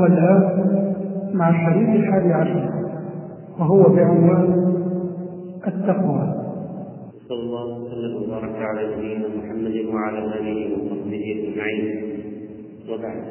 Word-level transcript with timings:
والآن 0.00 0.42
مع 1.34 1.48
الحديث 1.48 1.88
الحادي 1.88 2.32
عشر 2.32 2.70
وهو 3.58 3.82
بعنوان 3.82 4.74
التقوى. 5.66 6.34
صلى 7.28 7.40
الله 7.40 7.82
وسلم 7.82 8.22
وبارك 8.22 8.56
على 8.56 8.96
نبينا 8.96 9.28
محمد 9.28 9.94
وعلى 9.94 10.18
آله 10.18 10.72
وصحبه 10.72 11.24
أجمعين. 11.38 12.02
وبعد 12.90 13.22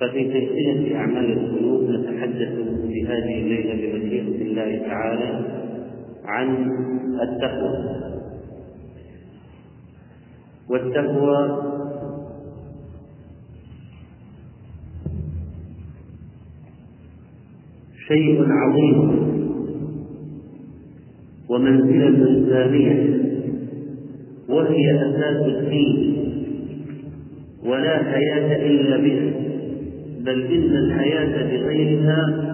ففي 0.00 0.24
سلسله 0.32 0.96
أعمال 0.96 1.32
القلوب 1.32 1.90
نتحدث 1.90 2.52
في 2.88 3.06
هذه 3.06 3.34
الليلة 3.42 3.74
بمشيئه 3.74 4.42
الله 4.42 4.88
تعالى 4.88 5.44
عن 6.24 6.48
التقوى. 7.22 7.98
والتقوى 10.70 11.62
شيء 18.08 18.46
عظيم. 18.48 19.28
ومنزلة 21.48 22.50
ثانية 22.50 23.18
وهي 24.48 25.10
أساس 25.10 25.46
الدين. 25.46 26.14
ولا 27.64 27.98
حياة 27.98 28.66
إلا 28.66 28.96
بها. 28.96 29.30
بل 30.20 30.42
إن 30.42 30.76
الحياة 30.76 31.42
بغيرها 31.46 32.44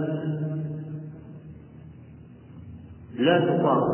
لا 3.18 3.38
تطاق. 3.41 3.88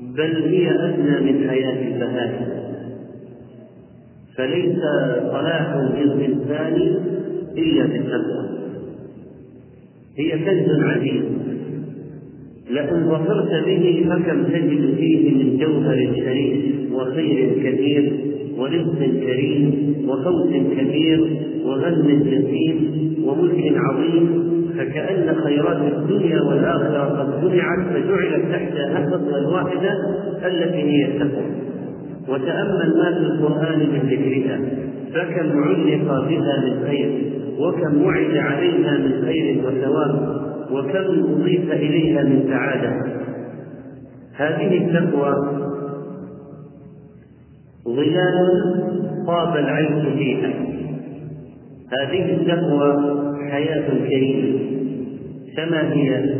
بل 0.00 0.42
هي 0.42 0.70
أدنى 0.70 1.32
من 1.32 1.48
حياة 1.48 1.94
البهائم. 1.94 2.46
فليس 4.36 4.78
صلاح 5.32 5.76
للإنسان 5.76 6.74
إلا 7.58 7.86
بالتقوى. 7.86 8.47
هي 10.18 10.30
كنز 10.30 10.82
عزيز. 10.82 11.22
لئن 12.70 13.08
ظفرت 13.08 13.64
به 13.66 14.06
فكم 14.08 14.44
تجد 14.44 14.94
فيه 14.96 15.30
من 15.30 15.58
جوهر 15.58 16.12
شريف 16.16 16.64
وخير 16.92 17.50
كثير 17.62 18.12
ورزق 18.58 18.98
كريم 18.98 19.94
وفوز 20.08 20.52
كبير 20.78 21.26
وغنم 21.64 22.22
جسيم 22.22 22.76
وملك 23.24 23.72
عظيم. 23.76 24.48
فكأن 24.78 25.34
خيرات 25.44 25.92
الدنيا 25.92 26.42
والآخرة 26.42 27.04
قد 27.04 27.40
جمعت 27.40 27.86
فجعلت 27.92 28.52
تحت 28.52 28.72
هفة 28.76 29.48
واحدة 29.52 29.92
التي 30.46 30.82
هي 30.82 31.04
التقوى. 31.04 31.46
وتأمل 32.28 32.90
ما 32.98 33.14
في 33.14 33.20
القرآن 33.20 33.78
من 33.78 34.00
ذكرها. 34.10 34.60
فكم 35.14 35.62
علق 35.62 36.28
بها 36.28 36.64
من 36.64 36.86
خير 36.86 37.37
وكم 37.58 38.02
وعد 38.02 38.36
عليها 38.36 38.98
من 38.98 39.24
خير 39.24 39.66
وثواب 39.66 40.40
وكم 40.70 41.32
أضيف 41.32 41.72
إليها 41.72 42.22
من 42.22 42.44
سعادة. 42.48 43.18
هذه 44.36 44.78
التقوى 44.78 45.34
ظلال 47.84 48.36
طاب 49.26 49.56
العيش 49.56 50.06
فيها. 50.18 50.50
هذه 51.92 52.34
التقوى 52.34 53.18
حياة 53.50 53.88
كريمة 54.08 54.58
فما 55.56 55.92
هي 55.92 56.34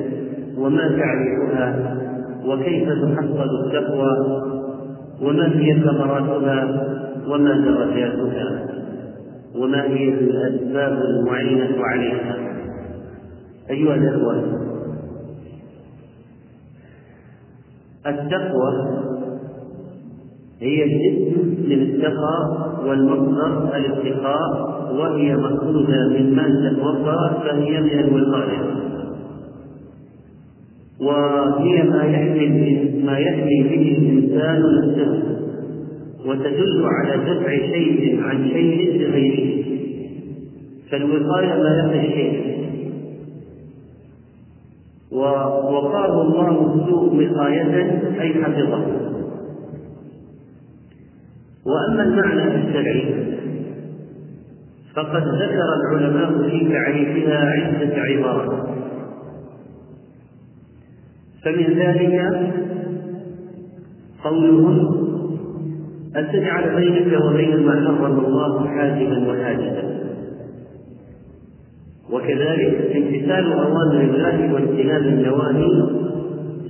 وما 0.58 0.88
تعرفها 0.88 1.98
وكيف 2.46 2.88
تحصل 2.88 3.48
التقوى 3.64 4.42
وما 5.22 5.60
هي 5.60 5.74
ثمراتها 5.74 6.86
وما 7.28 7.52
درجاتها. 7.58 8.77
وما 9.54 9.82
هي 9.84 10.08
الأسباب 10.08 10.92
المعينة 10.92 11.84
عليها؟ 11.84 12.36
أيها 13.70 13.94
الإخوة 13.94 14.58
التقوى 18.06 18.98
هي 20.60 20.84
الجسم 20.84 21.68
من 21.68 21.82
التقى 21.82 22.68
والمصدر 22.86 23.76
الاتقاء 23.76 24.78
وهي 24.94 25.36
مأخوذة 25.36 26.08
من 26.08 26.34
مادة 26.36 26.82
وقى 26.82 27.42
فهي 27.44 27.80
من 27.80 27.98
الوقاية. 27.98 28.78
وهي 31.00 31.82
ما 31.82 32.04
يحمي 32.04 33.02
ما 33.04 33.18
يحمي 33.18 33.62
به 33.62 33.98
الإنسان 33.98 34.62
نفسه 34.78 35.38
وتدل 36.28 36.84
على 36.84 37.16
دفع 37.24 37.48
شيء 37.48 38.22
عن 38.22 38.48
شيء 38.48 39.00
لغيره. 39.00 39.64
فالوقاية 40.90 41.62
ما 41.62 41.70
يقي 41.78 42.06
الشيء 42.06 42.58
ووقاه 45.12 46.22
الله 46.22 46.74
السوء 46.74 47.14
وقاية 47.14 47.74
أي 48.20 48.44
حفظه. 48.44 48.86
وأما 51.66 52.02
المعنى 52.02 52.68
الشرعي 52.68 53.14
فقد 54.94 55.22
ذكر 55.22 55.68
العلماء 55.80 56.48
في 56.50 56.68
تعريفها 56.72 57.38
عدة 57.50 58.02
عبارات. 58.02 58.68
فمن 61.44 61.78
ذلك 61.78 62.16
قولهم 64.24 65.08
أن 66.18 66.28
تجعل 66.32 66.76
بينك 66.76 67.24
وبين 67.24 67.66
ما 67.66 67.96
حرم 67.98 68.24
الله 68.24 68.68
حاجبا 68.68 69.30
وحاجبا 69.30 69.98
وكذلك 72.12 72.96
امتثال 72.96 73.52
أوامر 73.52 74.00
الله 74.00 74.54
واجتناب 74.54 75.02
النواهي 75.02 75.88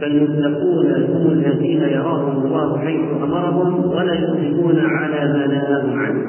فالمتقون 0.00 0.92
هم 0.92 1.30
الذين 1.30 1.80
يراهم 1.80 2.46
الله 2.46 2.78
حيث 2.78 3.22
أمرهم 3.22 3.90
ولا 3.90 4.14
يصدقون 4.14 4.78
على 4.78 5.32
ما 5.32 5.46
نهاهم 5.46 5.98
عنه. 5.98 6.22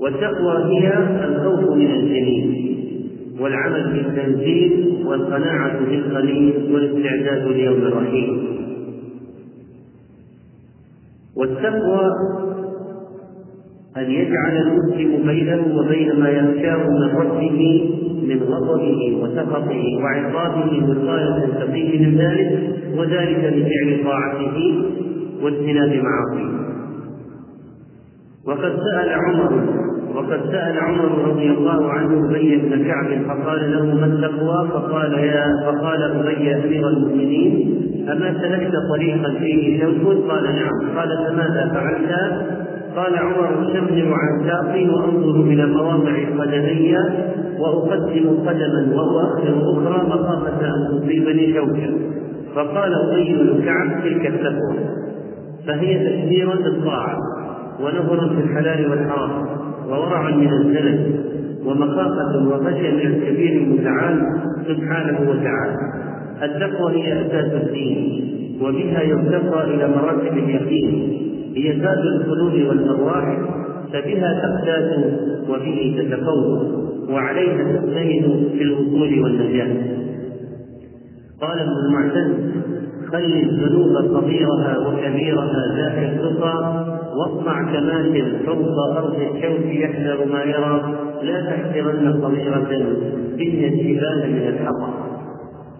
والتقوى 0.00 0.64
هي 0.64 0.92
الخوف 1.24 1.76
من 1.76 1.90
الجليل 1.90 2.76
والعمل 3.40 3.92
بالتنزيل 3.92 4.94
والقناعة 5.06 5.78
بالقليل 5.90 6.54
والاستعداد 6.72 7.48
ليوم 7.48 7.82
الرحيم 7.82 8.61
والتقوى 11.36 12.10
أن 13.96 14.10
يجعل 14.10 14.56
المسلم 14.56 15.26
بينه 15.26 15.78
وبين 15.78 16.20
ما 16.20 16.28
يخشاه 16.28 16.88
من 16.88 17.16
ربه 17.16 17.90
من 18.22 18.42
غضبه 18.42 19.18
وسخطه 19.22 19.84
وعقابه 20.02 20.88
وقاية 20.88 21.46
تقيه 21.60 22.06
من 22.06 22.18
ذلك 22.18 22.74
وذلك 22.96 23.38
بفعل 23.38 24.04
طاعته 24.04 24.84
واجتناب 25.42 26.02
معاصيه 26.02 26.62
وقد 28.46 28.76
سأل 28.84 29.08
عمر 29.08 29.82
وقد 30.14 30.40
سأل 30.50 30.78
عمر 30.78 31.28
رضي 31.28 31.50
الله 31.50 31.90
عنه 31.90 32.30
أبي 32.30 32.56
بن 32.56 32.84
كعب 32.84 33.22
فقال 33.26 33.72
له 33.72 33.94
ما 33.94 34.06
التقوى؟ 34.06 34.68
فقال 34.68 35.12
يا 35.12 35.44
فقال 35.64 36.02
أبي 36.02 36.54
أمير 36.54 36.88
المؤمنين 36.88 37.81
أما 38.08 38.34
سلكت 38.40 38.72
طريقا 38.96 39.30
فيه 39.38 39.80
شوك؟ 39.80 40.30
قال 40.30 40.44
نعم 40.44 40.98
قال 40.98 41.08
فماذا 41.26 41.70
فعلت؟ 41.74 42.42
قال 42.96 43.16
عمر 43.16 43.62
أشمر 43.62 44.14
عن 44.14 44.46
ساقي 44.46 44.88
وأنظر 44.88 45.40
إلى 45.40 45.66
مواضع 45.66 46.12
قدمي 46.38 46.96
وأقدم 47.58 48.28
قدما 48.46 48.94
وأؤخر 48.94 49.72
أخرى 49.72 50.06
مخافة 50.08 50.66
أن 50.66 51.00
تصيبني 51.00 51.54
شوكة 51.54 51.90
فقال 52.54 52.94
أبي 52.94 53.34
بن 53.34 53.64
كعب 53.64 54.02
تلك 54.04 54.26
التقوى 54.26 54.78
فهي 55.66 56.08
تكبير 56.08 56.48
بالطاعة 56.56 57.16
ونظر 57.80 58.28
في 58.28 58.40
الحلال 58.44 58.90
والحرام 58.90 59.46
وورع 59.88 60.30
من 60.30 60.52
الزلل 60.52 61.14
ومخافة 61.66 62.48
وخشية 62.48 62.90
من 62.90 63.12
الكبير 63.12 63.62
المتعال 63.62 64.22
سبحانه 64.68 65.20
وتعالى 65.20 65.76
التقوى 66.42 66.92
هي 66.92 67.20
أساس 67.20 67.52
الدين 67.52 68.28
وبها 68.60 69.02
يرتقى 69.02 69.64
إلى 69.74 69.88
مراتب 69.88 70.38
اليقين 70.38 71.18
هي 71.56 71.80
زاد 71.80 71.98
القلوب 71.98 72.52
والأرواح 72.52 73.38
فبها 73.92 74.42
تقتات 74.42 75.04
وبه 75.48 75.96
تتفوق 75.98 76.62
وعليها 77.10 77.62
تجتهد 77.72 78.48
في 78.58 78.62
الوصول 78.62 79.22
والنجاة. 79.22 79.76
قال 81.40 81.58
ابن 81.58 81.72
المعتز 81.86 82.52
خل 83.12 83.24
الذنوب 83.42 84.20
صغيرها 84.20 84.78
وكبيرها 84.78 85.76
ذاك 85.76 86.12
التقى 86.12 86.86
واصنع 87.16 87.72
كماش 87.72 88.22
فوق 88.46 88.96
أرض 88.96 89.14
الشوك 89.14 89.66
يحذر 89.66 90.24
ما 90.32 90.42
يرى 90.42 90.94
لا 91.22 91.40
تحقرن 91.40 92.20
صغيرة 92.22 92.72
ان 93.40 93.64
الجبال 93.64 94.32
من 94.32 94.48
الحطب 94.48 95.11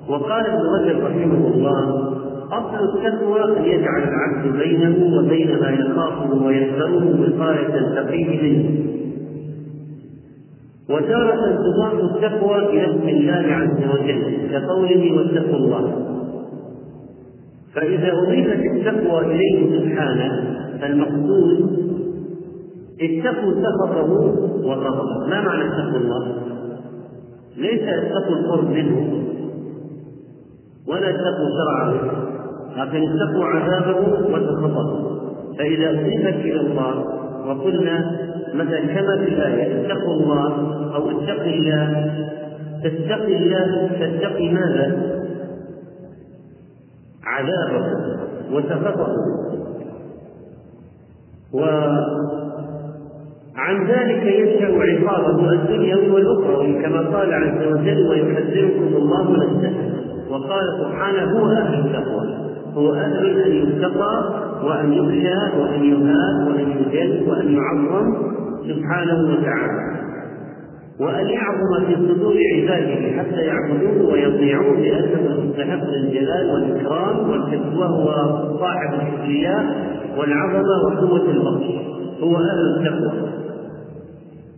وقال 0.08 0.46
ابن 0.46 0.66
رجب 0.78 1.04
رحمه 1.04 1.48
الله 1.54 2.12
اصل 2.52 2.84
التقوى 2.84 3.58
أن 3.58 3.64
يجعل 3.64 4.02
العبد 4.02 4.56
بينه 4.58 5.18
وبين 5.18 5.60
ما 5.60 5.70
يخافه 5.70 6.44
ويحذره 6.44 7.20
وقاية 7.20 7.94
تقيه 7.94 8.42
منه. 8.42 8.64
وتارة 10.90 11.56
تضاف 11.56 11.94
التقوى 11.94 12.58
إلى 12.58 12.90
اسم 12.90 13.08
الله 13.08 13.54
عز 13.54 13.78
وجل 13.94 14.48
كقوله 14.52 15.16
واتقوا 15.16 15.56
الله. 15.56 16.08
فإذا 17.74 18.12
أضيفت 18.12 18.60
التقوى 18.74 19.20
إليه 19.34 19.80
سبحانه 19.80 20.56
فالمقصود 20.80 21.82
اتقوا 23.00 23.52
سخطه 23.52 24.12
وغضبه. 24.64 25.26
ما 25.28 25.40
معنى 25.40 25.64
اتقوا 25.64 26.00
الله؟ 26.00 26.36
ليس 27.56 27.82
اتقوا 27.82 28.36
القرب 28.36 28.70
منه. 28.70 29.22
ولا 30.88 31.10
اتقوا 31.10 31.48
شرعه 31.58 31.94
لكن 32.76 33.02
اتقوا 33.08 33.44
عذابه 33.44 33.98
وسخطه 34.34 35.18
فإذا 35.58 35.90
أضيفت 35.90 36.40
إلى 36.40 36.60
الله 36.60 37.04
وقلنا 37.46 38.18
مثلا 38.54 38.80
كما 38.80 39.16
في 39.24 39.34
الآية 39.34 39.86
اتقوا 39.86 40.14
الله 40.14 40.52
أو 40.94 41.10
اتق 41.10 41.42
الله 41.42 42.12
تتقي 42.84 43.36
الله 43.36 43.88
تتقي 44.00 44.52
ماذا؟ 44.52 45.12
عذابه 47.24 47.86
وسخطه 48.52 49.16
وعن 51.52 52.16
ذلك 53.88 54.22
ينشأ 54.22 54.66
عقابه 54.66 55.52
الدنيوي 55.52 56.10
والأخروي 56.10 56.82
كما 56.82 57.00
قال 57.00 57.34
عز 57.34 57.66
وجل 57.66 58.08
ويحذركم 58.08 58.96
الله 58.96 59.30
نفسه 59.30 59.91
وقال 60.32 60.64
سبحانه 60.80 61.38
هو 61.38 61.46
أهل 61.46 61.86
التقوى. 61.86 62.52
هو 62.74 62.94
أهل 62.94 63.40
أن 63.40 63.52
يتقى 63.52 64.42
وأن 64.64 64.92
يخشى 64.92 65.58
وأن 65.60 65.84
يهاب 65.84 66.48
وأن 66.48 66.70
يجل 66.70 67.30
وأن 67.30 67.54
يعظم 67.54 68.14
سبحانه 68.68 69.32
وتعالى. 69.32 69.92
وأن 71.00 71.26
يعظم 71.28 71.86
في 71.86 71.94
صدور 71.96 72.34
عباده 72.56 73.18
حتى 73.18 73.40
يعبدوه 73.40 74.12
ويطيعوه 74.12 74.76
لأنه 74.76 75.40
مستحق 75.44 75.84
للجلال 75.88 76.50
والإكرام 76.52 77.30
وهو 77.78 78.06
صاحب 78.58 78.94
الكبرياء 78.94 79.64
والعظمة 80.18 80.84
وقوة 80.84 81.30
البطش 81.30 81.66
هو 82.22 82.36
أهل 82.36 82.86
التقوى. 82.86 83.28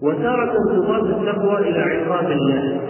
وتارة 0.03 0.53
تضاف 0.73 1.05
التقوى 1.05 1.59
إلى 1.59 1.79
عقاب 1.79 2.31
الله. 2.31 2.81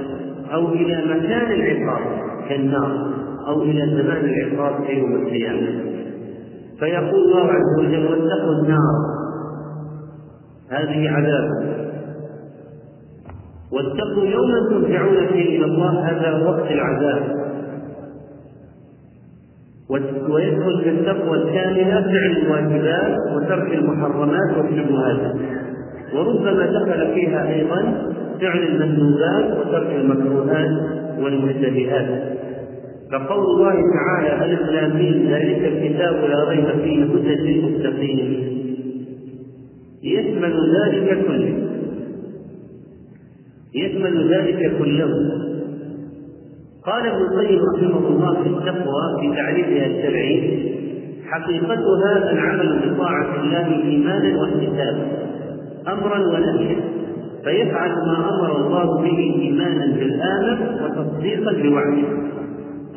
أو 0.52 0.68
إلى 0.68 1.04
مكان 1.04 1.52
العقاب 1.52 2.00
كالنار 2.48 3.14
أو 3.46 3.62
إلى 3.62 4.02
زمان 4.02 4.24
العقاب 4.24 4.84
في 4.86 4.92
يوم 4.92 5.12
القيامة. 5.14 5.68
فيقول 6.78 7.22
الله 7.24 7.46
عز 7.52 7.78
وجل 7.78 8.06
واتقوا 8.06 8.62
النار. 8.62 8.96
هذه 10.70 11.10
عذاب. 11.10 11.48
واتقوا 13.72 14.24
يوما 14.24 14.68
ترجعون 14.70 15.26
فيه 15.26 15.58
إلى 15.58 15.64
الله 15.64 16.10
هذا 16.10 16.46
وقت 16.46 16.70
العذاب. 16.70 17.44
ويدخل 20.28 20.80
في 20.84 20.90
التقوى 20.90 21.36
الكاملة 21.36 22.02
فعل 22.02 22.36
الواجبات 22.42 23.16
وترك 23.36 23.74
المحرمات 23.74 24.56
والشبهات 24.58 25.36
وربما 26.14 26.66
دخل 26.66 27.14
فيها 27.14 27.48
أيضا 27.48 28.12
فعل 28.40 28.62
المندوبات 28.62 29.58
وترك 29.58 29.90
المكروهات 29.96 30.70
والمشتبهات 31.18 32.34
فقول 33.12 33.44
الله 33.44 33.74
تعالى 33.94 34.52
الف 34.52 34.70
لام 34.70 34.98
ذلك 35.30 35.72
الكتاب 35.72 36.14
لا 36.30 36.48
ريب 36.48 36.64
فيه 36.82 37.04
هدى 37.04 37.34
للمتقين؟ 37.34 38.50
يشمل 40.02 40.54
ذلك 40.76 41.26
كله. 41.26 41.68
يشمل 43.74 44.34
ذلك 44.34 44.78
كله. 44.78 45.10
قال 46.86 47.06
ابن 47.06 47.22
القيم 47.22 47.60
رحمه 47.76 48.08
الله 48.08 48.42
في 48.42 48.48
التقوى 48.48 49.20
في 49.20 49.36
تعريفها 49.36 49.86
الشرعي 49.86 50.74
حقيقتها 51.26 52.32
العمل 52.32 52.80
بطاعة 52.90 53.42
الله 53.42 53.82
إيمانا 53.84 54.40
واحتسابا 54.40 55.06
أمرا 55.88 56.18
ونهيا. 56.18 56.93
فيفعل 57.44 57.90
ما 57.90 58.30
أمر 58.30 58.56
الله 58.56 59.02
به 59.02 59.18
إيمانا 59.42 59.86
بالآمر 59.86 60.58
وتصديقا 60.84 61.52
بوعده 61.52 62.08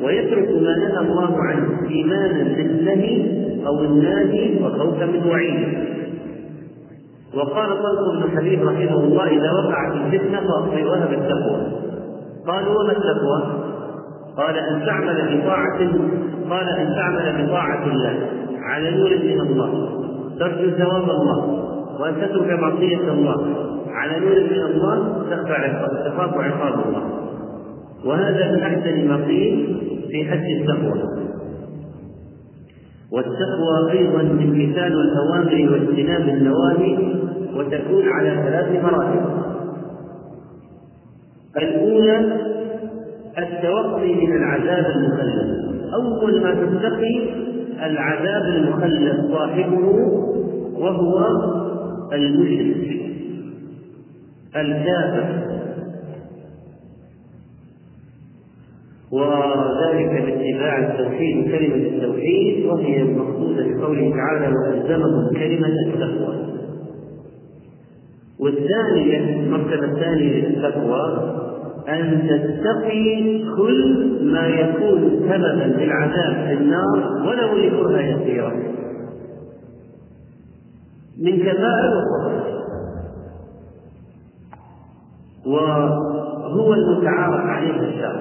ويترك 0.02 0.48
ما 0.48 0.76
نهى 0.76 0.98
الله 0.98 1.42
عنه 1.42 1.68
إيمانا 1.90 2.42
بالنهي 2.56 3.38
أو 3.66 3.84
الناهي 3.84 4.64
وخوفا 4.64 5.06
من 5.06 5.30
وعيده 5.30 5.88
وقال 7.34 7.68
طلق 7.68 8.14
بن 8.14 8.36
حبيب 8.36 8.62
رحمه 8.62 9.00
الله 9.00 9.26
إذا 9.26 9.52
وقعت 9.52 9.92
الفتنة 9.92 10.40
فاطفئوها 10.40 11.06
بالتقوى 11.06 11.88
قالوا 12.46 12.82
وما 12.82 12.92
التقوى؟ 12.92 13.68
قال 14.36 14.56
أن 14.58 14.86
تعمل 14.86 15.40
بطاعة 15.40 15.78
قال 16.50 16.68
أن 16.68 16.94
تعمل 16.94 17.46
بطاعة 17.46 17.84
الله. 17.86 18.16
على 18.62 18.90
نور 18.90 19.10
من 19.10 19.40
الله. 19.40 19.88
ترجو 20.38 20.70
ثواب 20.70 21.10
الله. 21.10 21.67
وأن 22.00 22.14
تترك 22.14 22.60
معصية 22.60 23.12
الله 23.12 23.46
على 23.88 24.20
نور 24.20 24.40
من 24.50 24.62
الله 24.62 25.22
تخاف 26.04 26.34
عقاب 26.34 26.86
الله. 26.86 27.02
وهذا 28.04 28.52
من 28.52 28.62
أحسن 28.62 29.08
ما 29.08 29.16
قيل 29.26 29.76
في 30.10 30.30
حد 30.30 30.44
التقوى. 30.60 31.18
والتقوى 33.12 33.92
أيضا 33.92 34.20
امتثال 34.20 34.92
الاوامر 34.92 35.72
واجتناب 35.72 36.28
النواهي 36.28 36.98
وتكون 37.54 38.08
على 38.08 38.30
ثلاث 38.30 38.84
مراتب 38.84 39.24
الأولى 41.56 42.36
التوقي 43.38 44.14
من 44.14 44.36
العذاب 44.36 44.86
المخلف 44.96 45.68
أول 45.94 46.42
ما 46.42 46.54
تتقي 46.54 47.28
العذاب 47.86 48.42
المخلف 48.42 49.32
صاحبه 49.32 49.88
وهو 50.78 51.26
المشرك 52.12 53.10
الكافر 54.56 55.48
وذلك 59.12 60.10
باتباع 60.22 60.78
التوحيد 60.78 61.44
كلمة 61.44 61.86
التوحيد 61.86 62.66
وهي 62.66 63.02
المقصودة 63.02 63.66
بقوله 63.66 64.10
تعالى 64.16 64.54
وألزمهم 64.56 65.32
كلمة 65.32 65.68
التقوى 65.86 66.48
والثانية 68.40 69.18
المرتبة 69.18 69.84
الثانية 69.84 70.48
للتقوى 70.48 71.34
أن 71.88 72.28
تتقي 72.28 73.42
كل 73.56 74.08
ما 74.22 74.46
يكون 74.46 75.20
سببا 75.20 75.82
للعذاب 75.82 76.46
في 76.46 76.52
النار 76.52 77.26
ولو 77.26 77.56
لكرهة 77.56 78.00
يسيرة 78.00 78.27
من 81.18 81.38
كبائر 81.38 81.92
وصغائر 81.96 82.58
وهو 85.46 86.74
المتعارف 86.74 87.40
عليه 87.40 87.80
الشرع 87.80 88.20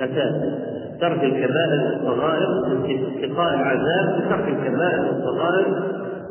أساسا 0.00 0.70
ترك 1.00 1.24
الكبائر 1.24 2.04
والصغائر 2.04 2.48
اتقاء 3.24 3.54
العذاب 3.54 4.20
بترك 4.20 4.48
الكبائر 4.48 5.00
والصغائر 5.00 5.66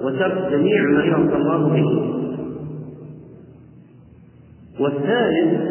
وترك 0.04 0.52
جميع 0.52 0.82
ما 0.84 1.02
شرط 1.06 1.34
الله 1.36 1.70
به. 1.70 2.16
والثالث 4.80 5.62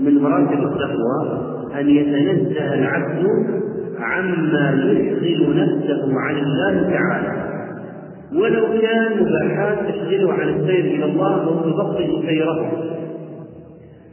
من 0.00 0.18
مراتب 0.18 0.62
التقوى 0.64 1.40
أن 1.80 1.90
يتنزه 1.90 2.74
العبد 2.74 3.26
عما 3.98 4.70
يشغل 5.22 5.56
نفسه 5.56 6.20
عن 6.20 6.36
الله 6.36 6.90
تعالى. 6.90 7.45
ولو 8.34 8.80
كان 8.80 9.22
مباحات 9.22 9.78
تشغله 9.88 10.32
عن 10.32 10.48
السير 10.48 10.84
إلى 10.84 11.04
الله 11.04 11.48
وتبطئ 11.48 12.26
سيره. 12.26 12.72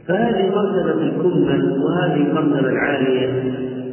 فهذه 0.08 0.50
مرتبة 0.50 1.02
الكمل 1.02 1.82
وهذه 1.84 2.16
المرتبة 2.16 2.68
العالية 2.70 3.26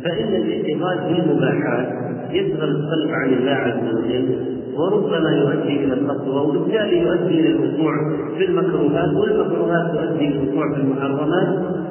فإن 0.04 0.28
الاشتغال 0.28 0.98
بالمباحات 1.08 1.88
يشغل 2.32 2.70
القلب 2.70 3.12
عن 3.12 3.34
الله 3.34 3.52
عز 3.52 3.96
وجل 3.96 4.36
وربما 4.76 5.32
يؤدي 5.32 5.86
إلى 5.86 5.94
التقوى 5.94 6.48
وبالتالي 6.48 7.02
يؤدي 7.02 7.40
إلى 7.40 7.50
الوقوع 7.50 7.94
في 8.38 8.46
المكروهات 8.46 9.14
والمكروهات 9.14 9.92
تؤدي 9.92 10.28
إلى 10.28 10.44
الوقوع 10.44 10.74
في 10.74 10.82
المحرمات. 10.82 11.48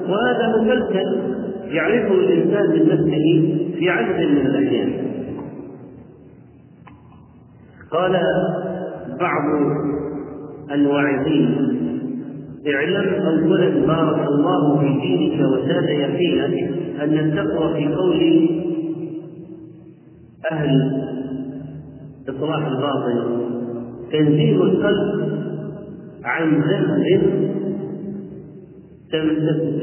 وهذا 0.08 0.56
مسلسل 0.56 1.16
يعرفه 1.70 2.14
الإنسان 2.14 2.70
من 2.70 2.88
نفسه 2.88 3.56
في 3.78 3.90
عدد 3.90 4.28
من 4.30 4.46
الأحيان 4.46 5.09
قال 7.92 8.20
بعض 9.20 9.44
الواعظين 10.72 11.76
اعلم 12.66 13.14
اولا 13.26 13.86
بارك 13.86 14.26
الله 14.28 14.78
في 14.80 15.00
دينك 15.00 15.40
وزاد 15.46 15.88
يقينك 15.88 16.70
أن 17.02 17.18
التقوى 17.18 17.74
في 17.74 17.94
قول 17.94 18.48
أهل 20.52 20.92
إصلاح 22.28 22.66
الباطن 22.66 23.40
تنزيه 24.12 24.62
القلب 24.62 25.30
عن 26.24 26.60
ذنب 26.60 27.22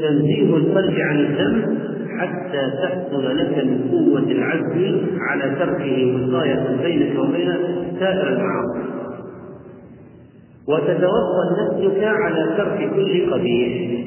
تنزيه 0.00 0.56
القلب 0.56 0.94
عن 0.98 1.18
الذنب 1.18 1.78
حتى 2.18 2.70
تحصل 2.82 3.38
لك 3.38 3.64
من 3.64 3.88
قوة 3.90 4.32
العزم 4.32 5.06
على 5.20 5.54
تركه 5.58 6.14
وقاية 6.14 6.76
بينك 6.82 7.18
وبين 7.18 7.52
سائر 7.98 8.28
المعاصي 8.28 8.88
وتتوصل 10.68 11.46
نفسك 11.60 12.04
على 12.04 12.54
ترك 12.56 12.90
كل 12.94 13.32
قبيح. 13.32 13.98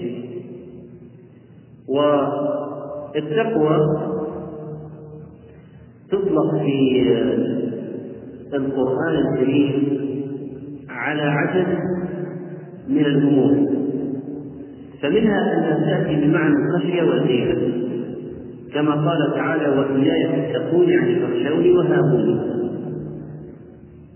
والتقوى 3.15 3.77
تطلق 6.11 6.55
في 6.55 7.11
القرآن 8.53 9.15
الكريم 9.15 9.73
على 10.89 11.21
عدد 11.21 11.67
من 12.87 13.05
الأمور. 13.05 13.51
فمنها 15.01 15.39
أنها 15.57 15.79
تأتي 15.85 16.15
بمعنى 16.15 16.53
الخشية 16.55 17.03
والهيبة 17.03 17.71
كما 18.73 18.91
قال 18.91 19.33
تعالى 19.35 19.69
وإياي 19.69 20.51
تتقون 20.51 20.89
يعني 20.89 21.15
فاخشوني 21.15 21.71
وهابوني 21.71 22.60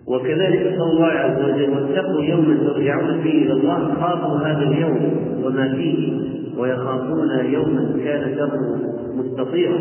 وكذلك 0.08 0.78
قول 0.78 0.90
الله 0.92 1.08
عز 1.08 1.44
وجل 1.44 1.70
واتقوا 1.70 2.24
يوما 2.24 2.58
ترجعون 2.58 3.22
فيه 3.24 3.46
إلى 3.46 3.54
الله 3.54 3.94
خافوا 3.94 4.38
هذا 4.38 4.62
اليوم 4.62 5.26
وما 5.44 5.76
فيه 5.76 6.14
ويخافون 6.58 7.30
يوما 7.46 7.98
كان 8.04 8.36
شره 8.36 8.80
مستطيرا. 9.16 9.80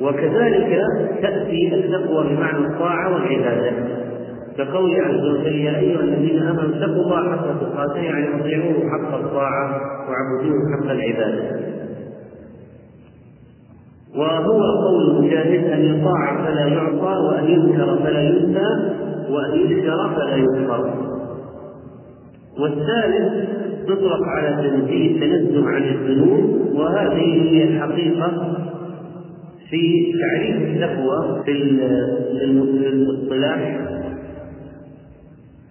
وكذلك 0.00 0.80
تأتي 1.22 1.74
التقوى 1.74 2.26
بمعنى 2.28 2.66
الطاعة 2.66 3.14
والعبادة. 3.14 3.72
كقول 4.58 5.00
عز 5.00 5.24
وجل 5.26 5.56
يا 5.56 5.78
أيها 5.78 6.00
الذين 6.00 6.42
آمنوا 6.42 6.76
اتقوا 6.76 7.02
الله 7.02 7.30
حق 7.30 7.60
تقاته 7.60 8.00
يعني 8.00 8.40
أطيعوه 8.40 8.90
حق 8.90 9.14
الطاعة 9.14 9.80
وعبدوه 10.08 10.58
حق 10.76 10.90
العبادة. 10.90 11.67
وهو 14.18 14.62
قول 14.62 15.24
مجاهد 15.24 15.64
أن 15.70 15.84
يطاع 15.84 16.44
فلا 16.44 16.66
يعصى 16.66 17.24
وأن 17.26 17.44
يذكر 17.44 17.98
فلا 18.04 18.20
ينسى 18.20 18.68
وأن 19.30 19.60
يذكر 19.60 20.10
فلا 20.16 20.36
يذكر. 20.36 20.94
والثالث 22.60 23.48
تطلق 23.86 24.22
على 24.22 24.68
تنزيه 24.70 25.10
التنزه 25.10 25.68
عن 25.68 25.82
الذنوب 25.82 26.74
وهذه 26.74 27.50
هي 27.50 27.64
الحقيقة 27.64 28.56
في 29.70 30.12
تعريف 30.20 30.56
التقوى 30.56 31.42
في 31.44 31.52
الاصطلاح 32.88 33.80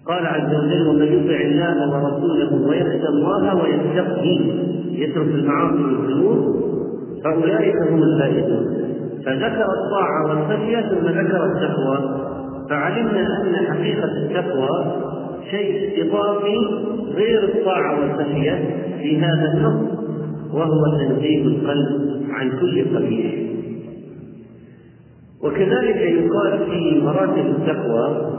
قال 0.06 0.26
عز 0.26 0.54
وجل 0.54 0.88
ومن 0.88 1.06
يطع 1.06 1.40
الله 1.40 1.90
ورسوله 1.90 2.68
ويخشى 2.68 3.08
الله 3.08 3.54
ويتقي 3.62 4.38
يترك 4.92 5.28
المعاصي 5.28 5.82
والذنوب 5.82 6.77
فأولئك 7.24 7.76
هم 7.90 8.02
الفائزون. 8.02 8.66
فذكر 9.26 9.66
الطاعة 9.78 10.28
والخشية 10.28 10.80
ثم 10.80 11.06
ذكر 11.06 11.44
التقوى. 11.44 12.28
فعلمنا 12.70 13.42
أن 13.42 13.66
حقيقة 13.66 14.04
التقوى 14.04 14.92
شيء 15.50 16.04
اضافي 16.06 16.56
غير 17.14 17.44
الطاعة 17.44 18.00
والخشية 18.00 18.54
في 19.02 19.18
هذا 19.18 19.52
النص 19.54 19.98
وهو 20.52 20.98
تنزيه 20.98 21.42
القلب 21.42 22.22
عن 22.30 22.50
كل 22.60 22.96
قبيح. 22.96 23.34
وكذلك 25.44 25.96
يقال 25.96 26.58
في 26.70 27.00
مراتب 27.04 27.46
التقوى 27.46 28.32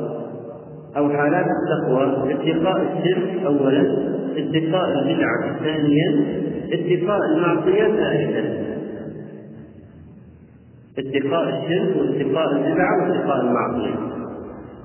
أو 0.97 1.09
حالات 1.09 1.45
التقوى 1.45 2.33
اتقاء 2.33 2.97
الشرك 2.97 3.45
أولا. 3.45 4.08
اتقاء 4.39 4.99
البدعة 4.99 5.59
ثانيا 5.63 6.09
اتقاء 6.73 7.19
المعصية 7.35 7.87
ثالثا. 7.87 8.69
اتقاء 10.97 11.49
الشرك 11.49 11.95
واتقاء 11.97 12.51
البدعة 12.51 13.09
واتقاء 13.09 13.41
المعصية. 13.41 13.95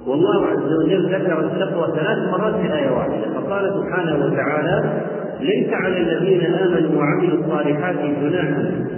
والله 0.07 0.47
عز 0.47 0.73
وجل 0.85 1.15
ذكر 1.15 1.41
التقوى 1.41 1.97
ثلاث 1.97 2.19
مرات 2.31 2.55
في 2.55 2.75
آية 2.75 2.91
واحدة 2.91 3.27
فقال 3.35 3.73
سبحانه 3.75 4.27
وتعالى 4.27 5.03
ليس 5.41 5.73
على 5.73 5.99
الذين 5.99 6.41
آمنوا 6.41 7.01
وعملوا 7.01 7.39
الصالحات 7.45 7.97
جناح 7.97 8.49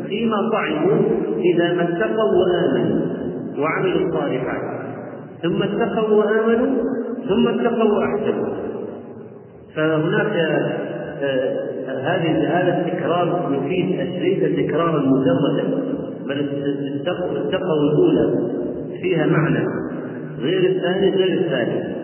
فيما 0.08 0.36
طعموا 0.52 0.98
إذا 1.38 1.72
ما 1.72 1.82
اتقوا 1.82 2.32
وآمنوا 2.40 3.00
وعملوا 3.58 4.08
الصالحات. 4.08 4.62
ثم 5.42 5.62
اتقوا 5.62 6.24
وآمنوا 6.24 6.82
ثم 7.28 7.48
اتقوا 7.48 7.98
وأحسنوا. 7.98 8.75
فهناك 9.76 10.34
هذه 11.86 12.32
هذا 12.48 12.72
التكرار 12.78 13.26
يفيد 13.52 13.88
ليس 14.22 14.42
تكرارا 14.66 15.00
مجردا 15.00 15.64
بل 16.26 16.38
التقوى 17.36 17.78
الأولى 17.90 18.26
فيها 19.02 19.26
معنى 19.26 19.64
غير 20.38 20.70
الثاني 20.70 21.10
غير 21.10 21.40
الثالث. 21.40 21.96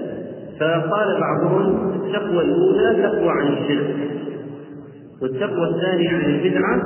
فقال 0.60 1.20
بعضهم 1.20 1.92
التقوى 1.92 2.42
الأولى 2.44 3.02
تقوى 3.02 3.30
عن 3.30 3.46
الشرك 3.52 3.96
والتقوى 5.22 5.68
الثانية 5.68 6.10
عن 6.10 6.24
البدعة 6.24 6.82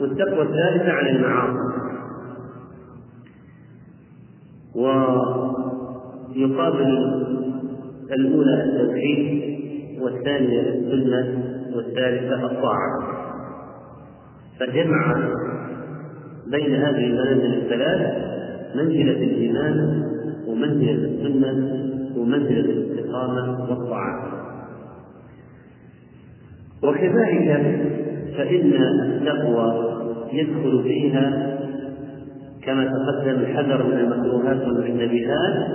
والتقوى 0.00 0.42
الثالثه 0.42 0.92
عن 0.92 1.06
المعاصي. 1.06 1.58
ويقابل 6.34 6.90
الأولى 8.12 8.64
التوحيد. 8.64 9.57
والثانية 10.02 10.60
السنة 10.60 11.42
والثالثة 11.76 12.46
الطاعة. 12.46 12.98
فجمع 14.60 15.30
بين 16.46 16.74
هذه 16.74 17.04
المنازل 17.04 17.54
الثلاث 17.54 18.28
منزلة 18.74 19.24
الإيمان 19.24 20.02
ومنزلة 20.46 20.92
السنة 20.92 21.78
ومنزلة 22.16 22.60
الاستقامة 22.60 23.70
والطاعة. 23.70 24.38
وكذلك 26.82 27.78
فإن 28.36 28.72
التقوى 28.72 29.98
يدخل 30.32 30.82
فيها 30.82 31.58
كما 32.62 32.84
تقدم 32.84 33.40
الحذر 33.40 33.86
من 33.86 33.98
المكروهات 33.98 34.66
والمجتبهات 34.66 35.68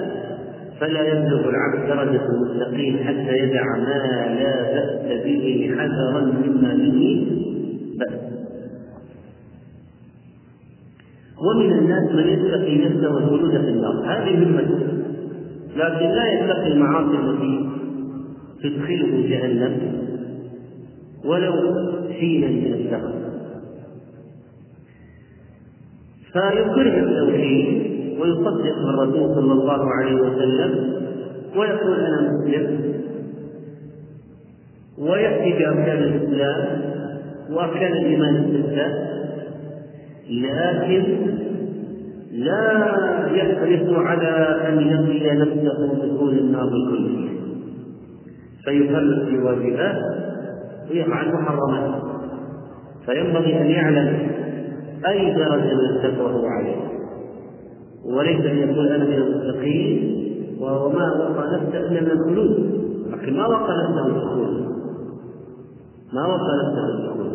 فلا 0.83 1.07
يبلغ 1.07 1.49
العبد 1.49 1.87
درجة 1.87 2.25
المستقيم 2.29 2.97
حتى 3.03 3.37
يدع 3.37 3.63
ما 3.77 4.35
لا 4.39 4.73
بأس 4.73 5.23
به 5.23 5.75
حذرا 5.77 6.21
مما 6.21 6.73
به 6.73 7.27
بأس. 7.99 8.19
ومن 11.37 11.71
الناس 11.71 12.11
من 12.11 12.27
يتقي 12.27 12.77
نفسه 12.77 13.17
الخلود 13.17 13.51
في 13.51 13.69
النار. 13.69 14.05
هذه 14.05 14.43
همته 14.43 14.79
لكن 15.75 16.05
لا 16.05 16.33
يتقي 16.33 16.67
المعاصي 16.67 17.17
التي 17.17 17.69
تدخله 18.63 19.27
جهنم 19.29 19.77
ولو 21.25 21.53
حينا 22.19 22.47
من 22.47 22.73
الدهر. 22.73 23.13
فيكره 26.33 26.99
التوحيد. 26.99 27.92
ويصدق 28.21 28.75
بالرسول 28.85 29.35
صلى 29.35 29.53
الله 29.53 29.89
عليه 29.93 30.15
وسلم 30.15 30.93
ويقول 31.55 31.99
أنا 31.99 32.31
مسلم 32.31 32.93
ويأتي 34.97 35.59
بأركان 35.59 35.97
الإسلام 36.03 36.81
وأركان 37.51 37.91
الإيمان 37.93 38.35
السته 38.35 39.13
لكن 40.29 41.03
لا 42.31 42.91
يحرص 43.31 43.97
على 43.97 44.29
أن 44.67 44.79
يقي 44.79 45.35
نفسه 45.35 45.93
دخول 46.05 46.37
النار 46.37 46.67
الكلية. 46.67 47.29
فيفرط 48.65 49.25
في 49.29 49.37
واجبات 49.37 49.97
ويفعل 50.91 51.33
محرمات 51.33 52.01
فينبغي 53.05 53.61
أن 53.61 53.65
يعلم 53.65 54.27
أي 55.07 55.33
درجة 55.33 55.73
من 55.73 55.95
التقوى 55.95 56.31
هو 56.31 56.45
عليه. 56.45 56.75
وليس 58.05 58.45
أن 58.45 58.57
يقول 58.57 58.87
أنا 58.87 59.03
من 59.03 59.13
المتقين 59.13 60.23
وما 60.59 61.13
وقى 61.19 61.57
نفسه 61.57 61.79
الا 61.79 62.01
من 62.01 62.11
الخلود 62.11 62.83
لكن 63.11 63.33
ما 63.33 63.47
وقى 63.47 63.73
نفسه 63.83 64.07
الدخول 64.07 64.63
ما 66.13 66.25
وقى 66.27 66.51
نفسه 66.63 66.89
الدخول 66.89 67.33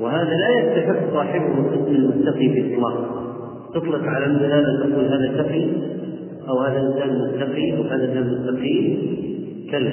وهذا 0.00 0.30
لا 0.30 0.48
يستحق 0.48 1.12
صاحبه 1.12 1.74
اسم 1.74 1.94
المتقي 1.94 2.48
باطلاق 2.48 3.22
تطلق 3.74 4.02
على 4.04 4.24
هذا 4.26 4.80
تقول 4.80 5.04
هذا 5.04 5.42
تقي 5.42 5.68
أو 6.48 6.58
هذا 6.58 6.80
إنسان 6.80 7.18
متقي 7.18 7.76
أو 7.76 7.82
هذا 7.82 8.04
إنسان 8.04 8.42
متقي. 8.42 8.96
كلا. 9.70 9.92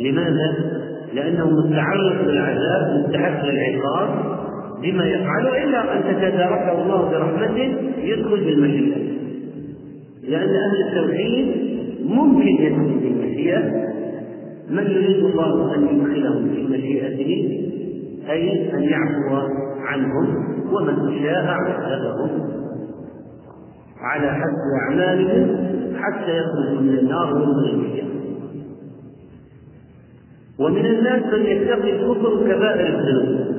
لماذا؟ 0.00 0.54
لأنه 1.14 1.50
متعرض 1.50 2.28
للعذاب 2.28 3.04
مستحق 3.04 3.44
للعقاب 3.44 4.08
بما 4.82 5.04
يفعل 5.04 5.46
والا 5.46 5.96
أن 5.96 6.02
تتداركه 6.02 6.82
الله 6.82 7.10
برحمته 7.10 7.76
يدخل 7.98 8.44
بالمشيئه 8.44 9.16
لأن 10.28 10.48
أهل 10.48 10.88
التوحيد 10.88 11.46
ممكن 12.04 12.48
يدخل 12.48 12.98
بالمشيئه 13.02 13.86
من 14.70 14.82
يريد 14.82 15.24
الله 15.24 15.74
أن 15.74 15.82
يدخلهم 15.82 16.48
في 16.54 16.62
مشيئته؟ 16.62 17.62
أي 18.30 18.74
أن 18.74 18.82
يعفو 18.82 19.48
عنهم 19.80 20.26
ومن 20.72 21.22
شاء 21.22 21.46
عذبهم. 21.46 22.40
على 24.00 24.30
حسب 24.30 24.62
أعمالهم 24.82 25.56
حتى 25.96 26.38
يخرجوا 26.38 26.80
من 26.80 26.98
النار 26.98 27.36
القيامة 27.36 28.10
ومن 30.58 30.86
الناس 30.86 31.22
من 31.32 31.46
يتقي 31.46 31.92
الكفر 31.92 32.44
كبائر 32.44 32.98
الذنوب. 32.98 33.55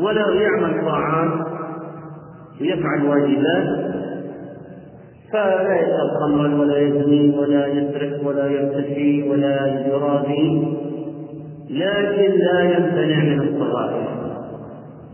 ولا 0.00 0.30
يعمل 0.30 0.84
طاعات 0.84 1.46
ويفعل 2.60 3.06
واجبات 3.06 3.90
فلا 5.32 5.80
يشرب 5.80 6.10
خمرا 6.20 6.60
ولا 6.60 6.78
يزني 6.78 7.38
ولا 7.38 7.66
يسرق 7.66 8.26
ولا 8.26 8.46
يرتشي 8.46 9.30
ولا 9.30 9.86
يرابي 9.86 10.76
لكن 11.70 12.32
لا 12.38 12.60
يمتنع 12.60 13.24
من 13.24 13.40
الصغائر. 13.40 14.08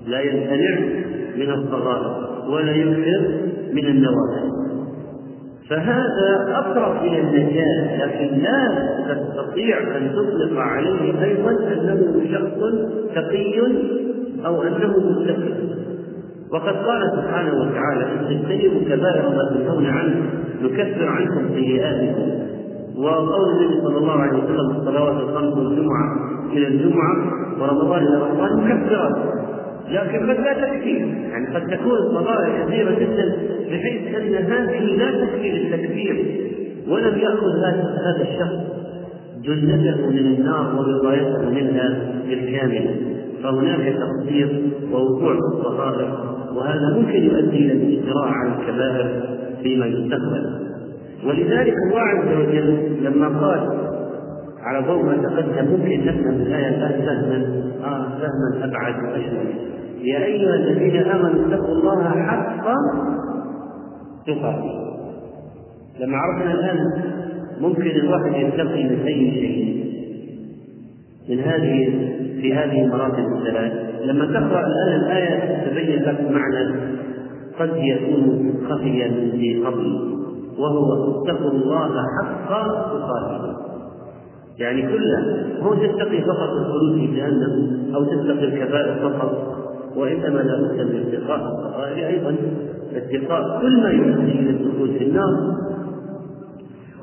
لا 0.07 0.21
يمتنع 0.21 0.79
من 1.37 1.51
الصغائر 1.51 2.27
ولا 2.51 2.73
يكثر 2.73 3.21
من 3.73 3.87
النوافل 3.87 4.57
فهذا 5.71 6.55
أقرب 6.55 7.05
إلى 7.05 7.21
النجاة 7.21 8.07
لكن 8.07 8.39
لا 8.39 8.89
تستطيع 9.09 9.79
أن 9.97 10.13
تطلق 10.13 10.59
عليه 10.61 11.25
أيضا 11.25 11.51
أنه 11.51 12.23
شخص 12.33 12.61
تقي 13.15 13.61
أو 14.47 14.63
أنه 14.63 14.97
متقي. 14.99 15.55
وقد 16.53 16.77
قال 16.77 17.11
سبحانه 17.17 17.53
وتعالى 17.61 18.05
إن 18.05 18.27
تجتنبوا 18.29 18.81
كبائر 18.81 19.29
ما 19.29 19.51
تنهون 19.55 19.87
عنه 19.87 20.31
نكفر 20.63 21.07
عنكم 21.07 21.49
سيئاتكم. 21.55 22.47
وقول 22.97 23.51
النبي 23.51 23.81
صلى 23.81 23.99
الله 23.99 24.21
عليه 24.21 24.39
وسلم 24.45 24.71
الصلوات 24.71 25.15
الخمس 25.15 25.57
والجمعة 25.57 26.17
إلى 26.53 26.67
الجمعة 26.67 27.17
ورمضان 27.61 28.03
إلى 28.07 28.17
رمضان 28.17 28.57
مكفرات 28.57 29.17
لكن 29.91 30.31
قد 30.31 30.41
لا 30.41 30.53
تكفي 30.53 30.97
يعني 31.31 31.47
قد 31.55 31.67
تكون 31.67 31.93
الصغائر 31.93 32.65
كثيرة 32.65 32.91
جدا 32.91 33.37
بحيث 33.71 34.15
أن 34.15 34.35
هذه 34.35 34.97
لا 34.97 35.25
تكفي 35.25 35.51
للتكفير 35.51 36.25
ولم 36.89 37.19
يأخذ 37.19 37.59
هذا 38.07 38.23
الشخص 38.23 38.77
جنته 39.45 40.11
من 40.11 40.19
النار 40.19 40.75
ووقايته 40.77 41.51
منها 41.51 41.99
بالكامل. 42.29 42.87
فهناك 43.43 43.97
تقصير 43.97 44.63
ووقوع 44.93 45.33
في 45.35 45.57
الصغائر 45.57 46.37
وهذا 46.57 46.97
ممكن 46.97 47.25
يؤدي 47.25 47.59
إلى 47.59 47.73
الاجراء 47.73 48.29
على 48.29 48.53
الكبائر 48.53 49.23
فيما 49.63 49.87
يستقبل. 49.87 50.67
ولذلك 51.27 51.75
الله 51.87 52.01
عز 52.01 52.29
وجل 52.39 52.79
لما 53.03 53.29
قال 53.41 53.79
على 54.63 54.87
ضوء 54.87 55.05
ما 55.05 55.17
تقدم 55.17 55.71
ممكن 55.71 56.07
نفهم 56.07 56.35
الآية 56.35 57.05
فهما 57.07 57.63
آه 57.85 58.09
فهما 58.19 58.65
أبعد 58.65 58.95
وأشمل 59.05 59.55
يا 60.03 60.25
أيها 60.25 60.55
الذين 60.55 60.97
آمنوا 60.97 61.47
اتقوا 61.47 61.75
الله 61.75 62.09
حق 62.11 62.67
تقاته. 64.27 64.87
لما 66.01 66.17
عرفنا 66.17 66.53
الآن 66.53 66.79
ممكن 67.61 67.91
الواحد 67.91 68.33
يتقي 68.35 68.85
من 68.85 69.03
أي 69.07 69.31
شيء 69.31 69.86
من 71.29 71.41
هذه 71.41 71.99
في 72.41 72.55
هذه 72.55 72.85
المراتب 72.85 73.25
الثلاث. 73.37 73.73
لما 74.05 74.27
تقرأ 74.27 74.67
الآن 74.67 75.01
الآية 75.01 75.65
تبين 75.71 76.03
لك 76.03 76.21
معنى 76.31 76.81
قد 77.61 77.71
يكون 77.77 78.55
خفيا 78.69 79.09
في 79.33 79.63
قبل 79.67 80.17
وهو 80.59 81.11
اتقوا 81.11 81.51
الله 81.51 81.91
حق 82.21 82.49
تقاته. 82.49 83.57
يعني 84.59 84.83
كلها 84.83 85.47
هو 85.61 85.75
تتقي 85.75 86.23
فقط 86.23 86.51
الخلود 86.51 86.99
في 86.99 87.17
جهنم 87.17 87.83
أو 87.95 88.05
تتقي 88.05 88.45
الكبائر 88.45 89.11
فقط 89.11 89.57
وإنما 89.97 90.39
لا 90.39 90.61
بد 90.61 90.81
من 90.81 91.05
اتقاء 91.09 91.41
الصغائر 91.41 92.07
أيضا. 92.07 92.37
اتقاء 92.97 93.61
كل 93.63 93.83
ما 93.83 93.91
يؤدي 93.91 94.33
إلى 94.33 94.51
الدخول 94.51 94.89
في 94.89 95.05
النار. 95.05 95.57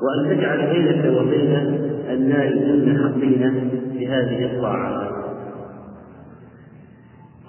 وأن 0.02 0.36
تجعل 0.36 0.58
بينك 0.70 1.18
وبين 1.18 1.78
النار 2.10 2.48
جنة 2.48 3.08
حقينة 3.08 3.70
بهذه 3.98 4.44
الطاعات 4.44 5.14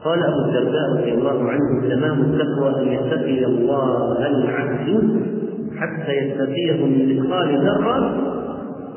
قال 0.04 0.24
أبو 0.24 0.40
الدرداء 0.40 0.92
رضي 0.98 1.14
الله 1.14 1.50
عنه 1.50 1.96
تمام 1.96 2.22
التقوى 2.22 2.82
أن 2.82 2.88
يتقي 2.94 3.46
الله 3.46 4.28
العبد 4.28 5.20
حتى 5.78 6.18
يتقيه 6.18 6.86
من 6.86 7.18
مثقال 7.18 7.58
ذرة 7.58 8.36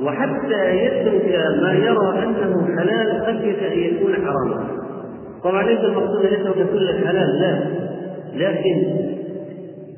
وحتى 0.02 0.84
يترك 0.84 1.56
ما 1.62 1.72
يرى 1.72 2.24
أنه 2.24 2.66
حلال 2.78 3.22
خشية 3.26 3.72
أن 3.72 3.78
يكون 3.78 4.14
حراما. 4.14 4.66
طبعا 5.44 5.62
ليس 5.62 5.80
المقصود 5.80 6.26
أن 6.26 6.32
يترك 6.32 6.70
كل 6.72 6.88
الحلال 6.90 7.40
لا. 7.40 7.64
لكن 8.34 9.08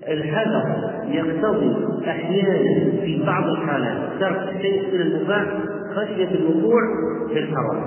الحذر 0.09 0.65
يقتضي 1.09 1.77
أحيانا 2.07 2.91
في 3.01 3.23
بعض 3.27 3.49
الحالات. 3.49 3.99
ترك 4.21 4.57
شيء 4.63 4.83
من 4.95 5.01
المباح 5.01 5.47
خشية 5.97 6.29
الوقوع 6.29 6.81
في 7.29 7.39
الحرام 7.39 7.83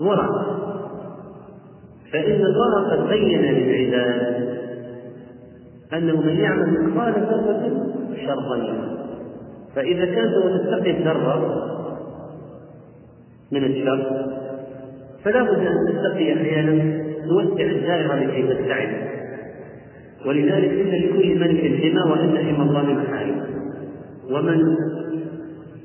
ورع 0.00 0.28
فإن 2.12 2.40
الله 2.40 2.90
قد 2.90 3.08
بين 3.08 3.42
للعباد 3.42 4.58
أنه 5.92 6.20
من 6.20 6.36
يعمل 6.36 6.70
مثقال 6.70 7.12
ذرة 7.12 7.92
شرا 8.26 8.82
فإذا 9.74 10.04
كانت 10.04 10.36
وتتقي 10.36 10.90
الذرة 10.90 11.68
من 13.52 13.64
الشر 13.64 14.26
فلا 15.24 15.42
بد 15.42 15.66
أن 15.66 15.76
تتقي 15.88 16.34
أحيانا 16.34 17.02
توسع 17.28 17.64
الدائرة 17.64 18.14
لكي 18.14 18.42
تبتعد 18.42 18.88
ولذلك 20.26 20.70
إن 20.70 20.88
لكل 20.88 21.40
ملك 21.40 21.60
حمى 21.60 22.10
وإن 22.12 22.36
حمى 22.36 22.68
الله 22.68 22.82
محارم 22.82 23.42
ومن 24.30 24.76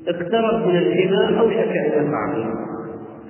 اقترب 0.08 0.66
من 0.68 0.76
الحمى 0.76 1.40
أوشك 1.40 1.76
أن 1.76 1.92
يقع 1.92 2.34
فيه 2.34 2.68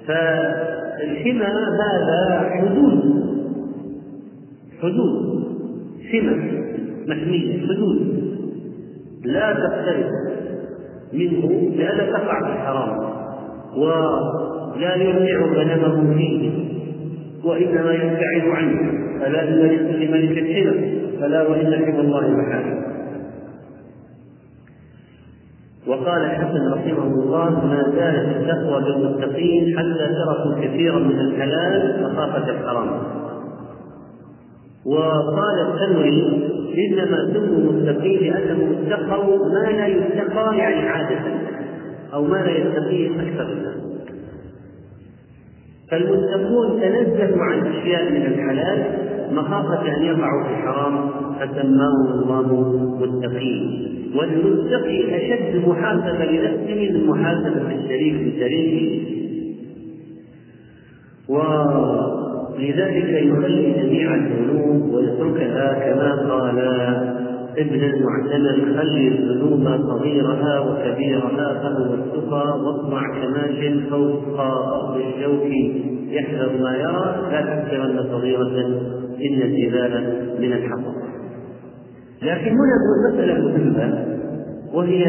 فالحمى 0.07 1.45
هذا 1.45 2.51
حدود. 2.51 3.25
حدود. 4.83 5.45
حمى. 6.13 6.37
محمية. 7.07 7.67
حدود. 7.67 8.23
لا 9.25 9.53
تقترب 9.53 10.11
منه 11.13 11.73
لئلا 11.77 12.13
تقع 12.13 12.41
في 12.41 12.53
الحرام. 12.53 12.99
ولا 13.77 14.95
يرجع 14.97 15.41
غنمه 15.41 16.17
فيه. 16.17 16.51
وإنما 17.45 17.93
يبتعد 17.93 18.49
عنه. 18.49 18.81
ألا 19.27 19.43
إن 19.43 19.55
لكل 19.55 20.13
ملك 20.13 20.39
حمى 20.39 20.99
فلا 21.21 21.43
وإن 21.49 21.75
حمى 21.75 22.01
الله 22.01 22.31
محارم. 22.31 22.88
وقال 25.87 26.25
الحسن 26.25 26.73
رحمه 26.73 27.05
الله 27.05 27.51
ما 27.67 27.83
زالت 27.97 28.37
التقوى 28.37 28.83
بالمتقين 28.85 29.79
حتى 29.79 30.15
تركوا 30.15 30.55
كثيرا 30.61 30.99
من 30.99 31.21
الحلال 31.21 32.03
مخافة 32.03 32.51
الحرام. 32.51 32.89
وقال 34.87 35.61
الثمري 35.61 36.49
إنما 36.79 37.33
سموا 37.35 37.73
متقين 37.73 38.33
لأنهم 38.33 38.77
اتقوا 38.87 39.49
ما 39.49 39.71
لا 39.71 39.87
يتقى 39.87 40.57
يعني 40.57 40.89
عادة 40.89 41.21
أو 42.15 42.25
ما 42.25 42.37
لا 42.37 42.51
يتقيه 42.51 43.11
أكثر 43.11 43.53
الناس. 43.53 43.79
فالمتقون 45.91 46.81
تنزهوا 46.81 47.43
عن 47.43 47.67
أشياء 47.67 48.13
من 48.13 48.27
الحلال 48.27 49.09
مخافة 49.35 49.97
أن 49.97 50.03
يقعوا 50.03 50.45
في 50.45 50.51
الحرام 50.51 51.11
فسماهم 51.39 52.07
الله 52.13 52.47
متقين. 53.01 53.98
والمتقي 54.17 55.17
أشد 55.17 55.69
محاسبة 55.69 56.25
لنفسه 56.25 56.75
من 56.75 57.07
محاسبة 57.07 57.75
الشريك 57.75 58.15
لشريكه 58.15 59.19
ولذلك 61.29 63.09
يخلي 63.23 63.73
جميع 63.73 64.15
الذنوب 64.15 64.95
ويتركها 64.95 65.73
كما 65.73 66.13
قال 66.33 66.59
ابن 67.59 67.81
المعتمر 67.85 68.79
خلي 68.79 69.09
الذنوب 69.09 69.65
صغيرها 69.89 70.61
وكبيرها 70.61 71.55
فهو 71.63 71.95
التقى 71.95 72.61
واصنع 72.61 73.03
كماش 73.21 73.85
فوق 73.91 74.41
الشوك 74.97 75.47
يحذر 76.11 76.63
ما 76.63 76.77
يرى 76.77 77.29
لا 77.33 77.41
تحسرن 77.41 78.05
صغيرة 78.11 78.67
إن 79.21 79.43
الجبال 79.43 80.23
من 80.41 80.53
الحطب 80.53 80.98
لكن 82.23 82.51
هنا 82.51 83.13
مسألة 83.13 83.41
مهمة 83.41 84.05
وهي 84.73 85.05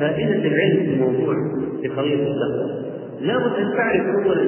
فائدة 0.00 0.48
العلم 0.48 0.76
في 0.76 0.94
الموضوع 0.94 1.34
في 1.82 1.88
قضية 1.88 2.14
التقوى 2.14 2.88
لابد 3.20 3.52
أن 3.58 3.72
تعرف 3.76 4.02
أولا 4.26 4.42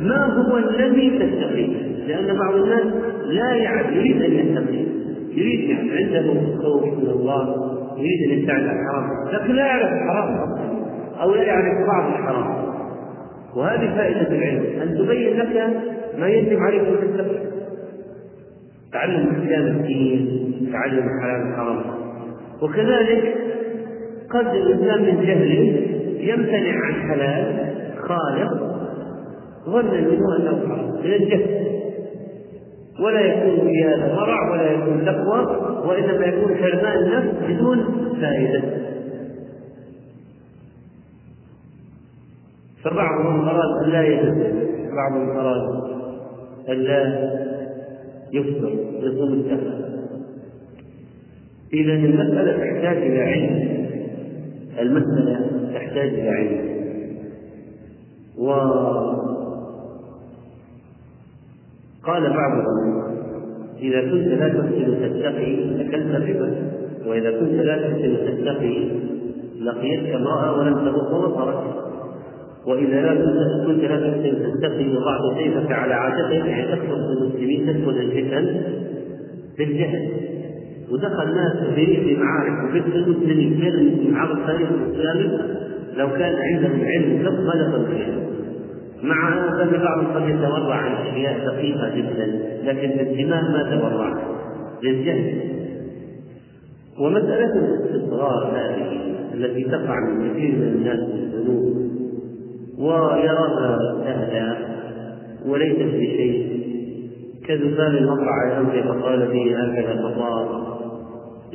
ما 0.00 0.26
هو 0.26 0.56
الذي 0.58 1.10
تتقيه 1.18 1.76
لأن 2.06 2.38
بعض 2.38 2.54
الناس 2.54 2.84
لا 3.26 3.54
يعرف 3.54 3.92
يريد 3.92 4.22
أن 4.22 4.32
يتقي 4.32 4.84
يريد 5.36 5.78
عنده 5.92 6.34
خوف 6.62 6.84
من 6.84 7.06
الله 7.10 7.56
يريد 7.98 8.32
أن 8.32 8.38
يبتعد 8.38 8.62
عن 8.62 8.78
الحرام 8.78 9.28
لكن 9.32 9.54
لا 9.54 9.66
يعرف 9.66 9.92
الحرام 9.92 10.38
أو 11.20 11.34
لا 11.34 11.42
يعرف 11.42 11.86
بعض 11.86 12.12
الحرام. 12.12 12.66
وهذه 13.56 13.94
فائدة 13.96 14.28
العلم 14.28 14.80
أن 14.82 14.98
تبين 14.98 15.38
لك 15.38 15.82
ما 16.18 16.28
يجب 16.28 16.58
عليك 16.58 16.80
أن 16.80 16.96
تتبع 17.00 17.38
تعلم 18.92 19.28
احكام 19.28 19.66
الدين 19.66 20.45
تعلم 20.72 21.08
حلال 21.22 21.48
الحرام 21.48 21.82
وكذلك 22.62 23.34
قد 24.30 24.46
الإنسان 24.46 25.02
من 25.02 25.26
جهله 25.26 25.86
يمتنع 26.20 26.84
عن 26.84 26.94
حلال 26.94 27.72
خالق 27.98 28.76
ظنا 29.66 30.00
منه 30.00 30.36
انه 30.36 30.68
حرام 30.68 30.90
من 31.04 31.12
الجهل. 31.12 31.66
ولا 33.00 33.20
يكون 33.20 33.66
في 33.66 33.84
هذا 33.84 34.14
ورع 34.14 34.50
ولا 34.50 34.72
يكون 34.72 35.04
تقوى 35.04 35.40
وإنما 35.86 36.26
يكون 36.26 36.56
حرمان 36.56 36.98
النفس 36.98 37.34
بدون 37.48 37.84
فائدة. 38.20 38.62
فبعضهم 42.84 43.48
أراد 43.48 43.84
أن 43.84 43.90
لا 43.90 44.02
يتزوج 44.02 44.66
بعضهم 44.96 45.30
أراد 45.36 45.62
أن 46.68 46.74
لا 46.74 47.30
يفطر 48.32 48.70
يصوم 49.02 49.32
الدهر 49.32 49.85
إذا 51.76 51.92
المسألة 51.92 52.52
تحتاج 52.52 52.96
إلى 52.96 53.22
علم. 53.22 53.86
المسألة 54.80 55.40
تحتاج 55.74 56.08
إلى 56.08 56.28
علم. 56.28 56.76
وقال 58.38 59.26
بعضهم 62.06 63.06
إذا 63.80 64.00
كنت 64.00 64.26
لا 64.26 64.48
تحسن 64.48 64.98
تتقي 65.00 65.80
أكلت 65.80 66.14
الربا 66.14 66.54
وإذا 67.06 67.30
كنت 67.30 67.52
لا 67.52 67.76
تحسن 67.76 68.16
تتقي 68.26 68.88
لقيتك 69.60 70.14
امرأة 70.14 70.58
ولم 70.58 70.74
تبق 70.74 71.26
بصرك 71.26 71.62
وإذا 72.66 73.00
لا 73.00 73.14
كنت 73.66 73.84
لا 73.84 74.10
تحسن 74.10 74.60
تتقي 74.60 74.88
وضعت 74.88 75.38
سيفك 75.38 75.72
على 75.72 75.94
عاتقك 75.94 76.46
يعني 76.46 76.76
تكفر 76.76 76.94
المسلمين 76.94 77.66
تدخل 77.66 77.90
الفتن 77.90 78.62
بالجهل 79.58 80.25
ودخل 80.90 81.34
ناس 81.34 81.74
في 81.74 82.16
معارك 82.16 82.68
وفي 82.68 82.98
المسلمين 82.98 83.60
غير 83.60 84.16
عبر 84.16 84.32
التاريخ 84.32 84.68
الاسلامي 84.70 85.38
لو 85.96 86.10
كان 86.10 86.34
عندهم 86.34 86.84
علم 86.84 87.22
ما 87.46 87.54
دخلوا 87.54 87.86
فيها 87.86 88.26
مع 89.02 89.28
أن 89.62 89.70
بعضهم 89.70 90.06
قد 90.06 90.28
يتورع 90.28 90.76
عن 90.76 91.06
أشياء 91.06 91.46
دقيقة 91.46 91.94
جدا 91.96 92.26
لكن 92.64 92.90
الانتباه 92.90 93.40
ما 93.40 93.78
تورع. 93.80 94.14
للجهل. 94.82 95.40
ومسألة 97.00 97.52
الاستصغار 97.54 98.52
هذه 98.54 99.00
التي 99.34 99.64
تقع 99.64 100.00
من 100.00 100.30
كثير 100.30 100.54
من 100.54 100.62
الناس 100.62 100.98
في 100.98 101.18
الذنوب 101.18 101.76
ويراها 102.78 103.78
سهلة 104.04 104.56
وليست 105.46 105.94
بشيء. 105.94 106.56
كذبان 107.48 107.96
المطرع 107.96 108.58
يمضي 108.58 108.82
فقال 108.82 109.26
به 109.26 109.56
هكذا 109.58 110.02
فقال. 110.02 110.75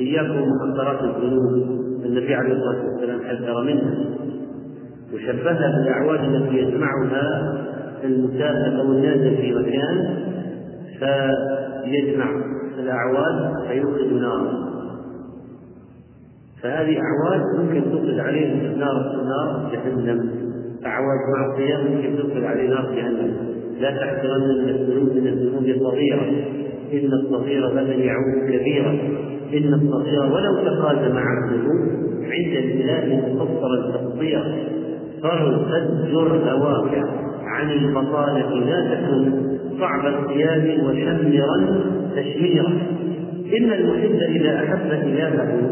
إياكم 0.00 0.48
محقرات 0.48 1.00
الذنوب 1.02 1.52
النبي 2.04 2.34
عليه 2.34 2.52
الصلاة 2.52 2.84
والسلام 2.84 3.20
حذر 3.20 3.62
منها. 3.62 3.94
وشبهها 5.14 5.78
بالأعواد 5.78 6.34
التي 6.34 6.56
يجمعها 6.56 7.54
المسافر 8.04 8.80
أو 8.80 8.92
النازل 8.92 9.36
في 9.36 9.52
مكان 9.52 10.16
فيجمع 10.98 12.26
الأعواد 12.78 13.66
فيوقد 13.68 14.12
نارا 14.12 14.72
فهذه 16.62 16.98
أعواد 17.00 17.40
ممكن 17.58 17.90
توقد 17.90 18.18
عليه 18.18 18.76
نار 18.76 19.22
نار 19.24 19.70
جهنم. 19.72 20.30
أعواد 20.86 21.18
معصية 21.36 21.76
ممكن 21.76 22.16
توقد 22.16 22.44
عليه 22.44 22.68
نار 22.68 22.94
جهنم. 22.94 23.36
لا 23.80 23.90
تحقرن 23.90 24.62
من 24.62 24.68
الذنوب 24.68 25.16
من 25.16 25.26
الذنوب 25.26 25.82
صغيرة. 25.82 26.22
إن 26.92 27.12
الصغير 27.12 27.70
لمن 27.70 28.00
يعود 28.00 28.50
كبيرا. 28.50 28.98
إن 29.54 29.74
الصغير 29.74 30.22
ولو 30.22 30.56
تقادم 30.56 31.14
مع 31.14 31.24
الذنوب 31.44 31.80
عند 32.22 32.56
الإله 32.56 33.34
مفسرا 33.34 33.92
تفطيرا 33.92 34.44
فارتد 35.22 36.14
هواك 36.48 37.04
عن 37.44 37.70
البطالة 37.70 38.54
لا 38.54 38.94
تكن 38.94 39.32
صعب 39.80 40.06
الثياب 40.06 40.84
وشمرا 40.84 41.80
تشميرا. 42.16 42.72
إن 43.56 43.72
المحب 43.72 44.20
إذا 44.36 44.56
أحب 44.56 44.90
إلهه 44.90 45.70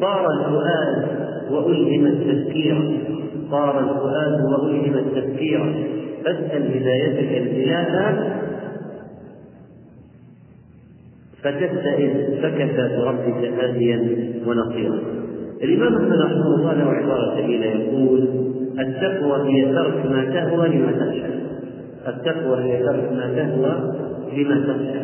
طار 0.00 0.26
الفؤاد 0.30 1.04
وألهم 1.50 2.06
التذكير. 2.06 2.98
طار 3.50 3.80
الفؤاد 3.80 4.40
وألهم 4.52 4.94
التذكير. 4.94 5.86
فاسأل 6.24 6.76
هدايتك 6.76 7.42
الإله 7.42 8.14
فتستئذ 11.42 12.42
فكفى 12.42 12.96
بربك 12.98 13.52
هاديا 13.58 13.98
ونصيرا 14.46 14.98
الإمام 15.62 15.94
أحمد 15.94 16.18
رحمه 16.20 16.54
الله 16.54 16.72
له 16.72 16.84
عبارة 16.84 17.40
جميلة 17.40 17.66
يقول 17.66 18.28
التقوى 18.78 19.52
هي 19.52 19.74
ترك 19.74 20.06
ما 20.06 20.24
تهوى 20.24 20.68
لما 20.68 20.92
تخشى. 20.92 21.32
التقوى 22.08 22.64
هي 22.64 22.82
ترك 22.82 23.12
ما 23.12 23.32
تهوى 23.36 23.74
لما 24.36 24.60
تخشى. 24.60 25.00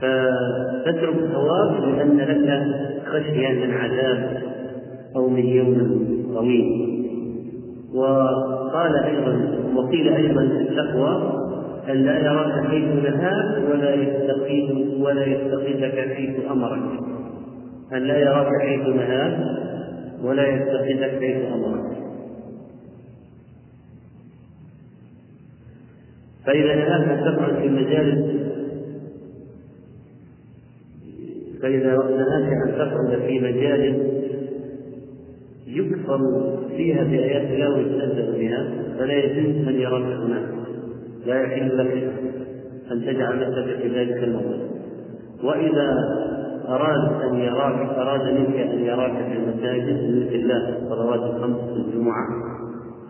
فتترك 0.00 1.16
ثواب 1.32 1.74
لأن 1.84 2.16
لك 2.16 2.66
خشية 3.06 3.66
من 3.66 3.74
عذاب 3.74 4.42
أو 5.16 5.28
من 5.28 5.46
يوم 5.46 6.06
طويل. 6.34 6.96
وقال 7.94 8.96
أيضا 8.96 9.40
وقيل 9.76 10.08
أيضا 10.08 10.42
التقوى 10.42 11.32
أن 11.88 11.96
لا 11.96 12.18
يراك 12.18 12.66
حيث 12.66 12.84
نهاك 12.84 13.70
ولا 13.70 13.94
يستقيد 13.94 14.70
ولا 15.00 15.26
يستقيدك 15.26 16.14
حيث 16.14 16.50
أمرك 16.50 17.00
أن 17.92 18.02
لا 18.02 18.18
يراك 18.18 18.48
حيث 18.60 18.88
نهاك 18.88 19.38
ولا 20.22 20.48
يستقيدك 20.48 21.20
حيث 21.20 21.52
أمرك 21.52 21.96
فإذا 26.46 26.74
نهاك 26.74 27.20
تفعل 27.20 27.56
في 27.62 27.68
مجال 27.68 28.36
فإذا 31.62 31.96
نهاك 31.96 32.52
أن 32.66 32.72
تفعل 32.72 33.22
في 33.26 33.38
مجال 33.40 34.12
يكفر 35.66 36.20
فيها 36.76 37.04
بآيات 37.04 37.50
الله 37.50 37.74
ويستهزأ 37.76 38.38
بها 38.38 38.68
فلا 38.98 39.12
يجوز 39.12 39.68
أن 39.68 39.80
يراك 39.80 40.02
هناك 40.02 40.65
لا 41.26 41.42
يحل 41.42 41.78
لك 41.78 42.12
أن 42.92 43.00
تجعل 43.00 43.40
نفسك 43.40 43.76
في 43.82 43.88
ذلك 43.88 44.24
الموضع 44.24 44.56
وإذا 45.44 45.94
أراد 46.68 47.22
أن 47.22 47.38
يراك 47.38 47.88
أراد 47.96 48.34
منك 48.34 48.56
أن 48.56 48.84
يراك 48.84 49.12
في 49.12 49.32
المساجد 49.38 49.94
مثل 49.94 50.34
الله 50.34 50.68
الصلوات 50.68 51.34
الخمس 51.34 51.60
في 51.60 51.76
الجمعة 51.76 52.26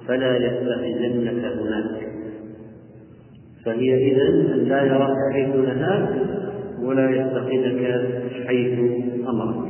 فلا 0.09 0.37
يستخدمنك 0.37 1.45
هناك. 1.45 2.09
فهي 3.65 4.13
إذا 4.13 4.29
أن 4.55 4.65
لا 4.69 4.83
يراك 4.83 5.17
حيث 5.33 5.57
نهاك 5.57 6.09
ولا 6.83 7.11
يستخدمك 7.11 8.09
حيث 8.47 8.79
أمرك. 9.29 9.67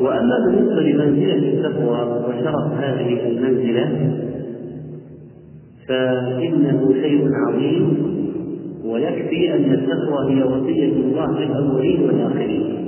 وأما 0.00 0.46
بالنسبة 0.46 0.80
لمنزلة 0.80 1.34
التقوى 1.34 2.24
وشرف 2.28 2.72
هذه 2.72 3.26
المنزلة 3.26 4.18
فإنه 5.88 6.94
شيء 7.02 7.28
عظيم 7.46 7.96
ويكفي 8.84 9.54
أن 9.54 9.72
التقوى 9.72 10.34
هي 10.34 10.42
وصية 10.42 10.92
الله 10.92 11.38
للأولين 11.38 12.02
والآخرين. 12.02 12.82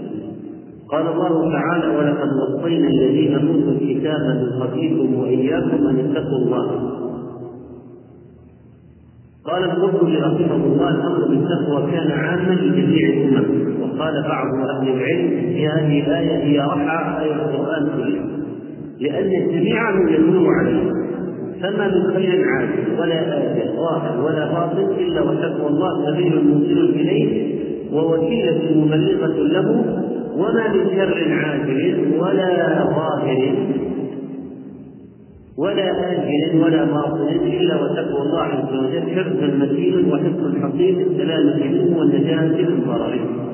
قال 0.90 1.07
الله 1.07 1.52
تعالى 1.52 1.96
ولقد 1.96 2.28
وصينا 2.42 2.88
الذين 2.88 3.35
أوتوا 3.35 3.72
الكتاب 3.72 4.20
من 4.20 4.62
قبلكم 4.62 5.14
وإياكم 5.14 5.87
أن 5.87 5.98
اتقوا 5.98 6.38
الله 6.38 6.94
قال 9.46 9.64
القرطبي 9.64 10.16
رحمه 10.16 10.54
الله 10.66 10.90
الأمر 10.90 11.28
بالتقوى 11.28 11.90
كان 11.92 12.11
عاما 12.11 12.54
لجميع 12.54 13.09
الامم 13.09 13.83
وقال 13.83 14.22
بعض 14.28 14.46
أهل 14.54 14.88
العلم 14.88 15.28
في 15.30 15.68
هذه 15.68 16.00
الآية 16.00 16.42
هي 16.44 16.59
رحى 16.61 17.20
اي 17.24 17.33
القرآن 17.35 17.88
كله 17.96 18.20
لأن 19.00 19.42
الجميع 19.42 19.90
من 19.90 20.09
يدل 20.09 20.46
عليه 20.46 20.90
فما 21.64 21.88
من 21.88 22.14
خير 22.14 22.44
عاجل 22.44 23.00
ولا 23.00 23.38
آجل 23.38 23.77
ظاهر 23.77 24.24
ولا 24.24 24.53
باطل 24.53 24.94
إلا 24.98 25.22
وتقوى 25.22 25.66
الله 25.66 26.11
سبيل 26.11 26.44
موصل 26.44 26.90
إليه 26.94 27.55
ووسيلة 27.92 28.77
مبلغة 28.77 29.37
له 29.37 29.68
وما 30.37 30.68
من 30.68 30.90
شر 30.96 31.33
عاجل 31.33 32.05
ولا 32.18 32.85
ظاهر 32.85 33.55
ولا 35.59 36.12
آجل 36.12 36.61
ولا 36.61 36.85
باطل 36.85 37.29
إلا 37.46 37.83
وتقوى 37.83 38.22
الله 38.22 38.42
عز 38.42 38.77
وجل 38.79 39.11
حفظا 39.11 39.46
متين 39.46 40.12
وحفظا 40.12 40.55
حقيقي 40.62 41.03
السلامة 41.03 41.57
منه 41.57 41.98
والنجاة 41.98 42.42
من 42.42 42.85
ضرره. 42.87 43.44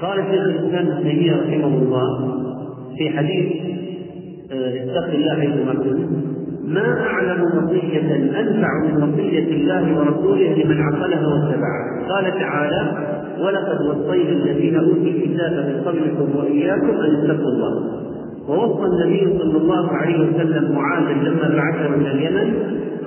قال 0.00 0.24
شيخ 0.30 0.42
الإسلام 0.44 0.86
ابن 0.86 1.30
رحمه 1.30 1.78
الله 1.82 2.34
في 2.98 3.10
حديث 3.10 3.52
آه، 4.52 4.84
اتق 4.84 5.14
الله 5.14 5.34
حيثما 5.34 5.74
كنت 5.74 6.35
ما 6.66 7.00
أعلم 7.00 7.42
وصية 7.42 8.14
أنفع 8.40 8.68
من 8.84 9.02
وصية 9.02 9.48
الله 9.52 9.98
ورسوله 9.98 10.54
لمن 10.54 10.80
عقلها 10.80 11.26
واتبعها 11.26 12.08
قال 12.08 12.24
تعالى 12.38 12.82
ولقد 13.40 13.80
وصينا 13.86 14.30
الذين 14.30 14.76
أوتوا 14.76 15.02
الكتاب 15.02 15.52
من 15.52 15.82
قبلكم 15.84 16.38
وإياكم 16.38 16.90
أن 16.90 17.14
اتقوا 17.14 17.50
الله. 17.50 18.02
ووصى 18.48 18.86
النبي 18.86 19.38
صلى 19.38 19.58
الله 19.58 19.90
عليه 19.90 20.28
وسلم 20.28 20.74
معاذا 20.74 21.12
لما 21.12 21.48
بعثه 21.56 21.94
إلى 21.94 22.10
اليمن 22.10 22.54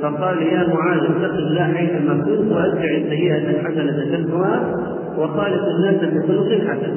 فقال 0.01 0.41
يا 0.41 0.67
معاذ 0.67 0.99
اتق 0.99 1.33
الله 1.37 1.73
حيثما 1.73 2.13
كنت 2.13 2.51
واتبع 2.51 2.97
السيئة 2.97 3.49
الحسنة 3.49 4.17
تمحها 4.17 4.75
وخالق 5.17 5.65
الناس 5.67 5.95
بخلق 5.95 6.51
حسن. 6.67 6.93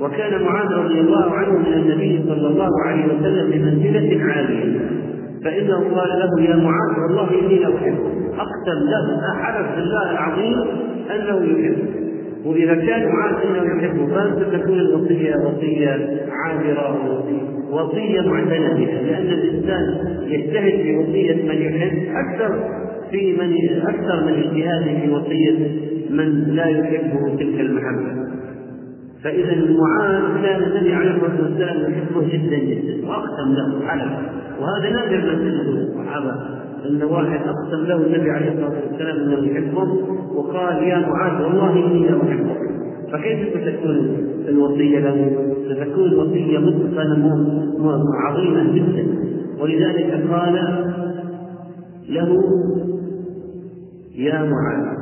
وكان 0.00 0.42
معاذ 0.42 0.72
رضي 0.72 1.00
الله 1.00 1.30
عنه 1.30 1.58
من 1.58 1.72
النبي 1.72 2.24
صلى 2.28 2.46
الله 2.48 2.70
عليه 2.86 3.04
وسلم 3.04 3.50
بمنزلة 3.50 4.24
عالية. 4.24 4.80
فانه 5.44 5.78
قال 5.96 6.08
له 6.08 6.42
يا 6.50 6.56
معاذ 6.56 7.00
والله 7.02 7.28
إني 7.40 7.58
لاحبك 7.58 8.00
أقسم 8.38 8.78
له 8.90 9.32
احلف 9.32 9.66
بالله 9.76 10.10
العظيم 10.10 10.56
أنه 11.10 11.44
يحبك 11.52 12.04
وإذا 12.44 12.74
كان 12.74 13.08
معاذ 13.08 13.34
إنه 13.46 13.76
يحبه 13.76 14.06
فتكون 14.40 14.78
الوصية 14.80 15.36
وصية 15.36 16.20
عابرة 16.30 17.24
وصية 17.70 18.20
معتنده 18.20 18.78
لأن 19.02 19.26
الإنسان 19.26 19.84
يجتهد 20.26 20.82
في 20.82 20.96
وصية 20.96 21.34
من 21.42 21.62
يحب 21.62 21.98
أكثر 22.16 22.64
في 23.10 23.32
من 23.32 23.80
أكثر 23.82 24.24
من 24.26 24.32
اجتهاده 24.32 25.00
في 25.00 25.10
وصية 25.10 25.58
من 26.10 26.44
لا 26.56 26.66
يحبه 26.66 27.36
تلك 27.38 27.60
المحبة. 27.60 28.33
فإذا 29.24 29.72
معاذ 29.72 30.42
كان 30.42 30.62
النبي 30.62 30.94
عليه 30.94 31.10
الصلاة 31.10 31.42
والسلام 31.42 31.92
يحبه 31.92 32.20
جدا 32.20 32.56
جدا 32.56 33.08
وأقسم 33.08 33.52
له 33.52 33.88
حلف 33.88 34.12
وهذا 34.60 34.90
نادر 34.90 35.16
من 35.16 35.38
تجده 35.38 35.82
الصحابة. 35.82 36.34
أن 36.86 37.02
واحد 37.02 37.40
أقسم 37.48 37.86
له 37.86 37.96
النبي 37.96 38.30
عليه 38.30 38.52
الصلاة 38.52 38.80
والسلام 38.90 39.16
أنه 39.16 39.48
يحبه 39.50 39.92
وقال 40.34 40.82
يا 40.82 40.98
معاذ 40.98 41.42
والله 41.42 41.86
إني 41.86 42.08
لاحبك 42.08 42.56
فكيف 43.12 43.48
ستكون 43.48 44.16
الوصية 44.48 44.98
له؟ 44.98 45.48
ستكون 45.68 46.14
وصيه 46.14 46.58
متقنة 46.58 48.04
عظيمه 48.26 48.72
جدا. 48.72 49.06
ولذلك 49.60 50.28
قال 50.30 50.54
له 52.08 52.42
يا 54.16 54.42
معاذ 54.42 54.94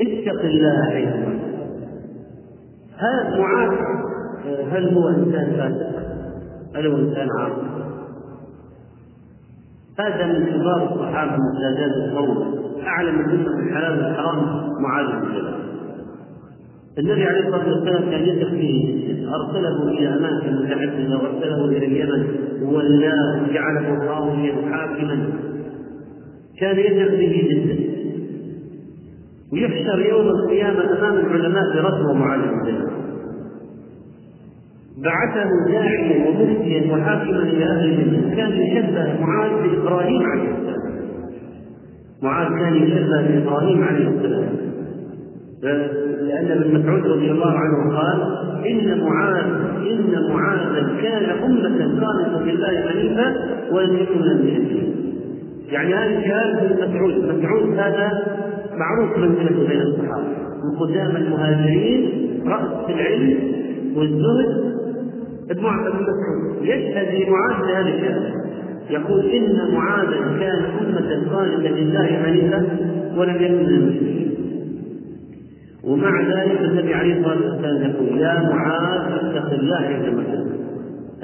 اتق 0.00 0.40
الله 0.44 0.90
حيثما 0.90 1.29
هذا 3.00 3.38
معاذ 3.38 3.70
هل 4.70 4.94
هو 4.94 5.08
إنسان 5.08 5.52
فاسق؟ 5.56 6.00
هل 6.74 6.86
هو 6.86 6.96
إنسان 6.96 7.28
عاصي؟ 7.38 7.62
هذا 9.98 10.26
من 10.26 10.46
كبار 10.46 10.92
الصحابة 10.92 11.32
من 11.32 11.60
سادات 11.60 11.96
القوم 11.96 12.54
أعلم 12.86 13.20
الامه 13.20 13.56
بالحلال 13.56 13.98
والحرام 13.98 14.38
معاذ 14.82 15.06
بن 15.06 15.34
جبل. 15.34 15.54
النبي 16.98 17.24
عليه 17.24 17.40
الصلاة 17.40 17.72
والسلام 17.72 18.10
كان 18.10 18.22
يثق 18.22 18.48
فيه 18.48 19.10
أرسله 19.34 19.88
إلى 19.88 20.08
أماكن 20.08 20.56
متعددة 20.56 21.16
وأرسله 21.16 21.64
إلى 21.64 21.86
اليمن 21.86 22.26
وولاه 22.62 23.42
وجعله 23.42 24.08
قاضيا 24.08 24.54
حاكما. 24.70 25.32
كان 26.60 26.78
يثق 26.78 27.14
به 27.14 27.48
جدا. 27.50 27.89
ويحشر 29.52 29.98
يوم 29.98 30.26
القيامة 30.28 30.98
أمام 30.98 31.16
العلماء 31.26 31.62
معاذ 32.14 32.40
بن 32.40 32.64
جبل 32.66 32.90
بعثه 34.98 35.50
داعيا 35.68 36.28
ومفتيا 36.28 36.92
وحاكما 36.92 37.42
إلى 37.42 37.64
أهل 37.64 37.90
الجنة. 37.90 38.36
كان 38.36 38.52
يشبه 38.52 39.20
معاذ 39.20 39.50
بابراهيم 39.50 40.22
عليه 40.22 40.48
السلام. 40.48 40.92
معاذ 42.22 42.48
كان 42.48 42.74
يشبه 42.74 43.22
بابراهيم 43.28 43.84
عليه 43.84 44.08
السلام. 44.08 44.44
لأن 46.22 46.50
ابن 46.50 46.80
مسعود 46.80 47.06
رضي 47.06 47.30
الله 47.30 47.52
عنه 47.52 47.96
قال 47.98 48.40
إن 48.66 49.00
معاذ 49.00 49.46
إن 49.92 50.32
معاذا 50.32 50.88
كان 51.02 51.24
أمة 51.44 52.00
خالصه 52.00 52.44
لله 52.44 52.88
حنيفا 52.88 53.34
ولم 53.72 53.96
يكن 53.96 54.18
من 54.18 54.30
المشركين 54.30 54.89
يعني 55.70 55.94
هذه 55.94 56.24
شهاده 56.28 56.62
ابن 56.62 56.94
مسعود 56.94 57.24
مسعود 57.24 57.78
هذا 57.78 58.22
معروف 58.76 59.18
منزلته 59.18 59.68
بين 59.68 59.80
الصحابة. 59.80 60.24
من 60.64 60.78
قدام 60.78 61.16
المهاجرين 61.16 62.10
رأس 62.46 62.90
العلم 62.90 63.38
والزهد 63.96 64.74
ابن 65.50 65.60
مسعود 65.60 66.62
يشهد 66.62 67.14
لمعاذ 67.14 67.66
بهذه 67.66 67.94
الشهاده 67.94 68.40
يقول 68.90 69.30
إن 69.30 69.74
معاذا 69.74 70.38
كان 70.40 70.64
أمة 70.80 71.30
خالدة 71.30 71.70
لله 71.70 72.06
حنيفا 72.06 72.66
ولم 73.16 73.34
يكن 73.34 73.54
من 73.54 73.68
المشركين. 73.68 74.30
ومع 75.84 76.20
ذلك 76.22 76.60
النبي 76.60 76.94
عليه 76.94 77.18
الصلاة 77.18 77.50
والسلام 77.50 77.90
يقول 77.90 78.18
يا 78.18 78.50
معاذ 78.52 79.12
اتق 79.12 79.52
الله 79.52 79.98
كنت 80.06 80.50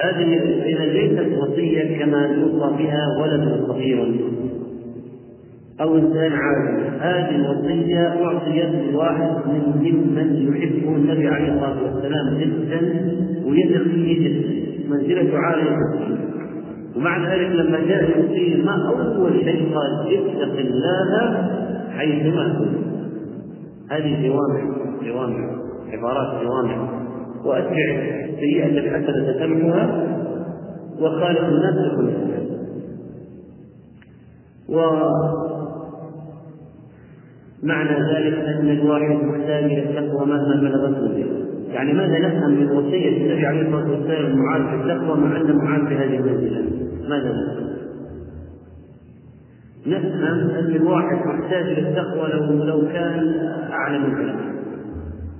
هذه 0.00 0.40
اذا 0.66 0.84
ليست 0.84 1.38
وصيه 1.38 1.98
كما 1.98 2.26
يوصى 2.26 2.76
بها 2.78 3.16
ولد 3.22 3.64
صغير. 3.66 4.14
أو 5.80 5.96
انسان 5.96 6.32
عادي 6.32 6.88
هذه 7.00 7.36
الوصيه 7.36 8.24
اعطيت 8.24 8.92
لواحد 8.92 9.30
من 9.46 9.62
ممن 9.76 10.48
يحبه 10.48 10.96
النبي 10.96 11.28
عليه 11.28 11.52
الصلاة 11.52 11.82
والسلام 11.82 12.38
جدا 12.38 12.80
ويثق 13.46 13.82
فيه 13.82 14.28
جدا 14.28 14.66
منزلته 14.90 15.38
عاليه 15.38 15.76
ومع 16.96 17.34
ذلك 17.34 17.50
لما 17.50 17.80
جاء 17.88 18.18
يوصيه 18.18 18.64
ما 18.64 18.88
أول 18.88 19.32
شيء 19.44 19.74
قال 19.74 20.18
اتق 20.18 20.58
الله 20.58 21.48
حيثما 21.90 22.58
كنت. 22.58 22.86
هذه 23.90 24.28
جوامع 24.28 24.76
جوامع 25.02 25.56
عبارات 25.92 26.44
جوامع. 26.44 26.88
وأتبع 27.44 27.84
السيئه 28.24 28.66
الحسنة 28.66 29.32
تمحها 29.32 30.06
وخالق 31.00 31.46
الناس 31.46 31.74
بكل 31.74 32.10
و 34.68 34.80
معنى 37.62 37.90
ذلك 37.90 38.34
أن 38.34 38.68
الواحد 38.68 39.24
محتاج 39.24 39.64
إلى 39.64 39.82
التقوى 39.82 40.26
مهما 40.26 40.60
بلغت 40.60 40.98
منزله 40.98 41.46
يعني 41.72 41.92
ماذا 41.92 42.18
نفهم 42.18 42.50
من 42.50 42.70
وصية 42.70 43.16
النبي 43.16 43.46
عليه 43.46 43.60
الصلاة 43.60 43.90
والسلام 43.90 44.32
لمعاذ 44.32 44.62
في 44.62 44.74
التقوى 44.74 45.18
مع 45.18 45.36
أن 45.36 45.56
معاذ 45.56 45.86
في 45.86 45.94
هذه 45.94 46.16
المنزلة؟ 46.16 46.62
ماذا 47.08 47.32
نفهم؟ 47.32 47.66
نفهم 49.86 50.50
أن 50.50 50.76
الواحد 50.76 51.16
محتاج 51.26 51.62
إلى 51.62 51.88
التقوى 51.88 52.28
لو 52.28 52.64
لو 52.64 52.88
كان 52.92 53.34
أعلم 53.72 54.04
العلم 54.04 54.56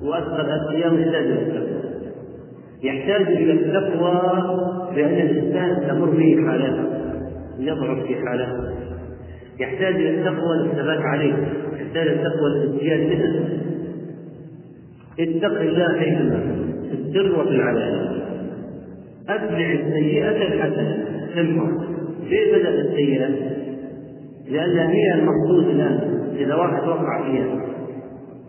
وأكثر 0.03 0.41
الاتقياء 0.41 0.95
محتاج 0.95 1.27
إلى 1.27 1.43
التقوى 1.43 1.87
يحتاج 2.83 3.27
إلى 3.27 3.53
التقوى 3.53 4.21
لأن 4.97 5.27
الإنسان 5.27 5.89
تمر 5.89 6.11
به 6.11 6.47
حالات 6.47 6.77
يضعف 7.59 8.07
في 8.07 8.17
حالات. 8.27 8.75
يحتاج 9.61 9.95
إلى 9.95 10.11
التقوى 10.11 10.57
للثبات 10.63 11.01
عليه. 11.01 11.35
يحتاج 11.87 12.09
التقوى 12.09 12.51
للازدياد 12.51 13.01
منه 13.01 13.49
اتق 15.21 15.61
الله 15.61 15.99
حيثما 15.99 16.41
في 16.91 16.95
السر 16.95 17.41
وفي 17.41 17.51
العلانية. 17.51 18.23
أتبع 19.29 19.73
السيئة 19.73 20.31
الحسنة. 20.31 21.05
تنفع 21.35 21.71
ليه 22.31 22.57
بدأ 22.57 22.81
السيئة؟ 22.81 23.29
لأن 24.51 24.79
هي 24.79 25.15
المقصود 25.15 25.69
الآن 25.69 25.99
إذا 26.39 26.55
واحد 26.55 26.89
وقع 26.89 27.31
فيها. 27.31 27.67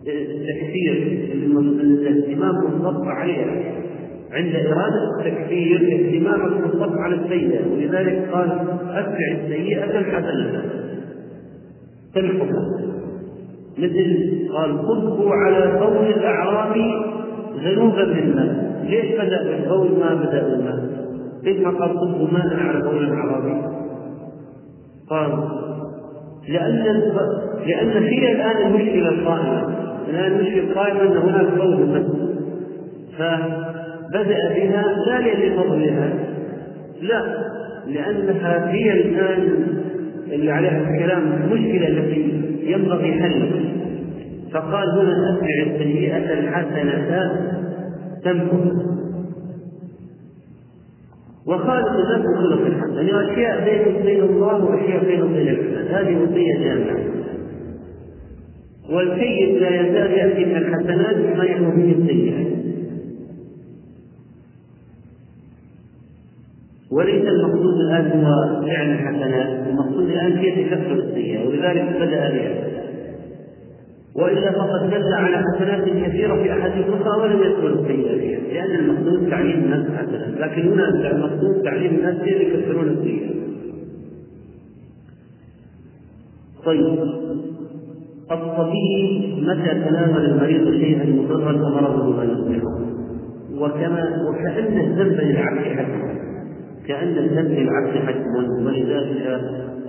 التكفير 0.06 0.92
الاهتمام 1.32 2.60
بالضبط 2.60 3.06
عليها. 3.06 3.74
عند 4.32 4.56
إرادة 4.56 5.18
التكفير 5.18 5.76
اهتمامك 5.76 6.62
بالضبط 6.62 6.96
على 6.98 7.14
السيئة. 7.14 7.72
ولذلك 7.72 8.28
قال 8.32 8.50
أتبع 8.88 9.44
السيئة 9.44 9.98
الحسنة. 9.98 10.62
تمحها 12.14 12.97
مثل 13.78 14.28
قال 14.52 14.78
صبوا 14.78 15.34
على 15.34 15.78
قول 15.80 16.06
الأعراب 16.06 16.76
ذنوبا 17.64 18.04
من 18.04 18.36
ماء 18.36 18.68
ليش 18.84 19.12
بدأ 19.14 19.42
بالقول 19.42 19.90
ما 20.00 20.14
بدأ 20.14 20.42
بالماء؟ 20.48 20.78
ليش 21.42 21.56
ما 21.60 21.70
قال 21.70 21.90
صبوا 21.90 22.28
ماء 22.32 22.56
على 22.60 22.82
قول 22.88 23.04
الاعرابي؟ 23.04 23.78
قال 25.10 25.48
لأن 26.48 27.02
لأن 27.66 28.04
هي 28.04 28.32
الآن 28.32 28.66
المشكلة 28.66 29.08
القائمة 29.08 29.78
الآن 30.08 30.32
المشكلة 30.32 30.62
القائمة 30.62 31.02
أن 31.02 31.16
هناك 31.16 31.58
قول 31.58 31.86
بس 31.86 32.06
فبدأ 33.18 34.54
بها 34.54 34.84
لا 35.06 35.46
لفضلها 35.46 36.12
لا 37.02 37.48
لأنها 37.86 38.70
هي 38.72 38.92
الآن 38.92 39.66
اللي 40.32 40.50
عليها 40.50 40.90
الكلام 40.90 41.32
المشكلة 41.32 41.88
التي 41.88 42.47
ينبغي 42.68 43.12
حله 43.12 43.50
فقال 44.52 44.88
هنا 44.98 45.34
أتبع 45.34 45.74
السيئة 45.74 46.32
الحسنة 46.38 47.32
تمكر 48.24 48.98
وخالق 51.46 51.90
الناس 51.90 52.20
بخلق 52.20 52.66
الحسن 52.66 53.06
يعني 53.06 53.32
أشياء 53.32 53.64
بين 53.64 54.02
بين 54.02 54.22
الله 54.22 54.64
وأشياء 54.64 55.04
بين 55.04 55.32
بين 55.32 55.48
الحسن. 55.48 55.94
هذه 55.94 56.22
وصية 56.22 56.58
جامعة. 56.58 56.96
والسيد 58.90 59.56
لا 59.56 59.80
يزال 59.80 60.10
يأتي 60.10 60.44
من 60.44 60.56
الحسنات 60.56 61.36
ما 61.36 61.44
يحوي 61.44 61.66
به 61.76 61.96
السيئات. 61.98 62.57
وليس 66.92 67.28
المقصود 67.28 67.80
الان 67.80 68.24
هو 68.24 68.62
فعل 68.66 68.90
الحسنات 68.90 69.68
المقصود 69.68 70.10
الان 70.10 70.38
كيف 70.38 70.70
تكفر 70.70 70.92
السيئة 70.92 71.48
ولذلك 71.48 71.96
بدأ 71.96 72.30
بها. 72.30 72.68
وإلا 74.14 74.52
فقد 74.52 74.90
دل 74.90 75.12
على 75.12 75.36
حسنات 75.36 75.84
كثيرة 75.84 76.42
في 76.42 76.52
أحاديث 76.52 76.86
أخرى 76.88 77.22
ولم 77.22 77.42
يذكر 77.42 77.66
السيئة 77.66 78.18
فيها 78.18 78.40
لأن 78.40 78.80
المقصود 78.80 79.30
تعليم 79.30 79.64
الناس 79.64 79.86
حسنات 79.90 80.40
لكن 80.40 80.68
هنا 80.68 80.88
المقصود 80.88 81.62
تعليم 81.62 81.94
الناس 81.94 82.16
كيف 82.24 82.40
يكفرون 82.40 82.88
السيئة. 82.88 83.28
طيب. 86.64 86.98
الطبيب 88.30 89.48
متى 89.48 89.88
تناول 89.88 90.24
المريض 90.24 90.70
شيئا 90.70 91.04
مضرا 91.04 91.52
فمرضه 91.52 92.16
ما 92.16 92.24
يصلحه 92.24 92.78
وكما 93.54 94.28
وكأن 94.28 94.78
الذنب 94.78 95.20
للعبد 95.20 95.58
حكم 95.58 96.27
كأن 96.88 97.18
الذنب 97.18 97.50
للعبد 97.50 97.96
حكم 98.06 98.36
ولذلك 98.66 99.40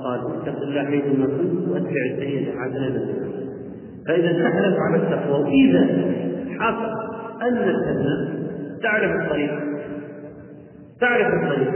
قال 0.03 0.19
اتق 0.19 0.61
الله 0.61 0.85
حيثما 0.85 1.25
كنت 1.25 1.67
واتبع 1.67 2.05
السيئة 2.11 2.51
حسنة 2.51 3.05
فإذا 4.07 4.31
تحلف 4.31 4.75
على 4.79 4.95
التقوى 4.95 5.43
وإذا 5.43 5.87
حصل 6.59 7.09
أن 7.41 7.57
الإنسان 7.57 8.39
تعرف 8.83 9.11
الطريق. 9.21 9.51
تعرف 11.01 11.27
الطريق. 11.33 11.73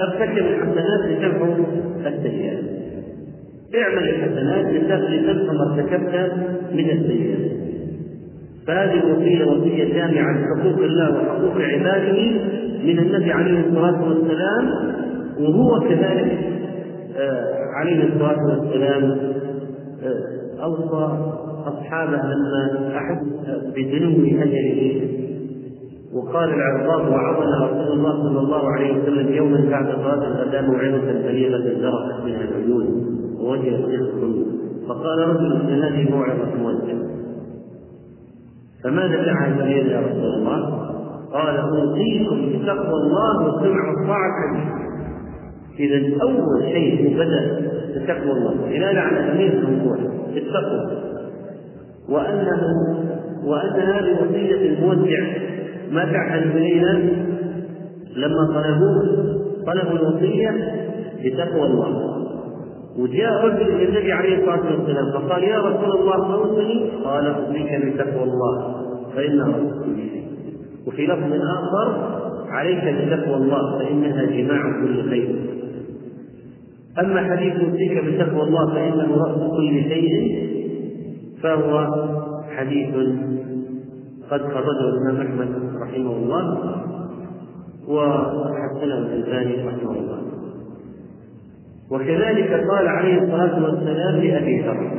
أرتكب 0.00 0.46
الحسنات 0.46 1.00
لتمحو 1.10 1.64
السيئات. 2.06 2.58
اعمل 3.74 4.08
الحسنات 4.08 4.66
لتمحو 4.90 5.52
ما 5.52 5.74
ارتكبت 5.74 6.32
من 6.72 6.90
السيئات. 6.90 7.52
فهذه 8.66 8.94
الوصية 8.94 9.44
وصية 9.44 9.94
جامعة 9.94 10.32
لحقوق 10.32 10.78
الله 10.78 11.22
وحقوق 11.22 11.62
عباده 11.62 12.40
من 12.84 12.98
النبي 12.98 13.32
عليه 13.32 13.60
الصلاة 13.60 14.08
والسلام 14.08 14.70
وهو 15.40 15.80
كذلك 15.80 16.38
آه 17.16 17.64
عليه 17.74 18.04
الصلاة 18.04 18.38
والسلام 18.48 19.02
آه 20.02 20.62
أوصى 20.62 21.32
أصحابه 21.66 22.16
لما 22.16 22.92
أحس 22.96 23.24
بدنو 23.76 24.42
أجله. 24.42 25.08
وقال 26.14 26.48
العرباض 26.54 27.08
وعظنا 27.12 27.66
رسول 27.66 27.92
الله 27.98 28.12
صلى 28.22 28.38
الله 28.40 28.70
عليه 28.72 29.02
وسلم 29.02 29.32
يوما 29.34 29.64
بعد 29.70 29.86
صلاة 29.86 30.26
الغداء 30.26 30.62
موعظة 30.62 31.12
بليغة 31.28 31.80
زرقت 31.80 32.24
منها 32.24 32.40
العيون 32.44 33.06
ووجهت 33.40 33.84
رزق 33.84 34.46
فقال 34.88 35.18
رجل 35.18 35.82
هذه 35.82 36.10
موعظة 36.10 36.54
مودع 36.62 36.94
فماذا 38.84 39.24
دعا 39.24 39.46
البليغ 39.48 39.86
يا 39.86 40.00
رسول 40.00 40.34
الله؟ 40.34 40.91
قال 41.32 41.56
أوصيكم 41.56 42.48
بتقوى 42.48 43.00
الله 43.02 43.46
وسمع 43.48 43.90
الطاعة 44.00 44.72
إذا 45.78 46.22
أول 46.22 46.62
شيء 46.62 47.16
بدأ 47.16 47.70
بتقوى 47.96 48.32
الله 48.32 48.54
بناء 48.70 48.96
على 48.96 49.18
أهمية 49.20 49.52
الموضوع 49.52 49.96
التقوى 50.36 51.02
وأنه 52.08 52.62
وأن 53.44 53.80
هذه 53.80 54.22
وصية 54.22 54.68
المودع. 54.68 55.20
ما 55.90 56.04
تعهد 56.04 56.56
إلينا؟ 56.56 56.92
لما 58.16 58.46
طلبوه 58.46 59.02
طلبوا 59.66 59.98
الوصية 59.98 60.50
بتقوى 61.24 61.66
الله. 61.66 62.22
وجاء 62.98 63.46
رجل 63.46 63.74
إلى 63.74 63.88
النبي 63.88 64.12
عليه 64.12 64.38
الصلاة 64.38 64.78
والسلام 64.78 65.12
فقال 65.12 65.42
يا 65.44 65.58
رسول 65.58 66.00
الله 66.00 66.34
أوصني؟ 66.34 66.90
قال 67.04 67.26
أوصيك 67.26 67.84
بتقوى 67.86 68.22
الله 68.24 68.74
فانها 69.14 69.54
وفي 70.86 71.06
لفظ 71.06 71.32
آخر 71.32 72.18
عليك 72.48 72.84
بتقوى 72.84 73.34
الله 73.34 73.78
فإنها 73.78 74.24
جماع 74.24 74.62
كل 74.80 75.10
خير. 75.10 75.36
أما 77.00 77.22
حديث 77.30 77.54
أوصيك 77.54 78.04
بتقوى 78.04 78.42
الله 78.42 78.74
فإنه 78.74 79.16
رأس 79.16 79.50
كل 79.56 79.82
شيء 79.82 80.48
فهو 81.42 81.86
حديث 82.56 82.94
قد 84.30 84.40
خرجه 84.40 84.88
الإمام 84.88 85.26
أحمد 85.26 85.48
رحمه 85.82 86.16
الله 86.16 86.58
وحسنه 87.88 88.98
الألباني 88.98 89.68
رحمه 89.68 89.90
الله. 89.90 90.18
وكذلك 91.90 92.50
قال 92.70 92.88
عليه 92.88 93.22
الصلاة 93.22 93.64
والسلام 93.64 94.14
لأبي 94.16 94.60
ذر 94.60 94.92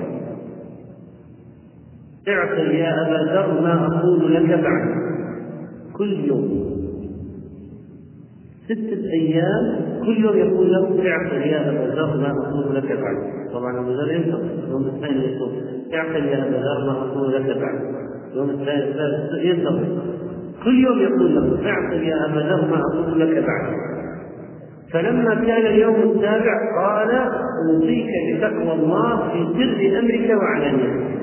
اعقل 2.28 2.72
يا 2.72 3.02
أبا 3.08 3.32
ذر 3.34 3.62
ما 3.62 3.88
أقول 3.88 4.34
لك 4.34 4.50
بعد. 4.50 5.12
كل 5.98 6.28
يوم. 6.28 6.74
ستة 8.66 9.12
أيام 9.14 9.66
كل 10.06 10.26
يوم 10.26 10.38
يقول 10.38 10.72
له 10.74 11.10
اعقل 11.10 11.42
يا 11.42 11.70
أبا 11.70 11.96
ذر 11.96 12.18
ما 12.18 12.32
أقول 12.32 12.76
لك 12.76 12.92
بعد. 12.92 13.18
طبعا 13.54 13.80
أبو 13.80 13.92
ذر 13.92 14.12
ينتظر 14.12 14.50
يوم 14.70 14.86
الثاني 14.86 15.26
يقول 15.26 15.52
اعقل 15.94 16.26
يا 16.26 16.48
أبا 16.48 16.56
ذر 16.56 16.86
ما 16.86 16.92
أقول 16.92 17.34
لك 17.34 17.58
بعد. 17.58 17.80
يوم 18.36 18.50
الثالث 18.50 18.96
ينتظر 19.44 19.88
كل 20.64 20.84
يوم 20.84 21.00
يقول 21.00 21.36
له 21.36 21.70
اعقل 21.70 22.04
يا 22.04 22.26
أبا 22.26 22.40
ذر 22.40 22.70
ما 22.72 22.82
أقول 22.94 23.20
لك 23.20 23.44
بعد. 23.44 23.74
فلما 24.94 25.36
كان 25.36 25.66
اليوم 25.66 25.96
السابع 25.96 26.82
قال 26.82 27.12
أوصيك 27.70 28.10
بتقوى 28.36 28.74
الله 28.74 29.18
في 29.18 29.40
سر 29.54 30.00
أمرك 30.00 30.38
وعلانيتك. 30.42 31.14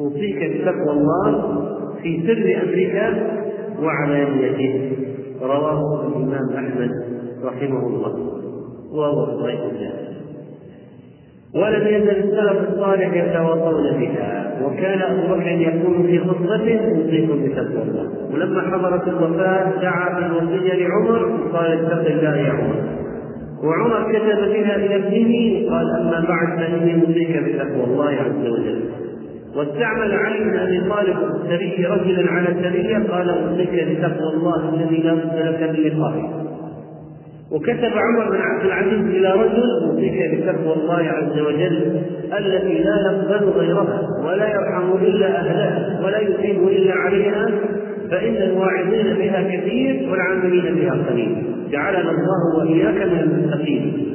أوصيك 0.00 0.36
بتقوى 0.36 0.90
الله 0.90 1.68
في 2.02 2.22
سر 2.26 2.62
أمرك 2.62 3.22
وعلانيته 3.82 4.92
رواه 5.42 6.06
الإمام 6.06 6.48
أحمد 6.56 6.90
رحمه 7.44 7.86
الله. 7.86 8.14
وهو 8.92 9.42
صحيح 9.42 9.60
ولم 11.54 11.86
يزل 11.86 12.10
السلف 12.10 12.68
الصالح 12.68 13.14
يتواصون 13.14 13.98
بها 14.00 14.58
وكان 14.64 14.98
أبو 15.02 15.34
بكر 15.34 15.46
يقول 15.46 16.06
في 16.06 16.18
خطبته 16.18 16.80
اوصيكم 16.80 17.44
بتقوى 17.44 17.82
الله. 17.82 18.06
ولما 18.34 18.60
حضرت 18.60 19.08
الوفاة 19.08 19.80
دعا 19.82 20.20
بالوصيه 20.20 20.74
لعمر 20.74 21.26
وقال 21.26 21.72
اتق 21.72 22.10
الله 22.10 22.36
يا 22.36 22.52
عمر. 22.52 22.82
وعمر 23.64 24.12
كتب 24.12 24.52
بها 24.52 24.76
إلى 24.76 24.96
ابنه 24.96 25.70
قال 25.70 25.86
أما 26.00 26.24
بعد 26.28 26.58
فإني 26.58 27.00
اوصيك 27.00 27.36
بتقوى 27.36 27.84
الله 27.84 28.10
عز 28.10 28.46
وجل. 28.46 29.01
واستعمل 29.56 30.12
علي 30.12 30.38
بن 30.38 30.58
أبي 30.58 30.80
طالب 30.80 31.16
السري 31.44 31.86
رجلا 31.86 32.30
على 32.30 32.48
السريه 32.48 32.96
قال 33.10 33.30
أوصيك 33.30 33.70
بتقوى 33.70 34.34
الله 34.34 34.74
الذي 34.74 34.96
لا 35.02 35.14
بد 35.14 35.36
لك 35.36 35.70
من 35.70 35.84
لقائه. 35.84 36.42
وكتب 37.52 37.92
عمر 37.96 38.30
بن 38.30 38.40
عبد 38.40 38.64
العزيز 38.64 39.16
إلى 39.16 39.32
رجل 39.32 39.62
أوصيك 39.84 40.34
بتقوى 40.34 40.74
الله 40.76 41.02
عز 41.08 41.40
وجل 41.40 42.02
التي 42.38 42.82
لا 42.82 42.96
يقبل 43.12 43.48
غيرها 43.48 44.00
ولا 44.24 44.48
يرحم 44.48 44.92
إلا 45.02 45.26
أهلها 45.26 46.00
ولا 46.04 46.18
يثيب 46.18 46.68
إلا 46.68 46.94
عليها 46.94 47.50
فإن 48.10 48.36
الواعظين 48.36 49.14
بها 49.18 49.42
كثير 49.42 50.08
والعاملين 50.10 50.74
بها 50.74 50.92
قليل. 51.10 51.36
جعلنا 51.70 52.10
الله 52.10 52.58
وإياك 52.58 53.08
من 53.12 53.18
المتقين. 53.18 54.06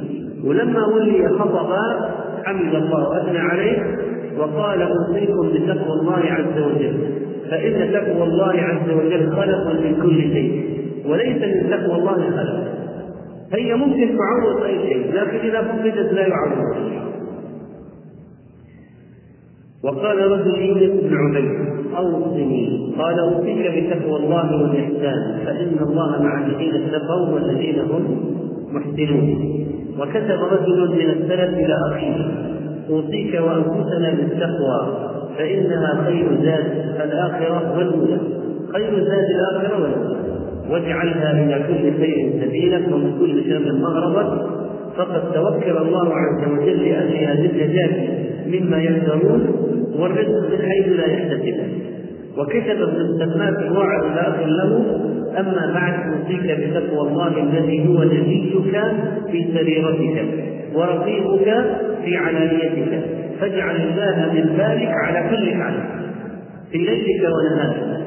ولما 0.44 0.86
ولي 0.86 1.28
خطبا 1.28 2.10
حمد 2.44 2.74
الله 2.74 3.08
وأثنى 3.08 3.38
عليه 3.38 3.78
وقال 4.38 4.82
أوصيكم 4.82 5.48
بتقوى 5.48 5.92
الله 6.00 6.18
عز 6.18 6.62
وجل 6.62 6.96
فإن 7.50 7.92
تقوى 7.92 8.22
الله 8.22 8.52
عز 8.52 8.90
وجل 8.90 9.32
خلق 9.32 9.80
من 9.80 10.00
كل 10.02 10.20
شيء 10.20 10.64
وليس 11.06 11.42
من 11.42 11.70
تقوى 11.70 11.98
الله 11.98 12.30
خلق. 12.30 12.68
هي 13.52 13.74
ممكن 13.74 14.18
تعوض 14.18 14.62
أي 14.62 14.78
شيء 14.88 15.12
لكن 15.14 15.48
إذا 15.48 15.62
فقدت 15.62 16.12
لا 16.12 16.26
يعوض. 16.26 16.78
وقال 19.84 20.18
رجل 20.18 20.54
يونس 20.60 21.02
بن 21.02 21.16
عبيد 21.16 21.68
أوصني 21.96 22.92
قال 22.98 23.18
أوصيك 23.18 23.58
بتقوى 23.58 24.16
الله 24.16 24.62
والإحسان 24.62 25.38
فإن 25.46 25.76
الله 25.80 26.22
مع 26.22 26.46
الذين 26.46 26.74
اتقوا 26.74 27.28
والذين 27.34 27.78
هم 27.78 28.20
محسنون. 28.72 29.54
وكتب 29.98 30.40
رجل 30.52 30.88
من 30.90 31.10
السلف 31.10 31.58
إلى 31.58 31.74
أخيه 31.90 32.48
أوصيك 32.90 33.40
وأنفسنا 33.40 34.14
بالتقوى 34.14 35.08
فإنها 35.38 36.04
خير 36.06 36.26
زاد 36.42 36.64
الآخرة 37.04 37.76
والأولى. 37.78 38.18
خير 38.72 39.04
زاد 39.04 39.26
الآخرة 39.30 39.82
والأولى. 39.82 40.18
واجعلها 40.70 41.44
إلى 41.44 41.64
كل 41.68 42.00
خير 42.00 42.30
سبيلا 42.42 42.94
ومن 42.94 43.18
كل 43.18 43.44
شر 43.50 43.72
مغربا 43.72 44.46
فقد 44.96 45.32
توكل 45.32 45.76
الله 45.76 46.14
عز 46.14 46.52
وجل 46.52 46.88
لاجلها 46.88 47.34
بالنجاه 47.34 48.08
مما 48.46 48.78
يحذرون 48.82 49.46
والرزق 49.98 50.50
من 50.50 50.68
حيث 50.68 50.88
لا 50.88 51.06
يحتسب. 51.06 51.56
وكتب 52.38 52.82
ابن 52.82 52.96
السماك 52.96 53.58
الواعظ 53.58 54.04
الآخر 54.04 54.46
له 54.46 55.00
أما 55.40 55.72
بعد 55.74 55.94
أوصيك 56.12 56.58
بتقوى 56.60 57.08
الله 57.08 57.42
الذي 57.42 57.88
هو 57.88 58.02
نبيك 58.04 58.52
في 59.30 59.44
سريرتك. 59.54 60.57
ورقيبك 60.74 61.48
في 62.04 62.16
علانيتك. 62.16 63.04
فاجعل 63.40 63.76
الله 63.76 64.32
من 64.34 64.56
بالك 64.56 64.92
على 65.04 65.30
كل 65.30 65.54
حال 65.54 65.74
في 66.70 66.78
ليلك 66.78 67.22
ونهارك. 67.34 67.98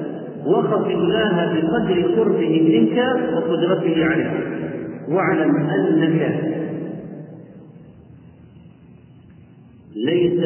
وخف 0.46 0.88
الله 0.88 1.54
بقدر 1.54 2.16
قربه 2.16 2.62
منك 2.62 2.98
وقدرته 3.34 4.06
عليك. 4.06 4.32
واعلم 5.10 5.56
أنك 5.58 6.52
ليس 9.96 10.42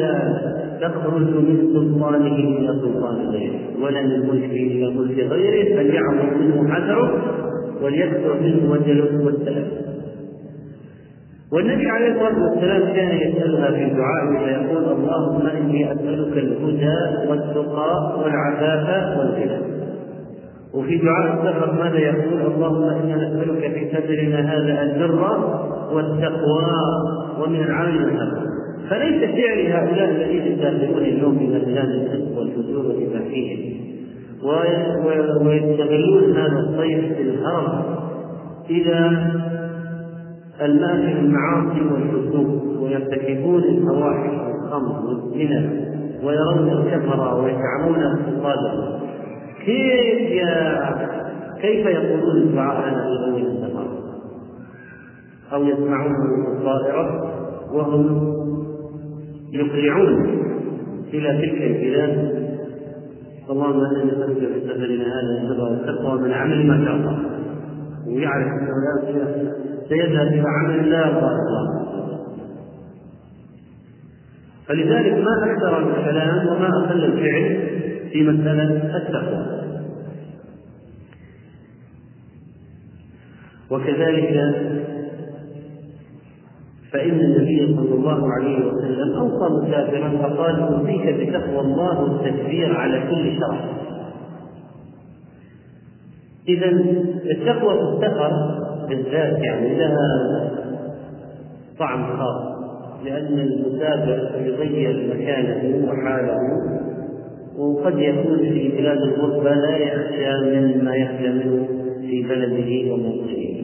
تخرج 0.80 1.22
من 1.22 1.70
سلطانه 1.72 2.36
إلى 2.36 2.68
سلطان 2.82 3.16
غيره 3.16 3.60
ولا 3.82 4.02
من 4.02 4.20
ملكه 4.20 4.52
إلى 4.52 4.90
ملك 4.90 5.18
غيره 5.18 5.76
فليعظم 5.76 6.38
منه 6.40 6.74
حذره 6.74 7.22
وليكثر 7.82 8.40
منه 8.40 8.70
وجله 8.70 9.24
والسلام. 9.24 9.66
والنبي 11.56 11.90
عليه 11.90 12.12
الصلاة 12.12 12.50
والسلام 12.50 12.82
كان 12.94 13.16
يسألها 13.16 13.70
في 13.70 13.94
دعائه 13.94 14.38
فيقول 14.44 14.84
اللهم 14.84 15.46
إني 15.46 15.92
أسألك 15.92 16.36
الهدى 16.36 17.28
والتقى 17.28 18.20
والعفاف 18.24 19.18
والغنى. 19.18 19.60
وفي 20.74 20.96
دعاء 20.96 21.34
السفر 21.34 21.72
ماذا 21.72 21.98
يقول؟ 21.98 22.52
اللهم 22.52 22.82
أنا 22.82 23.16
نسالك 23.16 23.72
في 23.72 23.88
سفرنا 23.92 24.40
هذا 24.40 24.82
البر 24.82 25.20
والتقوى 25.92 26.66
ومن 27.40 27.60
العمل 27.60 28.04
والهدى 28.04 28.46
فليس 28.90 29.30
فعل 29.30 29.66
هؤلاء 29.66 30.10
الذين 30.10 30.42
يسافرون 30.42 31.02
اليوم 31.02 31.36
إلى 31.36 31.58
بلاد 31.58 31.88
الفسق 31.88 32.38
والفجور 32.38 32.94
فيهم 33.30 33.76
ويستغلون 35.46 36.36
هذا 36.36 36.58
الصيف 36.58 37.16
في 37.16 37.22
الهرم 37.22 37.82
إلى 38.70 39.20
المال 40.62 41.18
المعاصي 41.18 41.80
والفسوق 41.80 42.82
ويرتكبون 42.82 43.64
الفواحش 43.64 44.30
والخمر 44.30 45.06
والزنا 45.06 45.70
ويرون 46.22 46.68
الكفر 46.68 47.34
ويزعمون 47.34 48.02
اقتصادهم 48.02 49.00
كيف 49.64 50.30
يا 50.30 50.94
كيف 51.60 51.86
يقولون 51.86 52.36
الدعاء 52.36 52.82
في 52.82 52.98
اول 52.98 53.86
أو 55.52 55.64
يسمعون 55.64 56.12
الطائره 56.56 57.32
وهم 57.72 58.32
يقلعون 59.52 60.42
إلى 61.14 61.38
تلك 61.38 61.62
البلاد. 61.62 62.46
اللهم 63.50 63.80
أنا 63.80 64.04
نسالك 64.04 64.38
في 64.38 64.60
سفرنا 64.60 65.04
هذا 65.04 65.42
البر 65.42 65.62
والتقوى 65.62 66.20
من 66.20 66.32
عمل 66.32 66.66
ما 66.66 66.84
شاء 66.84 66.94
الله. 66.96 67.18
ويعرف 68.06 68.46
انه 68.46 68.72
لا 68.84 69.52
سيذهب 69.88 70.26
إلى 70.26 70.44
عمل 70.48 70.90
لا 70.90 70.98
يرضى 71.06 71.26
الله 71.26 71.86
فلذلك 74.68 75.12
ما 75.12 75.52
أكثر 75.52 75.78
الكلام 75.78 76.46
وما 76.48 76.68
أقل 76.84 77.04
الفعل 77.04 77.68
في 78.12 78.22
مسألة 78.22 78.96
التقوى 78.96 79.46
وكذلك 83.70 84.54
فإن 86.92 87.20
النبي 87.20 87.76
صلى 87.76 87.94
الله 87.94 88.32
عليه 88.32 88.66
وسلم 88.66 89.12
أوصى 89.16 89.66
مسافرا 89.66 90.08
فقال 90.08 90.60
أوصيك 90.60 91.14
بتقوى 91.14 91.60
الله 91.60 92.00
والتكبير 92.00 92.76
على 92.76 93.00
كل 93.10 93.38
شرع. 93.40 93.60
إذا 96.48 96.66
التقوى 97.30 97.74
في 97.74 98.06
السفر 98.06 98.65
بالذات 98.88 99.38
يعني 99.38 99.78
لها 99.78 100.50
طعم 101.78 102.16
خاص 102.16 102.56
لأن 103.04 103.38
المسافر 103.38 104.40
يغير 104.46 105.14
مكانه 105.14 105.88
وحاله 105.88 106.38
وقد 107.58 107.98
يكون 107.98 108.38
في 108.38 108.68
بلاد 108.68 108.98
الغربة 108.98 109.54
لا 109.54 109.76
يخشى 109.76 110.60
مما 110.60 110.96
يخشى 110.96 111.28
منه 111.28 111.68
في 112.00 112.22
بلده 112.22 112.92
وموطنه. 112.92 113.56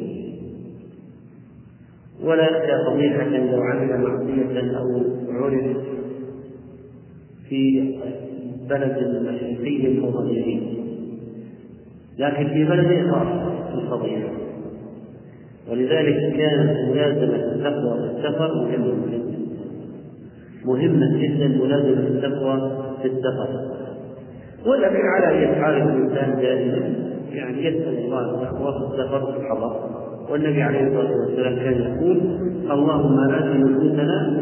ولا 2.24 2.42
يخشى 2.42 2.84
فضيحة 2.86 3.24
لو 3.24 3.62
عمل 3.62 4.00
معصية 4.00 4.78
أو 4.78 5.02
عرف 5.28 5.76
في 7.48 7.94
بلد 8.70 8.96
مشرقي 9.22 9.98
أو 9.98 10.22
لكن 12.18 12.48
في 12.48 12.64
بلد 12.64 12.90
يخاف 12.90 13.28
الفضيحة. 13.74 14.51
ولذلك 15.70 16.36
كانت 16.36 16.90
ملازمة 16.90 17.36
التقوى 17.36 17.98
في 17.98 18.16
السفر 18.16 18.54
مهمة 18.54 19.06
جدا 19.12 19.38
مهمة 20.64 21.16
جدا 21.18 21.48
ملازمة 21.48 22.06
التقوى 22.08 22.70
في 23.02 23.08
السفر. 23.08 23.48
ولكن 24.66 25.00
على 25.06 25.38
أي 25.38 25.46
حال 25.46 25.74
الإنسان 25.74 26.40
دائما 26.40 26.94
يعني 27.32 27.66
يسأل 27.66 27.98
الله 27.98 28.20
التقوى 28.30 28.72
في 28.72 28.94
السفر 28.94 29.32
في 29.32 29.38
الحضر. 29.38 29.90
والنبي 30.30 30.62
عليه 30.62 30.80
الصلاة 30.86 31.10
والسلام 31.20 31.54
كان 31.56 31.72
يقول 31.82 32.20
اللهم 32.70 33.18
ات 33.30 33.44
نفوسنا 33.56 34.40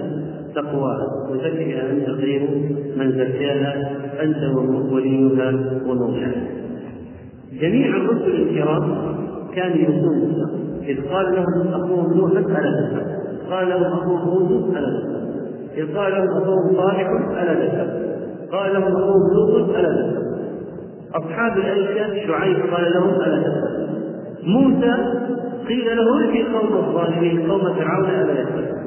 تقواها 0.54 1.06
وزكها 1.30 1.90
أنت 1.90 2.10
خير 2.20 2.48
من 2.96 3.12
زكاها 3.12 3.90
أنت 4.22 4.56
وليها 4.92 5.52
ومولاها. 5.86 6.42
جميع 7.60 7.96
الرسل 7.96 8.42
الكرام 8.42 8.96
كانوا 9.54 9.76
يقولون 9.76 10.59
إذ 10.82 11.08
قال 11.08 11.34
لهم 11.34 11.68
أخوهم 11.68 12.12
نوح 12.12 12.30
ألا 12.30 12.80
تذهب 12.80 13.20
قال 13.50 13.68
لهم 13.68 13.82
أخوهم 13.82 14.28
هود 14.28 14.76
ألا 14.76 15.00
تذهب 15.00 15.30
إذ 15.76 15.96
قال 15.96 16.12
لهم 16.12 16.42
أخوهم 16.42 16.76
صالح 16.76 17.08
ألا 17.42 17.54
تذهب 17.54 18.10
قال 18.52 18.72
لهم 18.72 18.82
أخوهم 18.82 19.32
لوط 19.34 19.68
ألا 19.76 19.88
تذهب 19.88 20.30
أصحاب 21.14 21.58
الأيكة 21.58 22.26
شعيب 22.26 22.56
قال 22.74 22.92
لهم 22.94 23.08
ألا 23.08 23.42
تذهب 23.42 23.90
موسى 24.42 24.94
قيل 25.68 25.96
له 25.96 26.32
في 26.32 26.42
قوم 26.42 26.76
الظالمين 26.76 27.50
قوم 27.50 27.74
فرعون 27.74 28.10
ألا 28.10 28.40
يتقون 28.40 28.80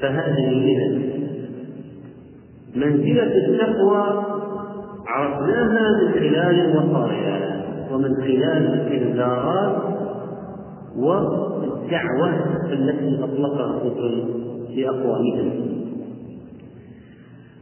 فهذه 0.00 0.48
إذا 0.48 1.16
منزلة 2.74 3.32
التقوى 3.36 4.24
عرفناها 5.06 6.02
من 6.02 6.12
خلال 6.12 6.60
الوصايا 6.60 7.55
ومن 7.92 8.14
خلال 8.14 8.86
الإنذارات 8.86 9.76
والدعوة 10.96 12.34
التي 12.72 13.24
أطلقها 13.24 13.76
الرسل 13.76 14.24
في 14.74 14.88
أقوالهم 14.88 15.50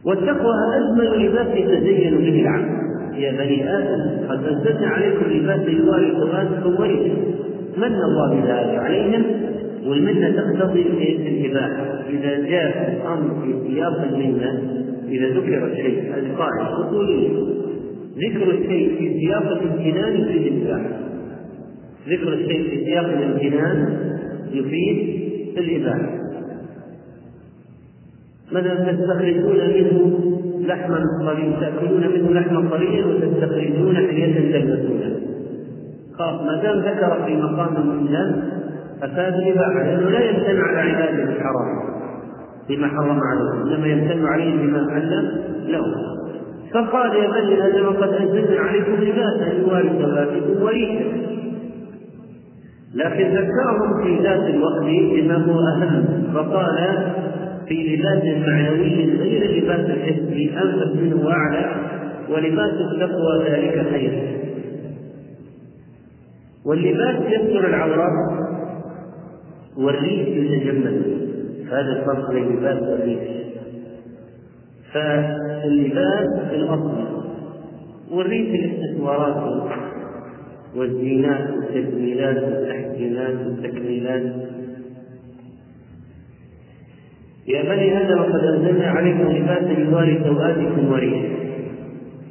والتقوى 0.05 0.53
أجمل 0.75 1.25
لباس 1.25 1.47
يتزين 1.47 2.17
به 2.17 2.41
العبد. 2.41 2.85
يا 3.15 3.31
بني 3.31 3.77
آدم 3.77 4.27
قد 4.29 4.43
أنزلنا 4.43 4.87
عليكم 4.87 5.25
لباسا 5.25 5.69
يواري 5.69 6.11
سواتكم 6.11 6.81
ورثا 6.81 7.13
من 7.77 7.95
الله 7.95 8.29
بذلك 8.29 8.79
عليهم؟ 8.79 9.23
والمنة 9.85 10.29
تقتضي 10.29 10.81
الإباحة 11.27 11.85
إذا 12.09 12.49
جاء 12.49 12.97
الأمر 12.97 13.41
في 13.43 13.67
سياق 13.67 14.03
المنة 14.03 14.63
إذا 15.07 15.27
ذكر 15.27 15.67
الشيء 15.67 16.13
هذه 16.15 16.35
قاعدة 16.37 16.75
ذكر 18.17 18.51
الشيء 18.51 18.97
في 18.97 19.19
سياق 19.19 19.51
الامتنان 19.51 20.21
يفيد 20.21 20.53
الإباحة 20.53 20.89
ذكر 22.09 22.33
الشيء 22.33 22.69
في 22.69 22.85
سياق 22.85 23.05
الامتنان 23.05 23.97
يفيد 24.51 25.21
الإباحة 25.57 26.15
مثلا 28.51 28.91
تستخرجون 28.91 29.57
منه 29.57 30.19
لحما 30.67 30.99
طريا 31.25 31.59
تأكلون 31.59 32.07
منه 32.07 32.31
لحما 32.39 32.69
طريا 32.69 33.05
وتستخرجون 33.05 33.95
حلية 33.95 34.51
تلبسونها 34.51 35.15
خلاص 36.17 36.41
ما 36.41 36.61
دام 36.63 36.79
ذكر 36.79 37.25
في 37.25 37.35
مقام 37.35 37.75
الإنسان 37.75 38.43
أفاد 39.03 39.33
الإباحة 39.33 39.83
لأنه 39.83 40.09
لا 40.09 40.29
يمتن 40.29 40.61
على 40.61 40.79
عبادة 40.91 41.23
الحرام 41.23 41.95
بما 42.69 42.87
حرم 42.87 43.19
عليه. 43.19 43.75
إنما 43.75 43.87
يمتن 43.87 44.25
عليه 44.25 44.55
بما 44.57 44.89
أحل 44.89 45.41
له. 45.67 45.81
فقال 46.75 47.15
يا 47.15 47.27
بني 47.27 47.67
آدم 47.67 47.89
قد 47.89 48.13
أنزلنا 48.13 48.59
عليكم 48.59 48.93
لباسا 48.93 49.53
يواري 49.59 49.89
سواتكم 49.89 50.63
وريشا 50.63 51.05
لكن 52.93 53.27
ذكرهم 53.27 54.03
في 54.03 54.23
ذات 54.23 54.49
الوقت 54.49 54.81
بما 54.83 55.35
هو 55.35 55.59
أهم 55.59 56.23
فقال 56.33 56.77
في 57.67 57.95
لباس 57.95 58.47
معنوي 58.47 59.17
غير 59.17 59.63
لباس 59.63 59.89
الحس 59.89 60.19
أنفس 60.63 60.95
منه 60.95 61.25
وأعلى 61.25 61.75
ولباس 62.29 62.73
التقوى 62.73 63.49
ذلك 63.49 63.87
خير. 63.91 64.37
واللباس 66.65 67.15
يستر 67.29 67.67
العورات 67.67 68.45
والريش 69.77 70.27
يتجمل 70.27 71.01
هذا 71.71 71.99
الفرق 71.99 72.31
بين 72.31 72.43
اللباس 72.43 72.81
والريش 72.81 73.44
فاللباس 74.95 76.49
في 76.49 76.55
الأصل 76.55 77.05
والريش 78.11 78.49
الاستثمارات 78.49 79.69
والزينات 80.75 81.49
والتجميلات 81.49 82.43
والتحسينات 82.43 83.35
والتكميلات. 83.45 84.23
يا 87.47 87.61
بني 87.63 88.01
آدم 88.01 88.21
قد 88.21 88.43
أنزلنا 88.43 88.87
عليكم 88.87 89.31
لباسا 89.31 89.79
يواري 89.79 90.19
سواتكم 90.23 90.91
وريشا 90.91 91.35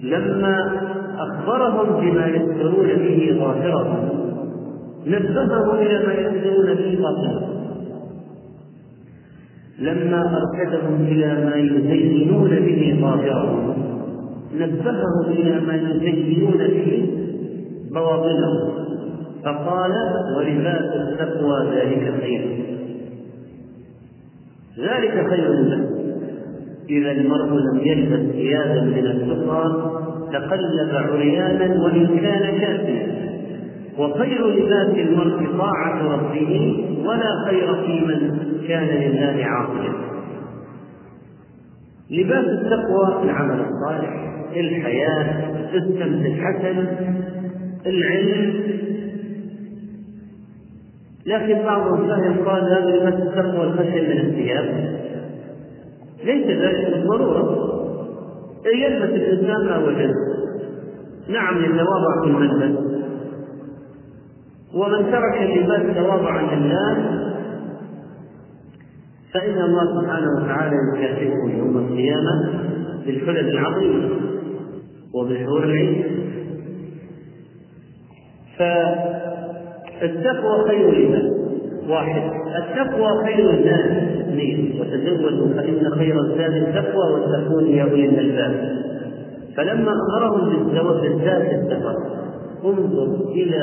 لما 0.02 0.80
أخبرهم 1.18 2.00
بما 2.00 2.26
يسترون 2.26 2.86
به 2.86 3.36
ظاهرهم 3.38 4.08
نبههم 5.06 5.76
إلى 5.78 6.06
ما 6.06 6.12
يسترون 6.14 6.74
به 6.74 6.98
باطنهم. 7.02 7.43
لما 9.84 10.38
أرشدهم 10.38 11.06
إلى 11.06 11.44
ما 11.44 11.56
يزينون 11.56 12.50
به 12.50 12.98
ظاهرهم 13.00 13.74
نبههم 14.54 15.30
إلى 15.30 15.60
ما 15.60 15.74
يزينون 15.74 16.58
به 16.58 17.08
بواطنهم 17.90 18.74
فقال 19.44 19.92
ولباس 20.36 20.94
التقوى 20.94 21.66
ذلك 21.74 22.14
خير. 22.20 22.64
ذلك 24.78 25.28
خير 25.30 25.48
له. 25.52 25.90
إذا 26.90 27.10
المرء 27.10 27.48
لم 27.48 27.80
يلبس 27.84 28.32
ثيابا 28.32 28.80
من 28.80 29.06
التقى 29.06 29.90
تقلب 30.32 30.94
عريانا 30.94 31.82
وإن 31.84 32.18
كان 32.18 32.58
كافيا 32.60 33.23
وخير 33.98 34.46
لباس 34.46 34.96
المرء 34.96 35.58
طاعة 35.58 36.14
ربه 36.14 36.84
ولا 37.04 37.44
خير 37.46 37.74
في 37.74 38.06
من 38.06 38.40
كان 38.68 38.86
لله 38.86 39.44
عاصيا 39.44 39.92
لباس 42.10 42.44
التقوى 42.44 43.22
العمل 43.22 43.60
الصالح 43.60 44.34
الحياة 44.56 45.54
السمت 45.74 46.26
الحسن 46.26 46.86
العلم. 47.86 48.54
لكن 51.26 51.64
بعضهم 51.64 52.08
فهم 52.08 52.48
قال 52.48 52.62
هذا 52.62 52.96
لباس 52.96 53.14
التقوى 53.14 53.64
الخشيه 53.64 54.14
من 54.14 54.20
الثياب. 54.20 54.94
ليس 56.24 56.46
ذلك 56.46 56.90
بالضرورة. 56.90 57.74
يلبس 58.82 59.10
الإنسان 59.10 59.66
ما 59.66 59.78
وجد. 59.78 60.10
نعم 61.28 61.64
يتواضع 61.64 62.22
في 62.22 62.30
الملبس 62.30 62.83
ومن 64.74 65.10
ترك 65.12 65.42
اللباس 65.42 65.96
تواضعا 65.96 66.54
لله 66.54 66.94
فإن 69.34 69.58
الله 69.62 70.00
سبحانه 70.00 70.28
وتعالى 70.36 70.76
يكافئه 70.94 71.58
يوم 71.58 71.78
القيامة 71.78 72.34
بالحلل 73.06 73.48
العظيمة 73.48 74.10
وبالحور 75.14 75.64
فالتقوى 80.00 80.68
خير 80.68 80.90
لباس 80.90 81.32
واحد. 81.88 82.22
التقوى 82.56 83.24
خير 83.24 83.50
الناس 83.50 83.90
اثنين. 84.20 84.80
وتزودوا 84.80 85.54
فإن 85.56 85.90
خير 85.90 86.20
الزاد 86.20 86.54
التقوى 86.54 87.12
واتقون 87.12 87.66
يا 87.66 87.82
أولي 87.82 88.08
الألباب. 88.08 88.84
فلما 89.56 89.92
أمرهم 90.18 90.66
بالزاد 91.00 91.42
السفر 91.42 91.96
انظر 92.64 93.28
إلى 93.30 93.62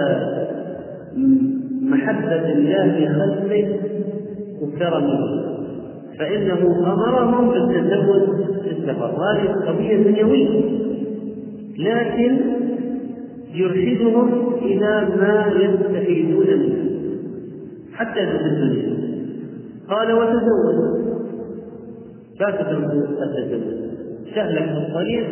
محبة 1.82 2.52
الله 2.52 3.00
لخلقه 3.00 3.80
وكرمه 4.62 5.42
فإنه 6.20 6.94
أمرهم 6.94 7.50
بالتزود 7.50 8.46
في 8.64 8.72
السفر 8.72 9.16
وهذه 9.20 9.48
قضية 9.68 9.98
دنيوية 9.98 10.62
لكن 11.78 12.38
يرشدهم 13.54 14.54
إلى 14.62 15.08
ما 15.18 15.54
يستفيدون 15.62 16.48
منه 16.48 16.92
حتى 17.94 18.26
في 18.28 18.46
الدنيا. 18.46 18.98
قال 19.90 20.12
وتزودوا 20.14 21.12
لا 22.40 22.52
تتركوا 22.52 23.24
التزود 23.24 23.92
سهلك 24.36 24.64
في 24.64 24.78
الطريق 24.78 25.28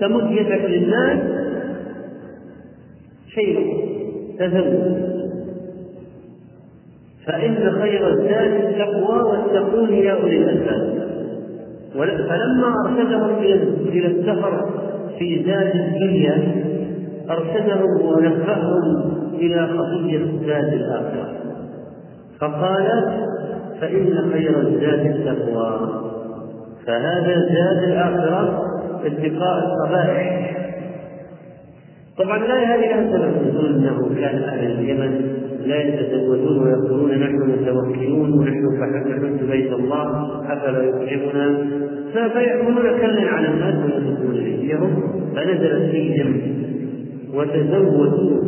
تمد 0.00 0.30
يدك 0.30 0.64
للناس 0.64 1.18
شيء. 3.34 3.58
تزود 4.38 5.09
فإن 7.30 7.80
خير 7.82 8.08
الزاد 8.08 8.52
التقوى 8.64 9.22
واتقون 9.22 9.92
يا 9.94 10.12
أولي 10.12 10.36
الألباب. 10.36 11.10
فلما 12.28 12.74
أرشدهم 12.86 13.38
إلى 13.88 14.06
السفر 14.06 14.70
في 15.18 15.44
زاد 15.46 15.72
الدنيا 15.74 16.64
أرشدهم 17.30 18.00
ونبههم 18.02 19.12
إلى 19.34 19.60
قضية 19.60 20.46
زاد 20.46 20.72
الآخرة. 20.72 21.28
فقال 22.40 23.16
فإن 23.80 24.30
خير 24.32 24.60
الزاد 24.60 25.06
التقوى. 25.06 25.90
فهذا 26.86 27.48
زاد 27.54 27.82
الآخرة 27.82 28.64
اتقاء 29.04 29.64
القبائح 29.64 30.56
طبعا 32.18 32.38
لا 32.38 32.74
هذه 32.74 33.10
سبب 33.12 33.54
يقول 33.54 33.74
إنه 33.74 34.08
كان 34.20 34.42
أهل 34.42 34.70
اليمن. 34.70 35.39
لا 35.70 35.82
يتزوجون 35.82 36.58
ويقولون 36.58 37.10
نحن 37.10 37.36
متوكلون 37.36 38.32
ونحن 38.32 38.64
فحسبت 38.80 39.42
بيت 39.50 39.72
الله 39.72 40.40
أفلا 40.52 40.82
يكرمنا 40.82 41.66
فيأكلون 42.12 42.98
كلا 43.00 43.28
على 43.28 43.48
الناس 43.48 43.74
ويصدون 43.84 44.34
ايديهم 44.34 45.02
فنزلت 45.36 45.90
فيهم 45.90 46.40
وتزودوا 47.34 48.40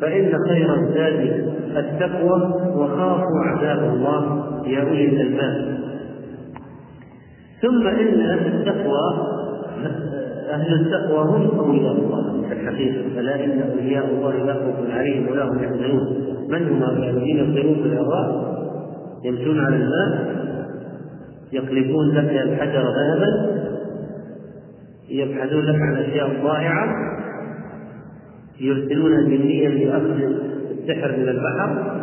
فإن 0.00 0.32
خير 0.48 0.74
الزاد 0.74 1.52
التقوى 1.76 2.54
وخافوا 2.76 3.40
عذاب 3.40 3.94
الله 3.94 4.44
يا 4.66 4.82
أولي 4.82 5.04
الألباب 5.04 5.78
ثم 7.62 7.86
إن 7.86 8.20
التقوى 8.20 9.32
أهل 10.52 10.74
التقوى 10.74 11.18
هم 11.18 11.58
أولياء 11.58 11.92
الله 11.92 12.48
في 12.48 12.54
الحقيقة 12.54 13.14
فلا 13.16 13.44
إن 13.44 13.62
أولياء 13.62 14.10
الله 14.10 14.44
لا 14.44 14.54
خوف 14.54 14.90
عليهم 14.90 15.28
ولا 15.28 15.44
هم 15.44 15.58
يحزنون. 15.62 16.32
من 16.48 16.68
هم 16.68 16.82
هؤلاء 16.82 17.10
الذين 17.10 17.36
يطيرون 17.36 17.74
في 17.74 17.88
الهواء 17.88 18.52
يمشون 19.24 19.60
على 19.60 19.76
الماء 19.76 20.32
يقلبون 21.52 22.10
لك 22.10 22.30
الحجر 22.30 22.82
ذهبا 22.82 23.62
يبحثون 25.08 25.64
لك 25.64 25.80
عن 25.80 25.96
أشياء 25.96 26.42
ضائعة 26.42 26.86
يرسلون 28.60 29.24
جنيا 29.24 29.68
لأخذ 29.68 30.20
السحر 30.78 31.16
من 31.16 31.28
البحر. 31.28 32.02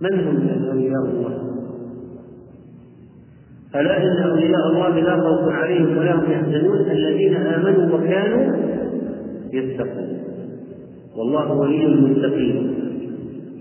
من 0.00 0.20
هم 0.20 0.68
أولياء 0.68 1.02
الله؟ 1.02 1.45
ألا 3.80 4.02
إن 4.02 4.30
أولياء 4.30 4.66
الله 4.70 5.00
لا 5.00 5.20
خوف 5.20 5.52
عليهم 5.52 5.98
ولا 5.98 6.14
هم 6.14 6.32
يحزنون. 6.32 6.90
الذين 6.90 7.36
آمنوا 7.36 7.96
وكانوا 7.96 8.56
يتقون. 9.52 10.08
والله 11.16 11.52
ولي 11.52 11.86
المتقين. 11.86 12.74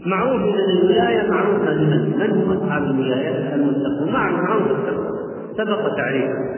معروف 0.06 0.42
أن 0.42 0.78
الولاية 0.78 1.30
معروفة 1.30 1.74
لمن؟ 1.74 2.14
من 2.20 2.32
هم 2.32 2.52
أصحاب 2.52 2.84
الولاية؟ 2.84 3.56
المتقون؟ 3.56 4.12
معروف 4.14 4.72
التقوى. 4.72 5.16
سبق 5.58 5.96
تعريفه 5.96 6.56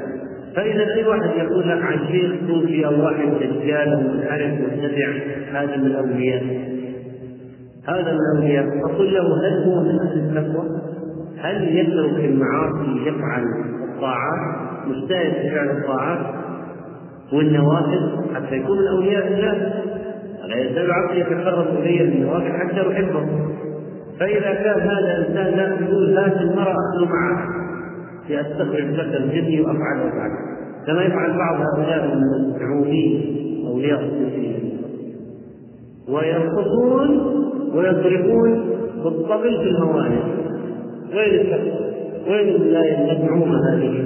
فإذا 0.55 0.93
أي 0.93 1.03
واحد 1.08 1.30
يقول 1.38 1.70
لك 1.70 1.82
عن 1.82 1.99
شيخ 2.12 2.32
صوفي 2.47 2.86
أو 2.86 3.03
واحد 3.03 3.28
دجال 3.41 4.14
منحرف 4.14 4.53
مبتدع 4.53 5.10
هذا 5.51 5.78
من 5.78 5.86
الأولياء 5.86 6.43
هذا 7.88 8.12
من 8.14 8.20
الأولياء 8.20 8.66
أقول 8.86 9.14
له 9.14 9.47
هل 9.47 9.64
هو 9.64 9.84
من 9.84 9.99
أهل 9.99 10.20
التقوى؟ 10.20 10.66
هل 11.41 11.77
يترك 11.77 12.25
المعاصي 12.25 13.07
يفعل 13.07 13.43
الطاعات؟ 13.93 14.57
مجتهد 14.88 15.33
في 15.33 15.49
فعل 15.49 15.69
الطاعات 15.69 16.19
والنوافل 17.33 18.11
حتى 18.35 18.55
يكون 18.55 18.77
من 18.77 18.88
أولياء 18.88 19.27
الله 19.27 19.73
ولا 20.43 20.55
يزال 20.55 20.91
عبد 20.91 21.17
يتقرب 21.17 21.67
إلي 21.67 21.97
بالنوافل 21.97 22.51
حتى 22.51 22.91
أحبه 22.91 23.25
فإذا 24.19 24.53
كان 24.53 24.79
هذا 24.79 25.17
الإنسان 25.17 25.57
لا 25.57 25.85
يقول 25.85 26.17
هات 26.17 26.41
المرأة 26.41 26.75
أخلو 26.89 27.05
معه. 27.05 27.57
لأستخرج 28.29 28.85
لك 28.85 29.21
الجني 29.21 29.61
وأفعل 29.61 29.99
وأفعل 29.99 30.31
كما 30.88 31.03
يفعل 31.03 31.38
بعض 31.38 31.55
هؤلاء 31.55 32.13
المزعومين 32.13 33.35
أولياء 33.67 34.03
الصوفيين 34.03 34.77
ويرقصون 36.09 37.09
ويضربون 37.73 38.69
بالطبل 39.03 39.57
في 39.57 39.69
الموانئ 39.69 40.46
وين 41.16 41.34
التقوى؟ 41.41 41.88
وين 42.30 42.55
الولاية 42.55 43.12
المزعومة 43.12 43.58
هذه؟ 43.74 44.05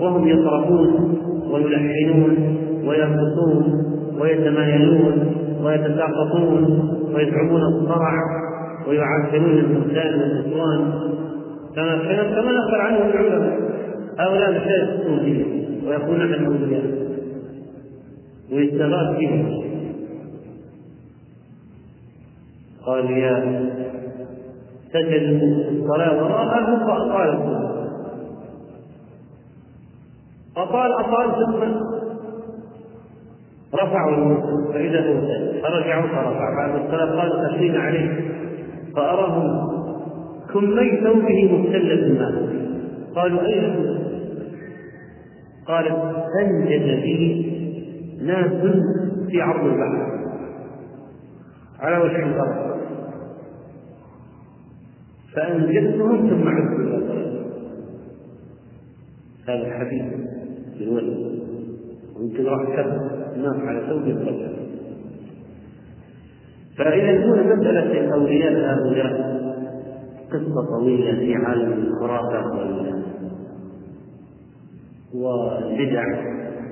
وهم 0.00 0.28
يطربون 0.28 1.18
ويلحنون 1.50 2.56
ويرقصون 2.86 3.84
ويتمايلون 4.20 5.34
ويتساقطون 5.62 6.88
ويزعمون 7.14 7.62
الصرع 7.62 8.12
ويعبرون 8.88 9.58
البهتان 9.58 10.20
والنسوان 10.20 10.92
كما 11.76 11.96
كما 12.22 12.52
نقل 12.52 12.80
عنه 12.80 12.98
العلماء 12.98 13.60
هؤلاء 14.18 14.50
مشايخ 14.50 14.88
الصوفية 14.90 15.44
ويقولون 15.86 16.20
عن 16.20 16.34
الأولياء 16.34 16.82
ويستغاث 18.52 19.18
بهم 19.18 19.62
قال 22.86 23.10
يا 23.10 23.70
سجد 24.92 25.42
الصلاة 25.72 26.24
وراءه 26.24 26.86
فأطال 26.86 27.28
الصلاة. 27.28 27.72
أطال 30.56 30.92
أطال 30.92 31.46
ثم 31.46 31.62
رفعوا 33.74 34.34
فإذا 34.72 35.00
هو 35.08 35.20
فرجعوا 35.62 36.02
فرفع. 36.02 36.56
بعد 36.56 36.84
الصلاة 36.84 37.20
قالوا 37.20 37.46
أشرين 37.46 37.76
عليه. 37.76 38.20
فأراهم 38.96 39.68
كمي 40.52 41.00
ثوبه 41.04 41.52
مبتلة 41.52 41.94
بالماء 41.94 42.32
قالوا 43.14 43.40
أين 43.46 43.98
قالت 45.66 45.96
أنجز 46.40 47.02
به 47.02 47.48
ناس 48.22 48.52
في 49.30 49.40
عرض 49.40 49.64
البحر. 49.64 50.12
على 51.80 51.98
وجه 51.98 52.26
الأرض. 52.26 52.81
فأنجزتهم 55.34 56.30
ثم 56.30 56.48
عدت 56.48 56.80
إلى 56.80 57.02
هذا 59.48 59.66
الحديث 59.66 60.02
بالولد. 60.78 61.32
ويمكن 62.16 62.44
راح 62.44 62.62
كتب 62.62 63.00
الناس 63.36 63.56
على 63.56 63.80
ثوب 63.88 64.02
الرجل 64.02 64.56
فإذا 66.78 67.24
هنا 67.24 67.54
مسألة 67.54 68.00
الأولياء 68.00 68.52
هؤلاء. 68.52 69.42
قصة 70.30 70.66
طويلة 70.78 71.18
في 71.18 71.34
عالم 71.34 71.72
الخرافات 71.72 72.46
والبدع. 75.14 76.04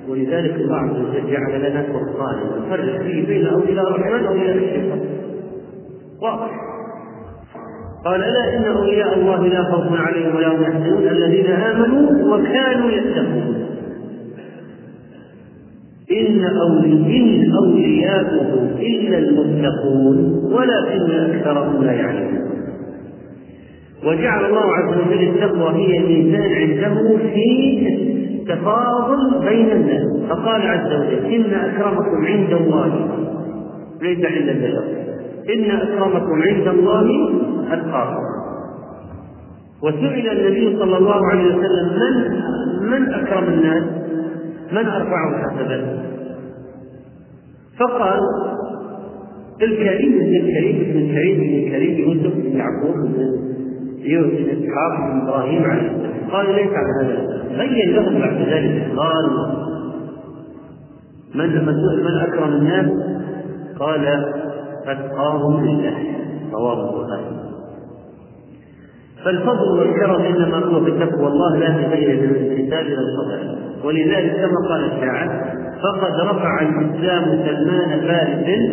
ولذلك 0.08 0.54
الله 0.54 0.76
عز 0.76 0.96
وجل 0.96 1.30
جعل 1.30 1.70
لنا 1.70 1.82
فرقانا 1.82 2.58
نفرق 2.58 3.02
فيه 3.02 3.26
بين 3.26 3.46
أولياء 3.46 3.86
الرحمن 3.88 4.26
وأولياء 4.26 4.56
الشيطان. 4.56 5.00
واضح. 6.22 6.69
قال 8.04 8.24
ألا 8.24 8.56
إن 8.56 8.64
أولياء 8.64 9.18
الله 9.18 9.46
لا 9.46 9.62
خوف 9.62 10.00
عليهم 10.00 10.36
ولا 10.36 10.48
هم 10.48 10.62
يحزنون. 10.62 11.08
الذين 11.08 11.46
آمنوا 11.46 12.36
وكانوا 12.36 12.90
يتقون. 12.90 13.66
إن 16.12 16.44
أولي 16.44 17.30
إلا 18.80 19.18
المتقون 19.18 20.44
ولكن 20.52 21.10
أكثرهم 21.10 21.84
لا 21.84 21.92
يعلمون. 21.92 22.50
وجعل 24.06 24.44
الله 24.44 24.66
عز 24.76 24.98
وجل 24.98 25.28
التقوى 25.28 25.74
هي 25.74 25.98
الميزان 25.98 26.52
عنده 26.52 27.16
في 27.16 27.88
التفاضل 27.88 29.48
بين 29.48 29.70
الناس. 29.70 30.06
فقال 30.28 30.62
عز 30.62 30.92
وجل 30.92 31.34
إن 31.34 31.54
أكرمكم 31.54 32.26
عند 32.26 32.52
الله. 32.52 33.08
ليس 34.02 34.24
عند 34.24 34.48
البشر 34.48 34.84
إن 35.54 35.70
أكرمكم 35.70 36.42
عند 36.42 36.68
الله 36.68 37.30
أتقاكم 37.72 38.24
وسئل 39.82 40.28
النبي 40.28 40.78
صلى 40.78 40.96
الله 40.98 41.26
عليه 41.26 41.44
وسلم 41.44 41.98
من 42.00 42.40
من 42.90 43.14
أكرم 43.14 43.44
الناس؟ 43.44 43.84
من 44.72 44.86
أرفعهم 44.86 45.34
حسبا؟ 45.42 45.98
فقال 47.78 48.20
الكريم 49.62 50.14
ابن 50.14 50.36
الكريم 50.36 50.76
ابن 50.80 50.98
الكريم 50.98 51.40
ابن 51.40 51.66
الكريم 51.66 51.98
يوسف 51.98 52.36
بن 52.36 52.56
يعقوب 52.56 52.94
بن 52.94 53.18
يوسف 53.98 54.30
بن 54.30 54.48
إسحاق 54.50 55.10
بن 55.12 55.20
إبراهيم 55.20 55.64
عليه 55.64 55.90
السلام. 55.90 56.30
قال 56.32 56.46
ليس 56.54 56.68
على 56.68 56.92
هذا 57.02 57.42
بين 57.58 57.94
لهم 57.94 58.20
بعد 58.20 58.36
ذلك 58.36 58.92
قال 58.96 59.26
من 61.34 61.64
من 62.04 62.20
أكرم 62.20 62.52
الناس؟ 62.52 62.90
قال 63.78 64.24
أتقاهم 64.86 65.64
لله 65.64 65.96
رواه 66.52 66.90
البخاري. 66.90 67.49
فالفضل 69.24 69.78
والكرم 69.78 70.22
إنما 70.22 70.56
هو 70.56 70.80
بتقوى 70.80 71.26
الله 71.26 71.56
لا 71.56 71.68
بغير 71.68 72.10
الانتساب 72.10 72.86
إلى 72.86 72.98
الفضل 72.98 73.56
ولذلك 73.84 74.36
كما 74.36 74.68
قال 74.68 74.84
الشاعر 74.84 75.28
فقد 75.82 76.20
رفع 76.28 76.60
الإسلام 76.60 77.24
سلمان 77.44 78.00
فارس 78.00 78.70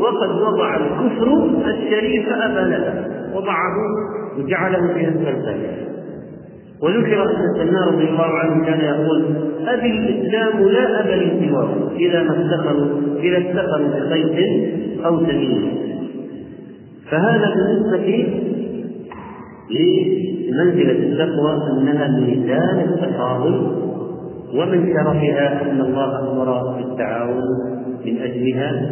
وقد 0.00 0.30
وضع 0.30 0.76
الكفر 0.76 1.50
الشريف 1.66 2.28
ابا 2.28 3.04
وضعه 3.34 3.74
وجعله 4.38 4.94
في 4.94 5.08
اسفل 5.08 5.88
وذكر 6.82 7.22
أن 7.22 7.54
سلمان 7.56 7.88
رضي 7.88 8.04
الله 8.04 8.24
عنه 8.24 8.64
كان 8.66 8.80
يقول 8.80 9.24
أبي 9.66 9.90
الإسلام 9.90 10.62
لا 10.62 11.00
أبا 11.00 11.14
لي 11.14 11.48
سواه 11.48 11.68
إذا 11.96 12.22
ما 12.22 12.30
افتخروا 12.30 12.86
إذا 13.20 13.38
افتخروا 13.38 13.88
بخيط 13.88 14.36
أو 15.06 15.20
تميم 15.20 15.74
فهذا 17.10 17.54
بالنسبة 17.54 18.26
لمنزلة 19.70 20.92
التقوى 20.92 21.52
أنها 21.70 22.08
ميزان 22.20 22.88
التفاضل 22.88 23.54
ومن 24.54 24.86
شرفها 24.86 25.70
أن 25.70 25.80
الله 25.80 26.32
أمر 26.32 26.76
بالتعاون 26.76 27.44
من 28.06 28.18
أجلها 28.18 28.90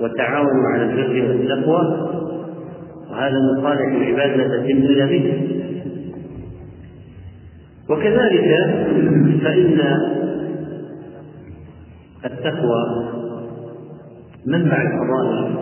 وتعاونوا 0.00 0.68
على 0.74 0.82
البر 0.82 1.28
والتقوى. 1.28 1.82
وهذا 3.10 3.34
من 3.34 3.62
صالح 3.62 3.80
العباد 3.80 4.38
لا 4.38 4.48
تتم 4.48 4.76
إلا 4.76 5.06
به. 5.06 5.48
وكذلك 7.90 8.48
فإن 9.42 9.80
التقوى 12.24 12.82
منبع 14.46 14.82
الفضائل. 14.82 15.56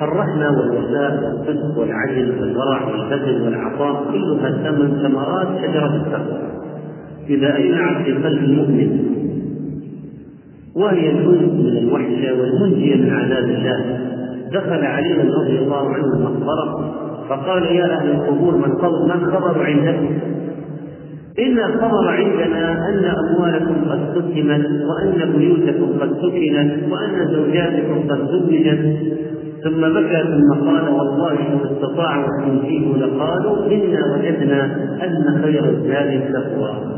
فالرحمة 0.00 0.50
والوفاء 0.58 1.24
والصدق 1.24 1.78
والعدل 1.78 2.40
والورع 2.40 2.88
والبذل 2.88 3.42
والعطاء 3.42 4.04
كلها 4.12 4.50
ثمن 4.50 5.02
ثمرات 5.02 5.48
شجرة 5.62 5.96
التقوى. 5.96 6.42
إذا 7.28 7.56
أينعت 7.56 8.04
في 8.04 8.12
قلب 8.12 8.44
المؤمن 8.44 9.14
وهي 10.76 11.10
الجزء 11.10 11.46
من 11.46 11.76
الوحشة 11.76 12.40
والمنجية 12.40 12.96
من 12.96 13.10
عذاب 13.10 13.44
الله 13.44 14.00
دخل 14.52 14.84
علي 14.84 15.12
رضي 15.12 15.58
الله 15.58 15.88
عنه 15.88 16.04
المقبرة 16.04 16.94
فقال 17.28 17.62
يا 17.62 17.96
أهل 17.96 18.10
القبور 18.10 18.56
من 18.56 18.72
خبر 18.78 19.14
من 19.14 19.26
خبر 19.26 19.62
عندكم؟ 19.66 20.08
إن 21.38 21.58
الخبر 21.58 22.08
عندنا 22.08 22.88
أن 22.88 23.04
أموالكم 23.04 23.74
قد 23.90 24.16
قسمت 24.16 24.66
وأن 24.88 25.32
بيوتكم 25.38 26.00
قد 26.00 26.12
سكنت 26.12 26.92
وأن 26.92 27.28
زوجاتكم 27.32 28.08
قد 28.08 28.18
زوجت. 28.30 28.96
ثم 29.64 29.80
بكى 29.80 30.22
ثم 30.22 30.68
قال 30.68 30.88
والله 30.88 31.48
لو 31.48 31.64
استطاعوا 31.64 32.26
أن 32.38 32.48
ينجيه 32.48 32.96
لقالوا 32.96 33.66
إنا 33.66 34.14
وجدنا 34.14 34.64
أن 35.04 35.42
خير 35.42 35.64
الزاد 35.64 36.06
التقوى. 36.06 36.94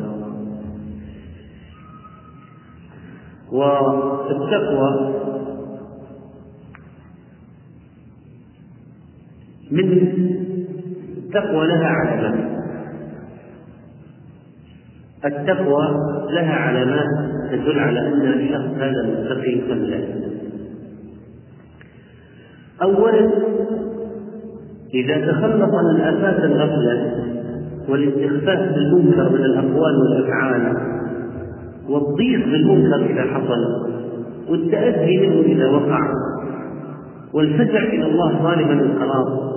والتقوى 3.52 5.14
من 9.70 9.92
التقوى 11.18 11.66
لها 11.66 11.86
علامات. 11.86 12.56
التقوى 15.24 15.86
لها 16.30 16.54
علامات 16.54 17.30
تدل 17.50 17.78
على 17.78 18.00
أن 18.00 18.32
الشخص 18.32 18.74
هذا 18.78 19.02
متقي 19.02 19.72
ام 19.72 19.78
لا 19.78 20.26
أولا 22.82 23.30
إذا 24.94 25.32
تخلص 25.32 25.74
من 25.92 26.00
آفات 26.00 26.44
الغفلة 26.44 27.12
والاستخفاف 27.88 28.74
بالمنكر 28.74 29.28
من 29.28 29.44
الأقوال 29.44 29.96
والأفعال 29.96 30.76
والضيق 31.88 32.44
بالمنكر 32.44 33.06
إذا 33.10 33.22
حصل 33.22 33.86
والتأذي 34.48 35.18
منه 35.18 35.40
إذا 35.40 35.70
وقع 35.70 36.00
والفزع 37.34 37.82
إلى 37.82 38.06
الله 38.06 38.42
طالبا 38.42 38.72
الخلاص 38.72 39.56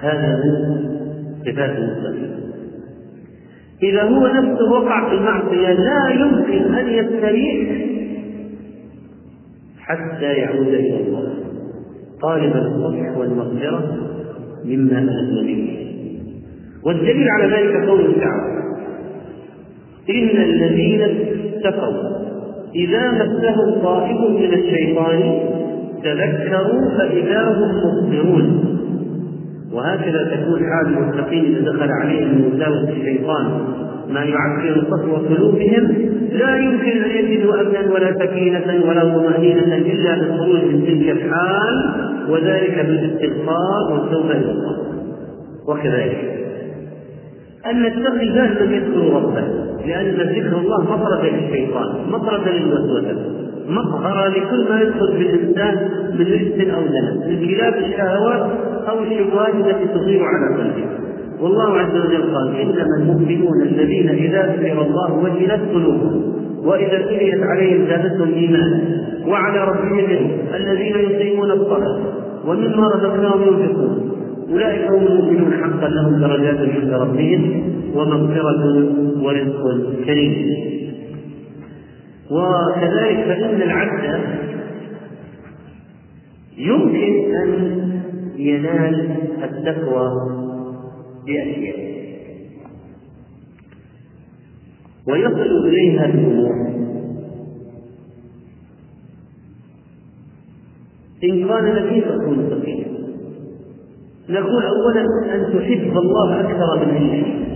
هذا 0.00 0.44
من 0.44 0.84
صفات 1.44 1.76
المستقيم 1.78 2.36
إذا 3.82 4.02
هو 4.02 4.26
نفسه 4.26 4.72
وقع 4.72 5.08
في 5.08 5.14
المعصية 5.14 5.72
لا 5.72 6.08
يمكن 6.08 6.74
أن 6.74 6.88
يستريح 6.88 7.95
حتى 9.86 10.32
يعود 10.32 10.68
إلى 10.68 11.00
الله. 11.00 11.28
طالبا 12.22 12.58
الصلح 12.58 13.16
والمغفرة 13.18 13.96
مما 14.64 14.98
أذن 14.98 15.46
به. 15.46 15.78
والدليل 16.84 17.28
على 17.28 17.56
ذلك 17.56 17.88
قوله 17.88 18.12
تعالى 18.20 18.56
إن 20.10 20.42
الذين 20.42 21.02
اتقوا 21.02 22.16
إذا 22.74 23.12
مسهم 23.12 23.82
طائف 23.82 24.20
من 24.20 24.54
الشيطان 24.54 25.40
تذكروا 26.02 26.98
فإذا 26.98 27.42
هم 27.42 27.70
مبصرون 27.84 28.75
وهكذا 29.76 30.24
تكون 30.24 30.60
حال 30.60 30.86
المتقين 30.86 31.44
إذا 31.44 31.70
دخل 31.70 31.88
عليهم 32.02 32.28
من 32.28 32.52
وساوس 32.54 32.88
الشيطان 32.88 33.44
ما 34.08 34.24
يعكر 34.24 34.82
صفو 34.90 35.16
قلوبهم 35.16 35.94
لا 36.32 36.56
يمكن 36.56 37.02
أن 37.04 37.10
يجدوا 37.10 37.60
أمنا 37.60 37.92
ولا 37.94 38.12
سكينة 38.12 38.88
ولا 38.88 39.00
طمانينه 39.00 39.76
إلا 39.76 40.18
بالخروج 40.18 40.64
من 40.64 40.86
تلك 40.86 41.10
الحال 41.10 41.94
وذلك 42.28 42.86
بالاستغفار 42.86 43.92
والتوبة 43.92 44.32
إلى 44.32 44.50
الله. 44.50 44.76
وكذلك. 45.68 46.36
أن 47.66 47.86
التقي 47.86 48.28
دائما 48.28 48.74
يذكر 48.74 49.14
ربه 49.14 49.44
لأن 49.86 50.06
ذكر 50.06 50.58
الله 50.58 50.82
مطرد 50.82 51.24
للشيطان 51.24 51.88
مطرد 52.10 52.48
للوسوسة. 52.48 53.45
مقهرة 53.68 54.28
لكل 54.28 54.68
ما 54.70 54.80
يدخل 54.80 55.18
بالإنسان 55.18 55.88
من 56.14 56.26
رجس 56.26 56.70
أو 56.70 56.82
دنس 56.82 57.26
من 57.28 57.48
خلاف 57.48 57.74
الشهوات 57.76 58.50
أو 58.88 59.02
الشبهات 59.02 59.54
التي 59.54 59.86
تغير 59.94 60.22
على 60.24 60.56
قلبه. 60.56 60.86
والله 61.40 61.78
عز 61.78 61.96
وجل 61.96 62.22
قال 62.34 62.56
إنما 62.60 62.96
المؤمنون 63.00 63.62
الذين 63.62 64.08
إذا 64.08 64.56
ذكر 64.56 64.82
الله 64.82 65.12
وجلت 65.12 65.60
قلوبهم 65.74 66.22
وإذا 66.64 66.98
تليت 66.98 67.42
عليهم 67.42 67.86
زادتهم 67.88 68.34
إيمانا 68.34 68.80
وعلى 69.26 69.64
ربهم 69.64 70.30
الذين 70.54 70.96
يقيمون 70.96 71.50
الصلاة 71.50 71.98
ومما 72.46 72.88
رزقناهم 72.88 73.42
ينفقون. 73.42 74.12
أولئك 74.52 74.90
هم 74.90 75.06
المؤمنون 75.06 75.52
حقا 75.52 75.88
لهم 75.88 76.20
درجات 76.20 76.58
عند 76.58 76.92
ربهم 76.92 77.62
ومغفرة 77.94 78.84
ورزق 79.22 79.62
كريم. 80.06 80.32
وكذلك 82.30 83.24
فإن 83.26 83.62
العبد 83.62 84.20
يمكن 86.56 87.34
أن 87.36 87.80
ينال 88.36 89.10
التقوى 89.42 90.10
بأشياء. 91.26 91.86
ويصل 95.08 95.66
إليها 95.68 96.06
بأمور 96.06 96.76
إن 101.24 101.48
كان 101.48 101.64
لك 101.64 102.04
تكون 102.04 102.50
تقيا 102.50 102.86
نقول 104.28 104.62
أولا 104.62 105.00
أن 105.34 105.52
تحب 105.52 105.96
الله 105.98 106.40
أكثر 106.40 106.86
من 106.86 106.94
أي 106.94 107.10
شيء 107.24 107.55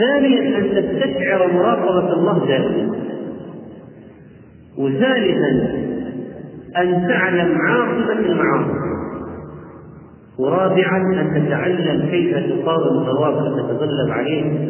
ثانيا 0.00 0.58
أن 0.58 0.64
تستشعر 0.70 1.52
مراقبة 1.52 2.12
الله 2.12 2.46
دائما 2.46 2.90
وثالثا 4.78 5.50
أن 6.76 7.08
تعلم 7.08 7.58
عاقبة 7.68 8.12
المعاصي. 8.12 8.80
ورابعا 10.38 10.96
أن 10.96 11.44
تتعلم 11.44 12.08
كيف 12.10 12.36
تقاوم 12.36 13.00
الثواب 13.00 13.34
وتتغلب 13.34 14.10
عليه. 14.10 14.68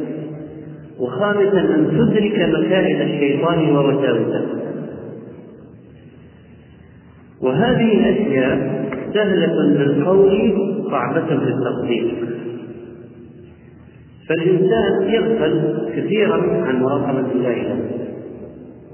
وخامسا 1.01 1.61
أن 1.61 1.89
تدرك 1.91 2.49
مكائد 2.59 3.01
الشيطان 3.01 3.77
ووساوسه. 3.77 4.47
وهذه 7.43 7.95
الأشياء 7.95 8.81
سهلة 9.15 9.79
بالقول 9.79 10.53
صعبة 10.91 11.29
بالتطبيق 11.37 12.15
فالإنسان 14.31 15.03
يغفل 15.03 15.79
كثيرا 15.97 16.37
عن 16.67 16.83
مراقبة 16.83 17.33
الله 17.33 17.55
له. 17.55 17.81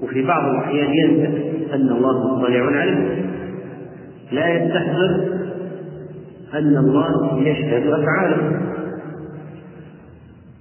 وفي 0.03 0.23
بعض 0.23 0.51
الأحيان 0.51 0.95
ينسى 0.95 1.27
أن 1.75 1.89
الله 1.89 2.37
مطلع 2.37 2.61
عليه. 2.61 3.25
لا 4.33 4.49
يستحضر 4.49 5.25
أن 6.55 6.77
الله 6.77 7.43
يشهد 7.43 7.87
أفعاله. 7.87 8.61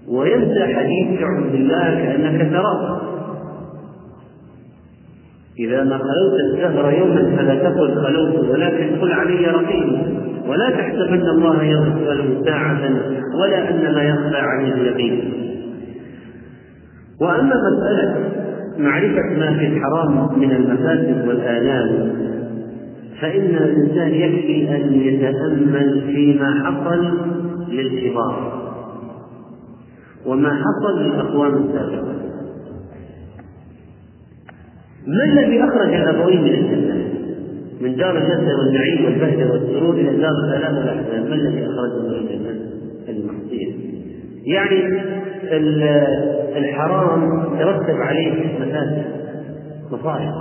وينسى 0.10 0.66
حديث 0.76 1.22
اعبد 1.22 1.54
الله 1.54 1.96
كأنك 1.96 2.52
تراه. 2.52 3.02
إذا 5.60 5.84
ما 5.84 5.98
خلوت 5.98 6.40
الدهر 6.50 6.94
يوما 6.94 7.36
فلا 7.38 7.56
تقل 7.56 7.96
خلوت 8.04 8.50
ولكن 8.50 8.96
قل 9.02 9.14
علي 9.14 9.48
رقيب. 9.48 10.16
ولا 10.48 10.70
تحسبن 10.70 11.30
الله 11.30 11.64
يغفل 11.64 12.46
ساعة 12.46 12.82
ولا 13.42 13.70
أن 13.70 13.96
ما 13.96 14.04
يخفى 14.04 14.38
عن 14.38 14.66
اليقين 14.66 15.34
وأما 17.22 17.56
مسألة 17.56 18.16
معرفة 18.78 19.40
ما 19.40 19.58
في 19.58 19.68
الحرام 19.68 20.40
من 20.40 20.52
المفاسد 20.52 21.28
والآلام 21.28 22.16
فإن 23.22 23.56
الإنسان 23.56 24.14
يكفي 24.14 24.76
أن 24.76 24.94
يتأمل 24.94 26.02
فيما 26.02 26.64
حصل 26.64 27.18
للكبار 27.70 28.66
وما 30.26 30.50
حصل 30.50 31.04
للأقوام 31.04 31.54
السابقة 31.54 32.16
ما 35.08 35.24
الذي 35.24 35.64
أخرج 35.64 35.94
الأبوين 35.94 36.42
من 36.42 36.50
الجنة؟ 36.50 37.25
من 37.82 37.96
دار 37.96 38.18
اللذة 38.18 38.56
والنعيم 38.60 39.06
والبهجة 39.06 39.52
والسرور 39.52 39.94
إلى 39.96 40.18
دار 40.18 40.32
الآلام 40.32 40.78
والأحزان، 40.78 41.30
ما 41.30 41.36
الذي 41.36 41.66
أخرجهم 41.66 42.06
من 42.06 42.14
الجنة؟ 42.14 42.60
المعصية. 43.10 43.74
يعني 44.46 45.00
الحرام 46.58 47.44
ترتب 47.60 47.96
عليه 47.96 48.34
مفاسد 48.60 49.06
مصائب 49.92 50.32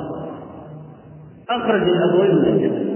أخرج 1.51 1.83
الأبوين 1.83 2.35
من 2.35 2.45
الجنة 2.45 2.95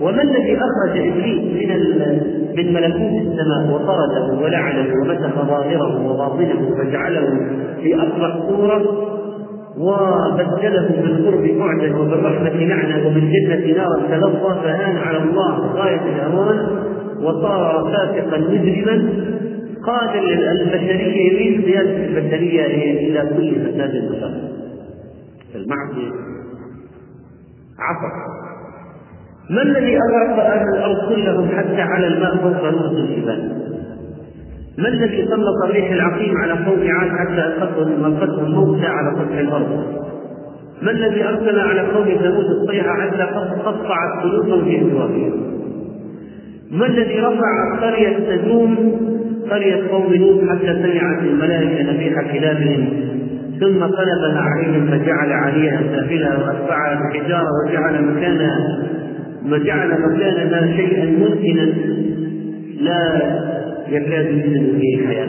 وما 0.00 0.22
الذي 0.22 0.56
أخرج 0.56 0.98
إبليس 0.98 1.68
من 1.68 2.34
من 2.56 2.72
ملكوت 2.72 3.22
السماء 3.22 3.74
وطرده 3.74 4.40
ولعنه 4.42 4.94
ومسح 5.02 5.46
ظاهره 5.46 6.10
وباطنه 6.10 6.74
فجعله 6.78 7.26
في 7.82 7.96
أقبح 7.96 8.48
صورة 8.48 8.82
وبدله 9.78 10.88
بالقرب 11.02 11.42
بعدا 11.42 11.96
وبالرحمة 11.96 12.50
لعنة 12.50 13.06
وبالجنة 13.06 13.76
نارا 13.76 14.00
تلظى 14.10 14.60
فهان 14.62 14.96
على 14.96 15.18
الله 15.18 15.72
غاية 15.74 16.00
الهوان 16.00 16.66
وصار 17.22 17.92
فاسقا 17.92 18.38
مجرما 18.38 19.08
قادا 19.86 20.20
البشرية 20.52 21.32
يريد 21.32 21.64
قيادة 21.64 22.04
البشرية 22.04 22.66
إلى 22.66 23.30
كل 23.36 23.54
فساد 23.54 23.94
البشر 23.94 24.34
المعصية 25.54 26.10
عصر. 27.78 28.34
ما 29.50 29.62
الذي 29.62 29.96
أغرق 29.96 30.44
أهل 30.44 30.68
الأرض 30.76 31.08
كلهم 31.08 31.48
حتى 31.56 31.80
على 31.80 32.06
الماء 32.06 32.36
فوق 32.36 32.64
رؤوس 32.64 32.98
الجبال؟ 32.98 33.73
ما 34.78 34.88
الذي 34.88 35.26
سلط 35.30 35.64
الريح 35.64 35.92
العقيم 35.92 36.36
على 36.36 36.52
قوم 36.52 36.88
عاد 36.88 37.10
حتى 37.10 37.46
ألقتهم 37.46 38.04
ألقتهم 38.04 38.50
موتى 38.50 38.86
على 38.86 39.16
سطح 39.18 39.38
الأرض؟ 39.38 39.84
ما 40.82 40.90
الذي 40.90 41.24
أرسل 41.24 41.58
على 41.58 41.80
قوم 41.80 42.04
ثمود 42.04 42.44
الصيحة 42.44 43.00
حتى 43.00 43.22
قطعت 43.64 44.22
قلوبهم 44.22 44.64
في 44.64 44.80
أجوافهم؟ 44.80 45.32
ما 46.70 46.86
الذي 46.86 47.20
رفع 47.20 47.78
قرية 47.80 48.16
سدوم 48.28 48.76
قرية 49.50 49.88
قوم 49.90 50.14
نوح 50.14 50.50
حتى 50.50 50.82
سمعت 50.82 51.22
الملائكة 51.22 51.92
نبيح 51.92 52.32
كلابهم 52.32 52.88
ثم 53.60 53.82
قلبها 53.82 54.40
عليهم 54.40 54.86
فجعل 54.86 55.32
عليها 55.32 55.80
سافلها 55.94 56.36
وأتبعها 56.38 57.00
بحجارة 57.00 57.48
وجعل 57.68 58.04
مكانها 58.04 58.78
وجعل 59.50 59.88
مكانها 59.88 60.76
شيئا 60.76 61.04
مسكنا 61.04 61.72
لا 62.80 63.44
يكاد 63.88 64.26
يوجد 64.26 64.78
فيه 64.80 65.06
حياة 65.06 65.28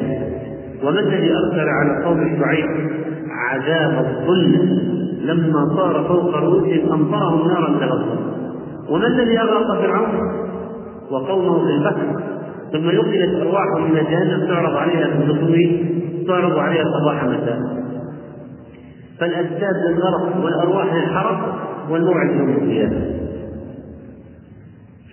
وما 0.84 1.00
الذي 1.00 1.32
أرسل 1.32 1.70
على 1.70 2.06
قوم 2.06 2.40
شعيب 2.40 2.90
عذاب 3.30 4.06
الظلم 4.06 4.80
لما 5.22 5.76
صار 5.76 6.06
فوق 6.08 6.36
رؤوسهم 6.36 6.92
أمطرهم 6.92 7.48
نارا 7.48 7.80
تلظى 7.80 8.20
وما 8.90 9.08
الذي 9.08 9.40
أغرق 9.40 9.82
فرعون 9.82 10.32
وقومه 11.12 11.66
في 11.66 11.72
البحر 11.74 12.22
ثم 12.72 12.90
نقلت 12.90 13.42
أرواحهم 13.42 13.92
إلى 13.92 14.04
جهنم 14.04 14.48
تعرض 14.48 14.76
عليها 14.76 15.08
في 15.08 15.18
الدخول 15.24 15.86
تعرض 16.28 16.58
عليها 16.58 16.84
صباح 17.00 17.24
مساء. 17.24 17.60
فالأجساد 19.20 19.76
للغرق 19.88 20.44
والأرواح 20.44 20.94
للحرق 20.94 21.56
والموعد 21.90 22.30
يوم 22.36 22.50
القيامة 22.50 23.02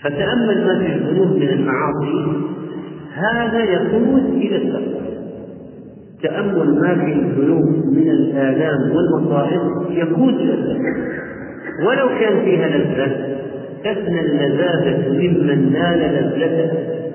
فتأمل 0.02 0.66
ما 0.66 0.78
في 0.78 0.94
الذنوب 0.94 1.36
من 1.36 1.48
المعاصي 1.48 2.42
هذا 3.14 3.64
يقود 3.64 4.24
إلى 4.34 4.56
التقوى. 4.56 5.02
تأمل 6.22 6.80
ما 6.80 6.94
في 6.94 7.12
الذنوب 7.12 7.86
من 7.92 8.10
الآلام 8.10 8.96
والمصائب 8.96 9.60
يقود 9.90 10.34
إلى 10.34 10.54
التقوى. 10.54 11.12
ولو 11.86 12.08
كان 12.20 12.44
فيها 12.44 12.68
لذة 12.68 13.36
تفنى 13.84 14.20
اللذاذة 14.20 15.08
ممن 15.08 15.72
نال 15.72 15.98
لذته 16.38 16.72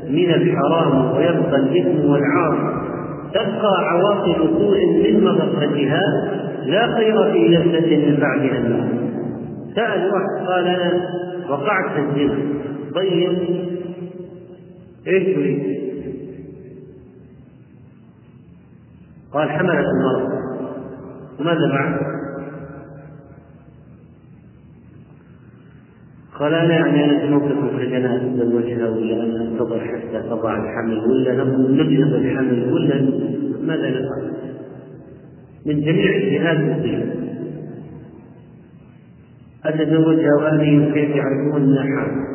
من 0.10 0.34
الحرام 0.34 1.16
ويبقى 1.16 1.56
الإثم 1.56 2.10
والعار. 2.10 2.88
تبقى 3.34 3.90
عواقب 3.90 4.36
سوء 4.58 4.86
من 4.86 5.24
مغفتها 5.24 6.02
لا 6.66 6.96
خير 6.96 7.32
في 7.32 7.48
لذة 7.48 7.98
من 7.98 8.20
بعدها 8.20 8.88
سأل 9.76 10.12
واحد 10.12 10.48
قال 10.48 10.68
أنا 10.68 11.10
وقعت 11.50 11.92
في 11.92 12.00
الزنا 12.00 12.38
طيب 12.96 13.38
إيش 15.08 15.24
تريد؟ 15.36 15.87
قال 19.38 19.50
حملت 19.50 19.86
المرأة 19.86 20.42
وماذا 21.40 21.72
بعد؟ 21.72 22.00
قال 26.40 26.54
أنا 26.54 26.74
يعني 26.74 27.06
أنا 27.06 27.30
موقف 27.30 27.82
أنا 27.82 28.16
اتزوجها 28.16 28.90
ولا 28.90 29.24
أنا 29.24 29.44
أنتظر 29.44 29.80
حتى 29.80 30.24
تضع 30.30 30.58
الحمل 30.64 30.98
ولا 30.98 31.44
نجلب 31.44 32.16
الحمل 32.16 32.74
ولا 32.74 33.02
ماذا 33.62 33.90
نفعل؟ 33.90 34.34
من 35.66 35.82
جميع 35.82 36.16
الجهات 36.16 36.58
مصيبه 36.58 37.14
اتزوجها 39.66 40.36
واهلي 40.40 40.92
كيف 40.94 41.16
يعرفون 41.16 41.62
أنها 41.62 41.84
حامل؟ 41.84 42.28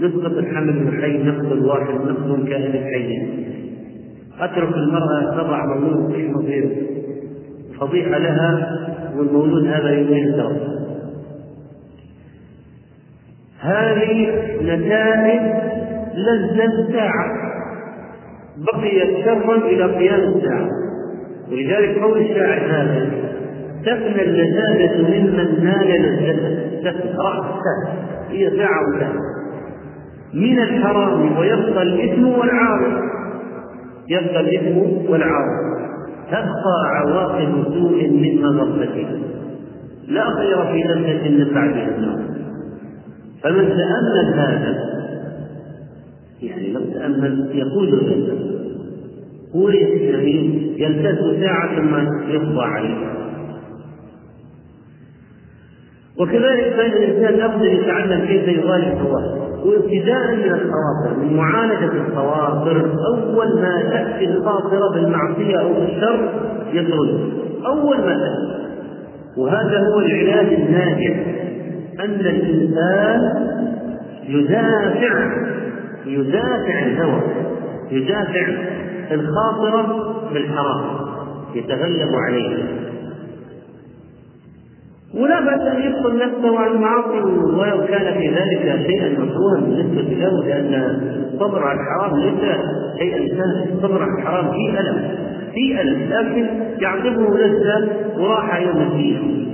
نسقط 0.00 0.32
الحمل 0.32 0.88
الحي 0.88 1.18
نقتل 1.18 1.64
واحد 1.64 1.94
نقتل 1.94 2.48
كائن 2.48 2.84
حي 2.84 3.47
أترك 4.40 4.74
المرأة 4.74 5.42
تضع 5.42 5.66
مولود 5.66 6.14
إيش 6.14 6.30
مصير؟ 6.30 6.86
فضيحة 7.80 8.18
لها 8.18 8.78
والمولود 9.16 9.66
هذا 9.66 9.90
يريد 9.90 10.26
الدرس 10.26 10.78
هذه 13.60 14.30
نتائج 14.62 15.40
لذة 16.14 16.64
الساعة 16.64 17.26
بقيت 18.56 19.24
شرا 19.24 19.56
إلى 19.56 19.84
قيام 19.84 20.20
الساعة. 20.20 20.68
ولذلك 21.50 21.98
قول 21.98 22.18
الشاعر 22.18 22.60
هذا 22.70 23.10
تفنى 23.86 24.22
اللذاذة 24.22 25.02
ممن 25.02 25.64
نال 25.64 26.02
لذته 26.02 26.90
تفنى 26.90 27.16
راح 27.18 27.58
هي 28.30 28.50
ساعة 28.50 28.82
من 30.34 30.58
الحرام 30.58 31.38
ويبقى 31.38 31.82
الإثم 31.82 32.28
والعار 32.28 33.02
يبقى 34.08 34.40
الإثم 34.40 34.78
والعار 35.10 35.46
تبقى 36.28 36.88
عواقب 36.96 37.64
سوء 37.64 38.08
من 38.10 38.42
مضرته 38.42 39.06
لا 40.08 40.24
خير 40.36 40.64
في 40.66 40.82
لذة 40.82 41.28
من 41.28 41.54
بعدها 41.54 41.96
النار 41.96 42.18
فمن 43.42 43.68
تأمل 43.68 44.34
هذا 44.34 44.98
يعني 46.42 46.72
لو 46.72 46.80
تأمل 46.80 47.50
يقول 47.54 47.88
الإنسان 47.88 48.58
هو 49.54 49.68
يعني 49.68 50.72
يلتز 50.78 51.40
ساعة 51.40 51.76
ثم 51.76 51.96
يقضى 52.30 52.62
عليه. 52.62 52.96
وكذلك 56.20 56.74
فإن 56.76 56.92
الإنسان 56.92 57.50
أن 57.50 57.66
يتعلم 57.66 58.26
كيف 58.26 58.48
يغالب 58.48 58.98
هواه 58.98 59.47
وابتداء 59.64 60.36
من 60.36 60.44
الخواطر 60.54 61.18
من 61.22 61.36
معالجة 61.36 61.92
الخواطر 61.92 62.90
أول 63.14 63.60
ما 63.60 63.82
تأتي 63.82 64.24
الخاطرة 64.24 64.94
بالمعصية 64.94 65.60
أو 65.60 65.72
بالشر 65.74 66.30
يطرد 66.72 67.32
أول 67.66 67.96
ما 67.96 68.14
تأتي. 68.18 68.68
وهذا 69.36 69.78
هو 69.78 70.00
العلاج 70.00 70.52
الناجح 70.52 71.16
أن 72.00 72.20
الإنسان 72.20 73.48
يدافع 74.28 75.30
يدافع 76.06 76.86
الهوى 76.86 77.22
يدافع 77.90 78.46
الخاطرة 79.10 80.14
بالحرام 80.32 80.80
يتغلب 81.54 82.10
عليه 82.26 82.56
ولا 85.14 85.40
بأس 85.40 85.60
أن 85.60 85.82
يفصل 85.82 86.18
نفسه 86.18 86.58
عن 86.58 86.70
المعاصي 86.70 87.20
ولو 87.58 87.86
كان 87.86 88.14
في 88.18 88.28
ذلك 88.28 88.86
شيئا 88.86 89.08
مكروها 89.08 89.60
بالنسبة 89.60 90.02
له 90.02 90.44
لأن 90.46 90.74
الصبر 91.34 91.62
على 91.64 91.80
الحرام 91.80 92.20
ليس 92.20 92.56
شيئا 92.98 93.28
سهلا. 93.28 93.64
الصبر 93.74 94.02
على 94.02 94.12
الحرام 94.20 94.50
فيه 94.52 94.80
ألم 94.80 95.02
فيه 95.54 95.80
ألم 95.80 95.98
لكن 96.10 96.46
يعقبه 96.82 97.38
لذة 97.38 97.88
وراحة 98.18 98.58
يوم 98.58 98.80
الدين. 98.80 99.48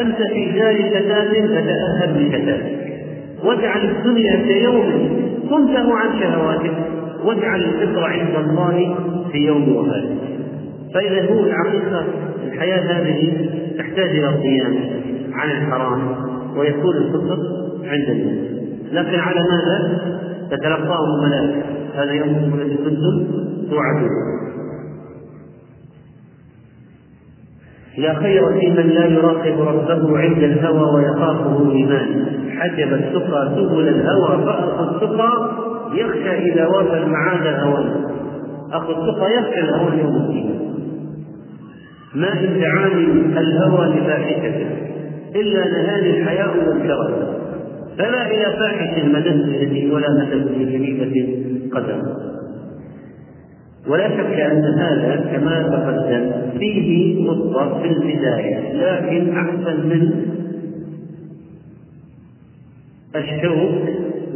أنت 0.00 0.16
في 0.16 0.58
دار 0.58 0.76
شتات 0.90 1.28
فتأهب 1.50 2.16
لشتاتك 2.16 2.80
واجعل 3.44 3.80
الدنيا 3.84 4.36
كيوم 4.36 5.08
كنته 5.50 5.94
عن 5.96 6.20
شهواتك. 6.20 6.72
واجعل 7.24 7.62
الفطر 7.62 8.04
عند 8.04 8.36
الله 8.36 8.96
في 9.32 9.38
يوم 9.38 9.76
وفاتك 9.76 10.16
فإذا 10.94 11.32
هو 11.32 11.40
الحقيقة 11.44 12.04
الحياة 12.46 12.80
هذه 12.80 13.48
تحتاج 13.80 14.08
إلى 14.08 14.28
القيام 14.28 14.74
عن 15.32 15.50
الحرام 15.50 16.00
ويكون 16.56 16.96
الفطر 16.96 17.38
عند 17.84 18.08
الناس. 18.08 18.50
لكن 18.92 19.18
على 19.18 19.40
ماذا؟ 19.40 19.98
تتلقاه 20.50 21.04
الملائكة. 21.04 21.62
هذا 21.94 22.12
يوم 22.12 22.54
الذي 22.54 22.76
كنتم 22.76 23.26
توعدون. 23.70 24.10
لا 27.98 28.14
خير 28.14 28.60
في 28.60 28.70
من 28.70 28.88
لا 28.88 29.06
يراقب 29.06 29.60
ربه 29.60 30.18
عند 30.18 30.42
الهوى 30.42 30.94
ويخافه 30.94 31.70
ايمان 31.72 32.26
حجب 32.58 32.92
التقى 32.92 33.52
سبل 33.56 33.88
الهوى. 33.88 34.44
فاخو 34.44 34.84
التقى 34.84 35.50
يخشى 35.94 36.52
إذا 36.52 36.66
وافى 36.66 36.96
المعاد 36.98 37.46
الهوى 37.46 37.84
اخو 38.72 38.92
التقى 38.92 39.32
يخشى 39.34 39.60
الهوى 39.60 39.98
يوم 39.98 40.16
الدين 40.16 40.59
ما 42.14 42.32
ان 42.32 42.60
دعاني 42.60 43.04
الهوى 43.38 43.86
لفاحشته 43.86 44.66
إلا 45.36 45.64
نهاني 45.64 46.10
الحياء 46.10 46.48
والكرم. 46.48 47.40
فلا 47.98 48.26
إلى 48.30 48.56
فاحش 48.58 49.04
مددت 49.04 49.62
يدي 49.62 49.90
ولا 49.92 50.06
مددت 50.10 50.50
لجريمه 50.58 51.28
قدم. 51.72 52.02
ولا 53.88 54.08
شك 54.08 54.40
أن 54.40 54.64
هذا 54.64 55.30
كما 55.32 55.62
تقدم 55.62 56.30
فيه 56.58 57.28
خطة 57.28 57.82
في 57.82 57.88
البداية 57.88 58.72
لكن 58.72 59.36
أحسن 59.36 59.88
من 59.88 60.10
الشوك 63.16 63.88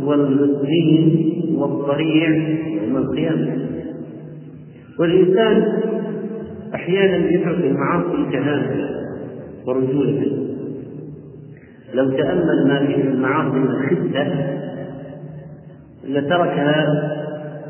والدين 0.02 1.32
والضريع 1.54 2.28
يوم 2.82 2.96
القيامة. 2.96 3.58
والإنسان 4.98 5.72
أحيانا 6.74 7.16
يترك 7.30 7.64
المعاصي 7.64 8.30
جهالا 8.32 9.04
ورجولة 9.66 10.44
لو 11.94 12.10
تأمل 12.10 12.68
ما 12.68 12.86
فيه 12.86 13.02
المعاصي 13.02 13.58
من 13.58 13.88
خدة 13.88 14.26
لتركها 16.04 17.10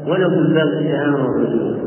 ولو 0.06 0.28
من 0.28 0.54
باب 0.54 0.68
الشهامة 0.68 1.26
والرجولة 1.26 1.84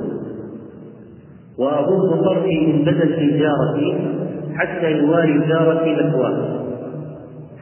وأغض 1.57 2.23
طرفي 2.23 2.67
من 2.67 2.85
بدل 2.85 3.15
في 3.15 3.39
جارتي 3.39 4.17
حتى 4.55 4.91
يواري 4.91 5.39
جارتي 5.47 5.95
محواها 5.95 6.63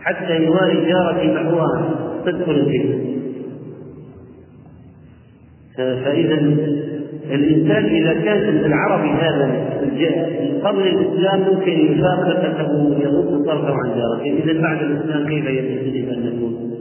حتى 0.01 0.43
يواري 0.43 0.85
جارتي 0.85 1.33
محواها 1.33 1.91
تدخل 2.25 2.51
الجنة. 2.51 3.15
فإذا 5.77 6.35
الإنسان 7.31 7.85
إذا 7.85 8.13
كان 8.13 8.65
العربي 8.65 9.09
هذا 9.09 9.65
قبل 10.63 10.87
الإسلام 10.87 11.39
ممكن 11.39 11.71
يفاخر 11.71 12.45
أنه 12.45 12.99
يغض 12.99 13.45
طرفه 13.45 13.73
عن 13.73 13.89
جارته. 13.97 14.43
إذا 14.43 14.61
بعد 14.61 14.81
الإسلام 14.81 15.27
كيف 15.29 15.45
يجب 15.45 16.09
أن 16.09 16.25
نكون؟ 16.25 16.71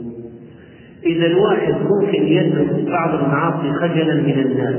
إذا 1.05 1.25
الواحد 1.25 1.73
ممكن 1.73 2.27
يترك 2.27 2.89
بعض 2.89 3.23
المعاصي 3.23 3.71
خجلا 3.73 4.13
من 4.13 4.39
الناس 4.39 4.75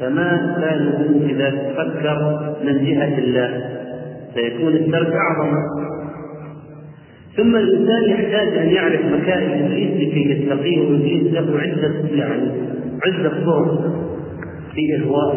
فما 0.00 0.56
باله 0.60 1.30
إذا 1.30 1.50
فكر 1.76 2.38
من 2.64 2.84
جهة 2.84 3.18
الله؟ 3.18 3.80
سيكون 4.34 4.72
الترك 4.72 5.12
أعظم. 5.12 5.52
ثم 7.36 7.56
الإنسان 7.56 8.10
يحتاج 8.10 8.58
أن 8.58 8.68
يعرف 8.68 9.00
مكائد 9.04 9.50
إبليس 9.50 9.90
لكي 9.90 10.30
يتقيه 10.30 10.80
وإبليس 10.80 11.32
له 11.32 11.60
عدة 11.60 11.92
يعني 12.14 12.50
عدة 13.06 13.44
طرق. 13.44 14.10
في 14.74 14.96
إغواء 15.02 15.32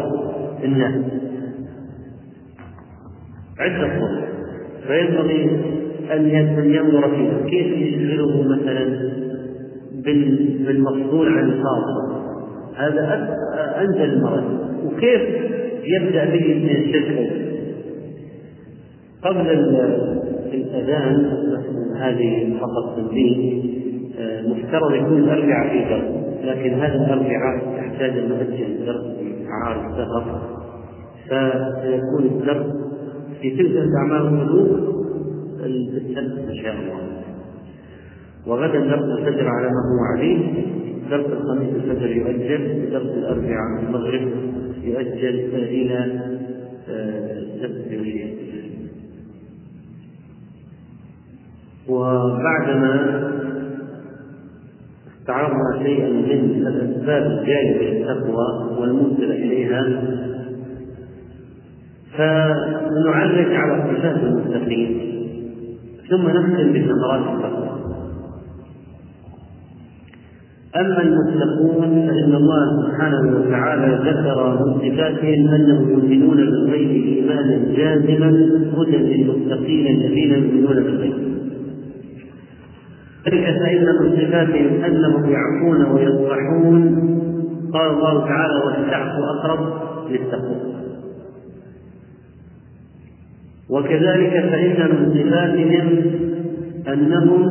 الناس 0.64 0.94
عدة 3.58 3.88
طرق. 4.00 4.24
فينبغي 4.86 5.50
أن 6.12 6.70
ينظر 6.74 7.10
فيها. 7.10 7.48
كيف 7.50 7.66
يشغله 7.66 8.42
مثلا 8.42 8.84
بالمفصول 10.66 11.28
عن 11.28 11.44
الخاصة 11.44 12.24
هذا 12.76 13.36
أنزل 13.80 14.12
المرض. 14.12 14.44
وكيف 14.84 15.22
يبدأ 15.84 16.24
به 16.24 16.46
الشرك 16.70 17.30
قبل 19.22 19.50
الأذان 20.54 21.30
هذه 21.96 22.54
فقط 22.60 22.96
تنبيه 22.96 23.62
مفترض 24.48 24.94
يكون 24.94 25.18
الأربعاء 25.18 25.68
في 25.68 25.78
درس 25.90 26.23
لكن 26.44 26.74
هذا 26.74 26.94
الأربعاء 26.94 27.74
يحتاج 27.76 28.12
نؤجل 28.18 28.62
الدرس 28.62 29.04
عار 29.48 29.76
السفر 29.86 30.40
فسيكون 31.26 32.24
الدرس 32.24 32.66
في 33.40 33.50
سلسلة 33.56 33.90
أعمال 33.98 34.22
القلوب 34.34 34.94
السبت 35.64 36.48
إن 36.48 36.54
شاء 36.62 36.74
الله. 36.74 37.00
وغدا 38.46 38.80
درس 38.80 39.18
الفجر 39.18 39.48
على 39.48 39.66
ما 39.66 39.82
هو 39.90 39.98
عليه. 40.16 40.38
درس 41.10 41.26
الخميس 41.26 41.74
الفجر 41.74 42.10
يؤجل. 42.10 42.90
درس 42.92 43.10
الأربعاء 43.18 43.84
المغرب 43.86 44.28
يؤجل 44.82 45.54
إلى 45.54 46.20
سبت 47.62 47.86
الشيخ 47.92 48.30
وبعدما 51.88 52.94
استعرضنا 55.24 55.82
شيئا 55.82 56.08
من 56.08 56.66
الأسباب 56.66 57.22
الجالبة 57.22 57.84
للتقوى 57.84 58.78
والموصلة 58.80 59.34
إليها. 59.34 60.02
فنعرج 62.12 63.52
على 63.54 63.82
صفات 63.82 64.16
المتقين 64.16 65.00
ثم 66.10 66.28
نختم 66.28 66.72
بثمرات 66.72 67.20
التقوى 67.20 67.70
أما 70.76 71.02
المتقون 71.02 72.06
فإن 72.08 72.34
الله 72.34 72.82
سبحانه 72.82 73.38
وتعالى 73.38 74.10
ذكر 74.10 74.58
من 74.60 74.74
صفاتهم 74.74 75.48
أنهم 75.48 75.90
يؤمنون 75.90 76.36
بالغيب 76.36 76.90
إيمانا 76.90 77.58
جازما 77.76 78.30
هدى 78.76 78.96
للمتقين 78.96 79.86
الذين 79.86 80.32
يؤمنون 80.32 80.74
بالغيب. 80.74 81.33
ذلك 83.26 83.58
فإن 83.58 83.84
من 83.84 84.16
صفاتهم 84.16 84.84
أنهم 84.84 85.30
يعفون 85.30 85.84
ويصفحون. 85.84 87.10
قال 87.72 87.90
الله 87.90 88.26
تعالى 88.26 88.54
والتعفو 88.66 89.24
أقرب 89.24 89.72
للتقوى. 90.10 90.56
وكذلك 93.70 94.30
فإن 94.30 94.90
من 94.90 95.14
صفاتهم 95.14 96.02
أنهم 96.92 97.42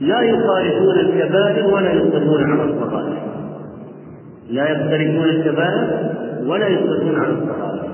لا 0.00 0.20
يخالفون 0.20 0.98
الكبائر 0.98 1.66
ولا 1.74 1.92
يصرون 1.92 2.42
على 2.50 2.62
الصغائر. 2.62 3.18
لا 4.50 4.68
يقترفون 4.68 5.24
الكبائر 5.24 6.12
ولا 6.46 6.68
يصرون 6.68 7.14
على 7.16 7.32
الصغائر. 7.32 7.90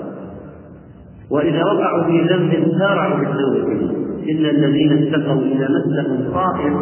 وإذا 1.31 1.65
وقعوا 1.65 2.05
في 2.05 2.35
ذنب 2.35 2.79
سارعوا 2.79 3.19
بالتوبة 3.19 3.96
إن 4.31 4.47
الذين 4.47 4.93
اتقوا 4.93 5.43
إذا 5.43 5.68
مسهم 5.68 6.33
طائف 6.33 6.74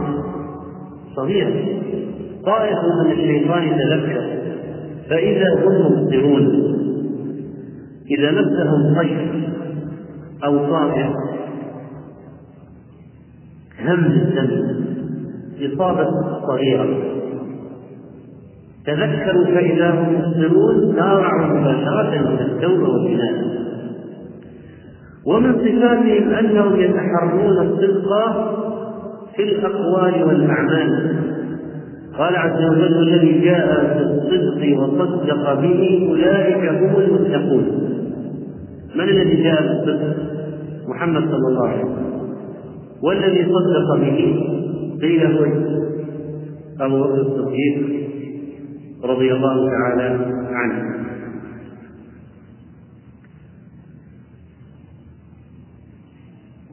صغير. 1.17 1.79
طائف 2.47 2.79
من 3.05 3.13
الشيطان 3.13 3.79
تذكر 3.79 4.23
فإذا 5.11 5.49
هم 5.55 5.93
مبصرون 5.93 6.75
إذا 8.11 8.31
مسهم 8.31 8.95
طيف 8.97 9.45
أو 10.45 10.59
طائر 10.59 11.11
هم 13.81 14.05
الذنب 14.05 14.85
إصابة 15.61 16.07
صغيرة. 16.47 17.15
تذكروا 18.87 19.45
فإذا 19.45 19.91
هم 19.91 20.15
مبصرون 20.15 20.97
سارعوا 20.97 21.47
مباشرة 21.47 22.09
إلى 22.09 22.45
التوبة 22.45 22.89
والإنابة 22.89 23.55
ومن 25.27 25.53
صفاتهم 25.53 26.31
أنهم 26.31 26.81
يتحرون 26.81 27.67
الصدق 27.67 28.09
في 29.37 29.43
الأقوال 29.43 30.25
والأعمال. 30.25 31.17
قال 32.19 32.37
عز 32.37 32.65
وجل 32.71 32.99
الذي 32.99 33.41
جاء 33.41 33.99
بالصدق 33.99 34.79
وصدق 34.79 35.61
به 35.61 36.09
أولئك 36.11 36.69
هم 36.69 36.97
المتقون. 37.01 37.65
من 38.95 39.09
الذي 39.09 39.43
جاء 39.43 39.63
بالصدق؟ 39.63 40.17
محمد 40.89 41.23
صلى 41.23 41.49
الله 41.49 41.69
عليه 41.69 41.85
وسلم. 41.85 42.05
والذي 43.03 43.45
صدق 43.45 43.97
به. 44.01 44.47
قيل 45.03 45.27
هو 45.27 45.45
أبو 46.81 47.03
بكر 47.03 47.21
الصديق 47.21 48.01
رضي 49.05 49.33
الله 49.33 49.71
تعالى 49.71 50.19
عنه. 50.51 50.95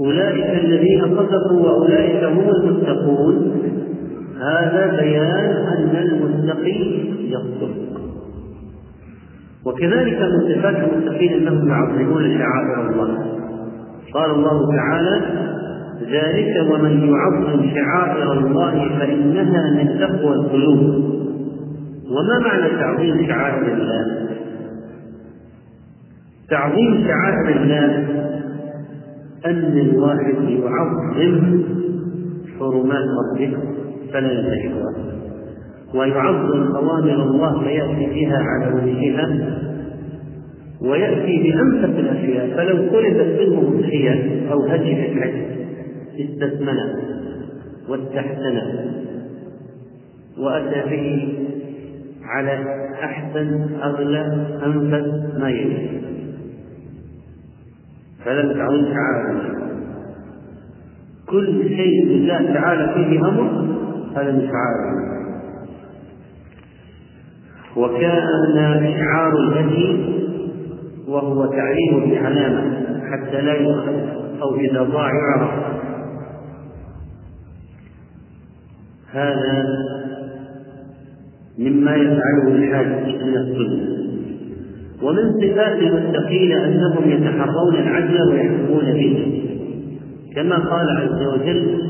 أولئك 0.05 0.65
الذين 0.65 1.01
صدقوا 1.01 1.59
وأولئك 1.59 2.23
هم 2.23 2.49
المتقون. 2.49 3.51
هذا 4.39 4.97
بيان 5.01 5.49
أن 5.67 5.95
المتقي 5.95 6.81
يصدق. 7.27 7.75
وكذلك 9.65 10.21
من 10.21 10.55
صفات 10.55 10.75
المتقين 10.75 11.33
أنهم 11.33 11.69
يعظمون 11.69 12.37
شعائر 12.37 12.89
الله. 12.89 13.17
قال 14.13 14.31
الله 14.31 14.75
تعالى 14.75 15.21
ذلك 16.11 16.71
ومن 16.71 17.09
يعظم 17.09 17.69
شعائر 17.75 18.33
الله 18.33 18.89
فإنها 18.99 19.83
من 19.83 19.99
تقوى 19.99 20.35
القلوب. 20.35 20.79
وما 22.11 22.39
معنى 22.39 22.69
تعظيم 22.69 23.27
شعائر 23.27 23.73
الله؟ 23.73 24.05
تعظيم 26.49 27.07
شعائر 27.07 27.61
الله 27.61 28.30
أن 29.45 29.77
الواحد 29.77 30.49
يعظم 30.49 31.63
حرمات 32.59 33.05
ربه 33.33 33.57
فلا 34.13 34.31
ينتهكها 34.31 34.93
ويعظم 35.95 36.75
أوامر 36.75 37.23
الله 37.23 37.63
فيأتي 37.63 38.05
بها 38.05 38.37
على 38.37 38.73
وجهها 38.73 39.57
ويأتي 40.81 41.43
بأنفس 41.43 41.99
الأشياء. 41.99 42.57
فلو 42.57 42.77
طلبت 42.77 43.39
منه 43.41 43.77
أضحية 43.79 44.51
أو 44.51 44.65
هدي 44.65 45.11
الحج 45.11 45.33
استثمن 46.19 46.77
واستحسن 47.89 48.61
وأتى 50.39 50.89
به 50.89 51.33
على 52.23 52.65
أحسن 53.03 53.69
أغلى 53.83 54.45
أنفس 54.65 55.39
ما 55.39 55.49
يجب 55.49 56.01
فلم 58.25 58.53
تعد 58.53 58.85
شعائر 58.93 59.61
كل 61.29 61.69
شيء 61.69 62.05
لله 62.05 62.53
تعالى 62.53 62.93
فيه 62.93 63.19
هذا 64.15 64.31
من 64.31 64.49
شعائر 64.51 65.11
وكأن 67.75 68.93
شعار 68.97 69.33
الهدي 69.37 70.21
وهو 71.07 71.45
تعليم 71.45 72.09
بعلامه 72.11 72.81
حتى 73.11 73.41
لا 73.41 73.53
يؤخذ 73.53 74.21
أو 74.41 74.55
إذا 74.55 74.83
ضاع 74.83 75.09
يعرف. 75.13 75.51
هذا 79.11 79.65
مما 81.57 81.95
يفعله 81.95 82.47
الحاج 82.47 82.87
من 82.87 83.37
السنة 83.37 84.10
ومن 85.03 85.33
صفات 85.41 85.79
المتقين 85.79 86.51
أنهم 86.51 87.09
يتحرون 87.09 87.75
العدل 87.75 88.17
ويحكمون 88.31 88.93
به. 88.93 89.41
كما 90.35 90.55
قال 90.55 90.89
عز 90.89 91.21
وجل 91.33 91.81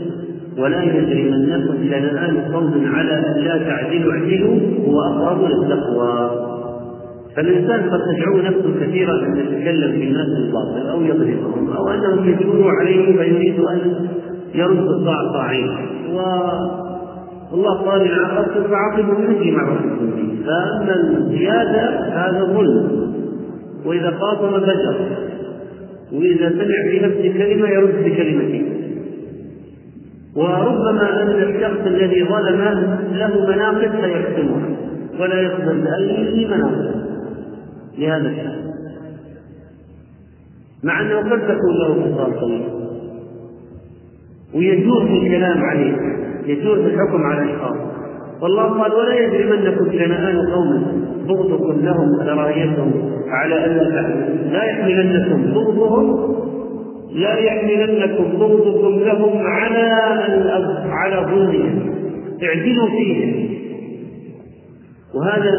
ولا 0.57 0.84
يجرمنكم 0.84 1.74
شنآن 1.89 2.38
قوم 2.53 2.91
على 2.93 3.14
أن 3.14 3.43
لا 3.43 3.57
تعدلوا 3.57 4.14
اعدلوا 4.14 4.59
هو 4.88 5.01
أقرب 5.01 5.49
للتقوى. 5.49 6.32
فالإنسان 7.36 7.89
قد 7.89 7.99
تدعو 7.99 8.38
نفسه 8.38 8.74
كثيرا 8.82 9.26
أن 9.26 9.38
يتكلم 9.38 9.91
في 9.91 10.03
الناس 10.03 10.28
الباطل 10.28 10.89
أو 10.89 11.01
يضربهم 11.01 11.70
أو 11.74 11.89
أنهم 11.89 12.30
يجروا 12.30 12.72
عليه 12.72 13.18
فيريد 13.18 13.59
أن 13.59 14.07
يرد 14.55 14.88
الطاع 14.88 15.32
طاعين 15.34 15.70
والله 17.51 17.74
قال 17.74 18.14
عاقبتم 18.14 18.64
فعاقبوا 18.64 19.14
بمثل 19.14 19.51
ما 19.51 19.62
عوقبتم 19.62 20.09
به. 20.16 20.30
فأما 20.45 20.95
الزيادة 20.95 21.99
هذا 21.99 22.43
ظلم. 22.43 23.11
وإذا 23.85 24.11
خاطب 24.11 24.59
فجر 24.59 24.95
وإذا 26.13 26.49
سمع 26.49 26.91
في 26.91 26.99
نفسه 26.99 27.37
كلمة 27.37 27.69
يرد 27.69 28.03
بكلمته. 28.05 28.65
وربما 30.35 31.21
أن 31.21 31.29
الشخص 31.29 31.85
الذي 31.85 32.23
ظلم 32.23 32.61
له 33.13 33.47
مناقب 33.47 33.91
فيكتمها 33.91 34.67
ولا 35.19 35.41
يقبل 35.41 35.81
بأي 35.81 36.47
مناقب. 36.47 36.91
لهذا 37.97 38.29
الشخص. 38.29 38.61
مع 40.83 41.01
أنه 41.01 41.17
قد 41.17 41.39
تكون 41.39 41.77
له 41.79 42.15
خصال 42.15 42.39
طويله 42.39 42.81
ويجور 44.55 45.05
في 45.07 45.17
الكلام 45.17 45.63
عليه 45.63 45.95
يجوز 46.45 46.77
الحكم 46.77 47.23
على 47.23 47.43
الاشخاص 47.43 47.90
والله 48.41 48.63
قال 48.63 48.93
ولا 48.93 49.13
يجرمنكم 49.13 49.91
شنآن 49.91 50.37
قوم 50.53 51.01
بغضكم 51.27 51.85
لهم 51.85 52.13
وكراهيتهم 52.15 52.91
على 53.27 53.55
تعدلوا 53.55 54.51
لا 54.51 54.63
يحملنكم 54.63 55.53
بغضهم 55.53 56.35
لا 57.11 57.37
يحملنكم 57.37 58.23
بغضكم 58.23 58.99
لهم 58.99 59.37
على 59.37 59.89
على 60.89 61.27
ظلمهم 61.31 61.93
اعدلوا 62.43 62.87
فيهم 62.87 63.49
وهذا 65.15 65.51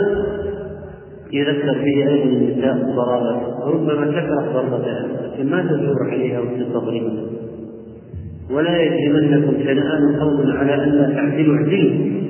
يذكر 1.32 1.74
فيه 1.74 2.08
أيضا 2.08 2.24
النساء 2.24 2.74
الضرابه 2.74 3.40
ربما 3.66 4.06
تكره 4.06 4.52
ضربتها 4.52 5.06
لكن 5.22 5.50
ما 5.50 5.62
تجور 5.62 6.10
عليها 6.10 6.40
وتستضربها 6.40 7.22
ولا 8.50 8.82
يجرمنكم 8.82 9.52
شنآن 9.64 10.16
قوم 10.20 10.56
على 10.56 10.74
ألا 10.74 11.14
تعدلوا 11.14 11.56
اعدلوا 11.56 12.21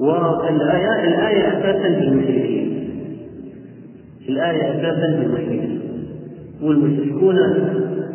والآية 0.00 1.04
الآية 1.08 1.48
أساسا 1.48 1.88
للمشركين. 1.88 2.88
الآية 4.28 4.70
أساسا 4.70 5.06
للمشركين. 5.06 5.80
والمشركون 6.62 7.36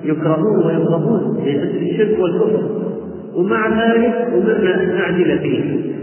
يكرهون 0.03 0.65
ويكرهون 0.65 1.43
لأجل 1.45 1.89
الشرك 1.89 2.19
والكفر. 2.19 2.83
ومع 3.35 3.67
ذلك 3.67 4.13
أمرنا 4.13 4.83
أن 4.83 4.95
نعدل 4.95 5.39
فيه. 5.39 5.93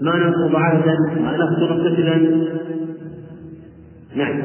ما 0.00 0.16
ننقض 0.16 0.56
عهدا 0.56 0.96
ما 1.22 1.36
نقتل 1.36 1.88
قتلا 1.88 2.46
نعم. 4.16 4.42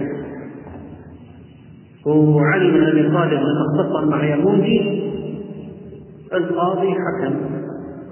وعلي 2.05 2.71
بن 2.71 2.83
أبي 2.83 3.01
طالب 3.03 3.33
لما 3.33 3.65
اختصر 3.75 4.05
مع 4.05 4.25
يهودي 4.25 5.01
القاضي 6.33 6.87
حكم 6.87 7.33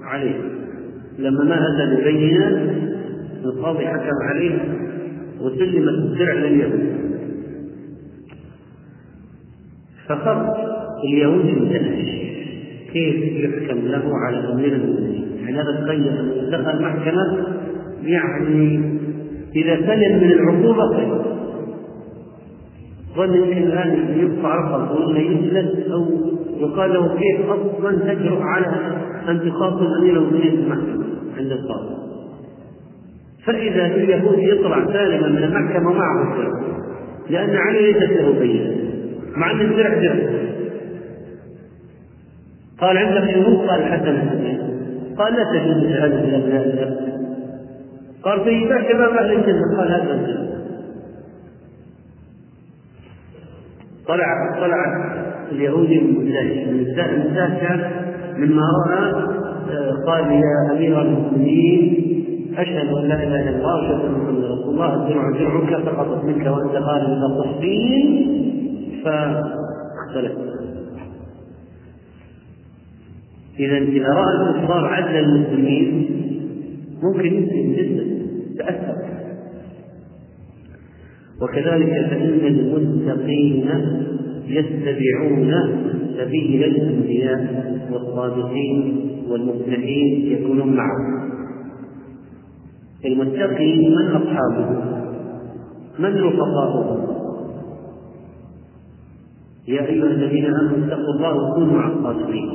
عليه. 0.04 0.59
لما 1.20 1.44
ما 1.44 1.54
أتى 1.54 2.02
ببينه 2.02 2.74
القاضي 3.44 3.86
حكم 3.86 4.16
عليه 4.28 4.58
وسلمت 5.40 5.88
الدرع 5.88 6.34
لليهود 6.34 7.00
فخط 10.08 10.56
اليهودي 11.04 11.52
متنهش 11.52 12.10
كيف 12.92 13.16
يحكم 13.24 13.78
له 13.78 14.02
على 14.26 14.52
أمير 14.52 14.72
المؤمنين؟ 14.72 15.24
يعني 15.40 15.60
هذا 15.60 15.80
تخيل 15.84 16.50
دخل 16.50 16.82
محكمه 16.82 17.46
يعني 18.02 18.80
إذا 19.56 19.76
سلم 19.76 20.16
من 20.16 20.32
العقوبة 20.32 20.96
خير 20.96 21.20
ظن 23.16 23.34
يمكن 23.34 23.62
الان 23.62 24.18
يقطع 24.18 24.54
رقبه 24.54 25.06
ولا 25.06 25.18
يجلد 25.18 25.90
أو 25.92 26.06
يقال 26.56 26.94
له 26.94 27.16
كيف 27.18 27.50
أصلا 27.50 28.14
تجرؤ 28.14 28.40
على 28.42 28.66
ان 29.28 29.50
تخاطب 29.50 29.86
امير 30.00 30.16
المؤمنين 30.16 30.50
في 30.50 30.56
المحكمة 30.56 31.04
عند 31.38 31.52
القاضي 31.52 31.94
فإذا 33.46 33.86
اليهود 33.86 34.38
يطلع 34.38 34.86
سالما 34.86 35.28
من 35.28 35.42
المحكمة 35.44 35.92
معه 35.92 36.32
السلام 36.32 36.80
لأن 37.30 37.56
علي 37.56 37.92
ليست 37.92 38.12
له 38.12 38.38
بينه 38.38 38.76
مع 39.36 39.50
أن 39.50 39.60
السرع 39.60 39.94
درع 39.94 40.40
قال 42.80 42.98
عندك 42.98 43.34
شروط 43.34 43.70
قال 43.70 43.84
حسنا 43.84 44.30
قال 45.18 45.34
لا 45.34 45.44
تجوز 45.44 45.92
شهاده 45.92 46.24
الابناء 46.24 47.10
قال 48.22 48.44
في 48.44 48.68
باب 48.94 49.12
أهل 49.12 49.32
الجنة 49.32 49.76
قال 49.76 49.88
هذا 49.88 50.50
طلع 54.08 54.60
طلع 54.60 55.10
اليهودي 55.52 56.00
من 56.00 56.36
المستهزأ 56.68 57.16
مما 57.16 58.09
رأى 58.48 59.12
آه، 59.70 59.92
قال 60.06 60.32
يا 60.32 60.72
أمير 60.72 61.02
المؤمنين 61.02 62.10
أشهد 62.56 62.88
أن 62.88 63.08
لا 63.08 63.22
إله 63.22 63.48
إلا 63.50 63.56
الله 63.56 63.74
وأشهد 63.74 64.04
أن 64.04 64.12
محمدا 64.12 64.48
رسول 64.48 64.74
الله 64.74 64.94
الدرع 64.94 65.30
درعك 65.30 65.84
سقطت 65.84 66.24
منك 66.24 66.46
وأنت 66.46 66.72
قال 66.72 67.06
إلى 67.06 67.34
تصفين 67.38 68.26
فاختلف. 69.04 70.32
إذا 73.58 73.78
إذا 73.78 74.08
رأى 74.08 74.50
الكفار 74.50 74.84
عدل 74.84 75.16
المسلمين 75.16 76.10
ممكن 77.02 77.26
يسلم 77.26 77.72
جدا 77.72 78.04
تأثر. 78.58 79.00
وكذلك 81.42 82.06
فإن 82.10 82.46
المتقين 82.46 83.70
يتبعون 84.50 85.54
سبيل 86.16 86.64
الأنبياء 86.64 87.40
والصادقين 87.92 89.00
والمفلحين 89.28 90.32
يكونون 90.32 90.76
معه. 90.76 91.20
المتقي 93.06 93.88
من 93.88 94.06
أصحابه؟ 94.06 94.70
من 95.98 96.14
رفقاؤه؟ 96.24 97.06
يا 99.68 99.86
أيها 99.86 100.06
الذين 100.06 100.44
آمنوا 100.44 100.86
اتقوا 100.86 101.14
الله 101.14 101.50
وكونوا 101.50 101.74
مع 101.74 101.88
الصادقين. 101.88 102.50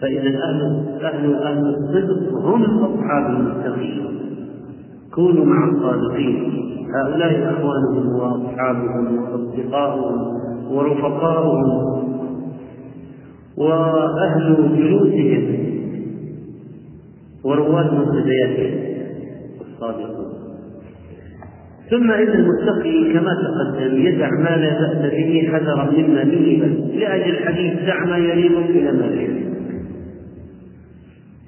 فإذا 0.00 0.28
أهل 0.28 0.86
أهل 1.02 1.34
أهل 1.34 1.74
الصدق 1.74 2.34
هم 2.34 2.62
أصحاب 2.64 3.30
المتقين. 3.30 4.06
كونوا 5.14 5.44
مع 5.44 5.68
الصادقين. 5.68 6.52
هؤلاء 6.94 7.52
إخوانهم 7.52 8.06
وأصحابهم 8.14 9.18
وأصدقاؤهم 9.18 10.18
ورفقاؤهم 10.70 11.94
وأهل 13.56 14.56
جلوسهم. 14.76 15.44
ورواد 17.44 17.92
منتدياتهم 17.94 18.94
الصادقون. 19.60 20.34
ثم 21.90 22.10
إن 22.10 22.28
المتقي 22.28 23.12
كما 23.12 23.30
تقدم 23.34 24.06
يدع 24.06 24.30
ما 24.30 24.56
لا 24.56 24.80
بأس 24.80 25.12
به 25.12 25.48
حذرا 25.52 25.90
مما 25.90 26.24
به 26.24 26.62
لأجل 26.94 27.30
الحديث 27.30 27.84
دع 27.86 28.04
ما 28.04 28.16
يليق 28.16 28.58
إلى 28.58 28.92
ما 28.92 29.04
لا 29.04 29.43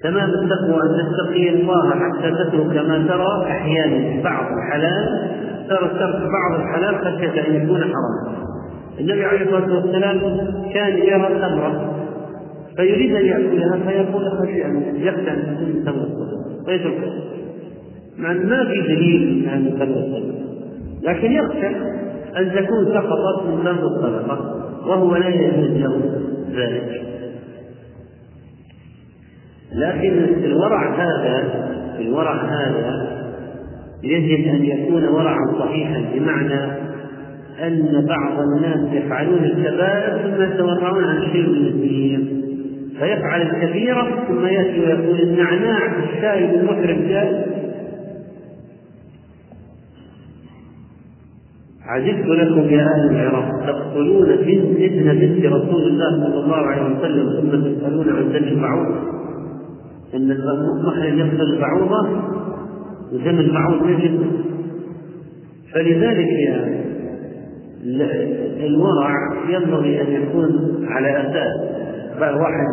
تمام 0.03 0.31
التقوى 0.31 0.81
أن 0.83 1.13
تتقي 1.13 1.49
الله 1.49 1.91
حتى 1.91 2.31
تترك 2.31 2.87
ما 2.89 3.07
ترى 3.09 3.51
أحيانا 3.51 4.23
بعض 4.23 4.45
الحلال 4.59 5.31
ترى 5.69 5.89
ترك 5.89 6.23
بعض 6.23 6.61
الحلال 6.61 6.99
خشية 6.99 7.49
أن 7.49 7.55
يكون 7.55 7.81
حراما 7.81 8.47
النبي 9.01 9.25
عليه 9.25 9.43
الصلاة 9.43 9.75
والسلام 9.75 10.19
كان 10.75 10.99
يرى 10.99 11.27
التمرة 11.27 11.93
فيريد 12.77 13.15
أن 13.15 13.27
يأكلها 13.27 13.79
فيقول 13.87 14.31
خشية 14.31 14.67
أن 14.67 14.97
يخشى 14.97 15.31
أن 15.31 15.57
تكون 15.57 15.85
تمرة 15.85 16.09
فيتركها 16.67 17.13
مع 18.19 18.33
أن 18.33 18.49
ما 18.49 18.65
في 18.65 18.81
دليل 18.81 19.49
عن 19.53 19.79
تمرة 19.79 20.23
لكن 21.03 21.33
يخشى 21.33 21.67
أن 22.37 22.53
تكون 22.53 22.85
سقطت 22.85 23.47
من 23.47 23.65
تمر 23.65 23.87
الصدقة 23.87 24.63
وهو 24.87 25.17
لا 25.17 25.29
يجوز 25.29 25.71
له 25.71 26.01
ذلك. 26.53 27.16
لكن 29.73 30.45
الورع 30.45 30.95
هذا 30.95 31.67
الورع 32.01 32.45
هذا 32.45 33.17
يجب 34.03 34.49
أن 34.49 34.65
يكون 34.65 35.05
ورعا 35.05 35.53
صحيحا 35.59 36.05
بمعنى 36.15 36.87
أن 37.63 38.07
بعض 38.09 38.41
الناس 38.41 38.93
يفعلون 38.93 39.45
الكبائر 39.45 40.19
ثم 40.19 40.43
يتورعون 40.43 41.05
عن 41.05 41.23
شيء 41.33 41.49
من 41.49 41.67
الدين 41.67 42.43
فيفعل 42.99 43.43
الكبيرة 43.43 44.25
ثم 44.29 44.47
يأتي 44.47 44.81
ويقول 44.81 45.21
النعناع 45.21 45.79
الشاي 45.87 46.55
المحرم 46.55 47.07
جائز 47.09 47.37
عجبت 51.87 52.27
لكم 52.27 52.69
يا 52.69 52.83
أهل 52.83 53.11
العراق 53.11 53.67
تقتلون 53.67 54.37
بنت 54.37 54.81
ابن 54.81 55.19
بنت 55.19 55.47
رسول 55.47 55.83
الله 55.83 56.11
صلى 56.11 56.45
الله 56.45 56.57
عليه 56.57 56.83
وسلم 56.83 57.41
ثم 57.41 57.51
تسألون 57.51 58.09
عن 58.09 58.29
دم 58.29 58.49
البعوض 58.49 59.17
إن 60.15 60.31
المحرم 60.31 61.19
يقتل 61.19 61.41
البعوضه 61.41 62.09
ودم 63.13 63.39
البعوض 63.39 63.89
يجب. 63.89 64.27
فلذلك 65.75 66.29
يعني 66.47 66.87
الورع 68.67 69.11
ينبغي 69.49 70.03
أن 70.03 70.23
يكون 70.23 70.77
على 70.89 71.21
أساس. 71.21 71.77
واحد 72.21 72.67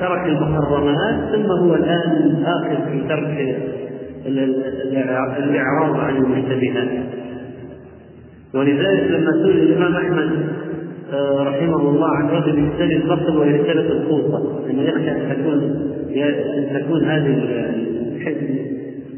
ترك 0.00 0.26
المحرمات 0.26 1.34
ثم 1.34 1.46
هو 1.46 1.74
الآن 1.74 2.44
اخذ 2.44 2.90
في 2.90 3.00
ترك 3.08 3.56
الاعراض 5.38 6.00
عن 6.00 6.16
المشتبهات 6.16 6.88
ولذلك 8.54 9.10
لما 9.10 9.32
سئل 9.32 9.58
الإمام 9.58 9.94
أحمد 9.96 10.30
رحمه 11.18 11.76
الله 11.76 12.08
عن 12.16 12.28
رجل 12.28 12.68
يشتري 12.68 12.96
البصل 12.96 13.38
ويشتري 13.38 13.80
الخوصه 13.80 14.70
انه 14.70 14.82
يخشى 14.82 15.10
أن 15.10 15.36
تكون 15.36 15.60
أن 16.16 16.80
تكون 16.80 17.04
هذه 17.04 17.36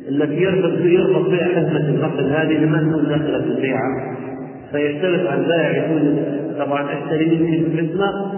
التي 0.08 0.42
يربط 0.42 0.78
يربط 0.80 1.30
بها 1.30 1.44
حزمة 1.44 1.88
البصل 1.88 2.30
هذه 2.30 2.64
لما 2.64 2.78
تكون 2.78 3.08
داخله 3.08 3.44
البيعة 3.44 4.16
فيختلف 4.72 5.26
عن 5.26 5.40
البائع 5.40 5.76
يقول 5.76 6.16
طبعا 6.58 6.88
اشتري 6.92 7.26
منك 7.26 7.66
الحزمه 7.66 8.32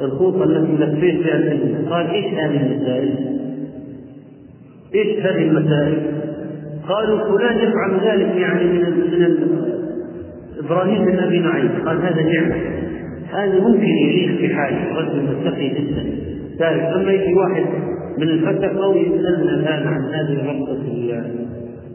والخوصه 0.00 0.44
التي 0.44 0.84
لفيت 0.84 1.24
بها 1.24 1.36
الحزمة 1.36 1.90
قال 1.90 2.06
إيش 2.06 2.24
هذه 2.24 2.66
المسائل؟ 2.66 3.14
إيش 4.94 5.18
هذه 5.18 5.42
المسائل؟ 5.42 6.02
قالوا 6.88 7.18
فلان 7.18 7.58
يفعل 7.58 7.92
ذلك 8.04 8.36
يعني 8.36 8.64
من 8.64 8.80
من 8.80 9.73
إبراهيم 10.58 11.04
بن 11.04 11.18
أبي 11.18 11.38
نعيم 11.38 11.70
قال 11.86 11.96
هذا 12.02 12.22
نعمة. 12.22 12.56
هذا 13.32 13.60
ممكن 13.60 13.86
يليق 13.86 14.38
في 14.38 14.54
حاله 14.54 14.98
رجل 14.98 15.22
متقي 15.22 15.68
جدا. 15.68 16.04
ثالث 16.58 16.96
أما 16.96 17.12
يجي 17.12 17.34
واحد 17.34 17.64
من 18.18 18.28
الفسقه 18.28 18.88
ويسالنا 18.88 19.54
الآن 19.54 19.86
عن 19.86 20.02
هذه 20.04 20.40
الربطة 20.40 20.82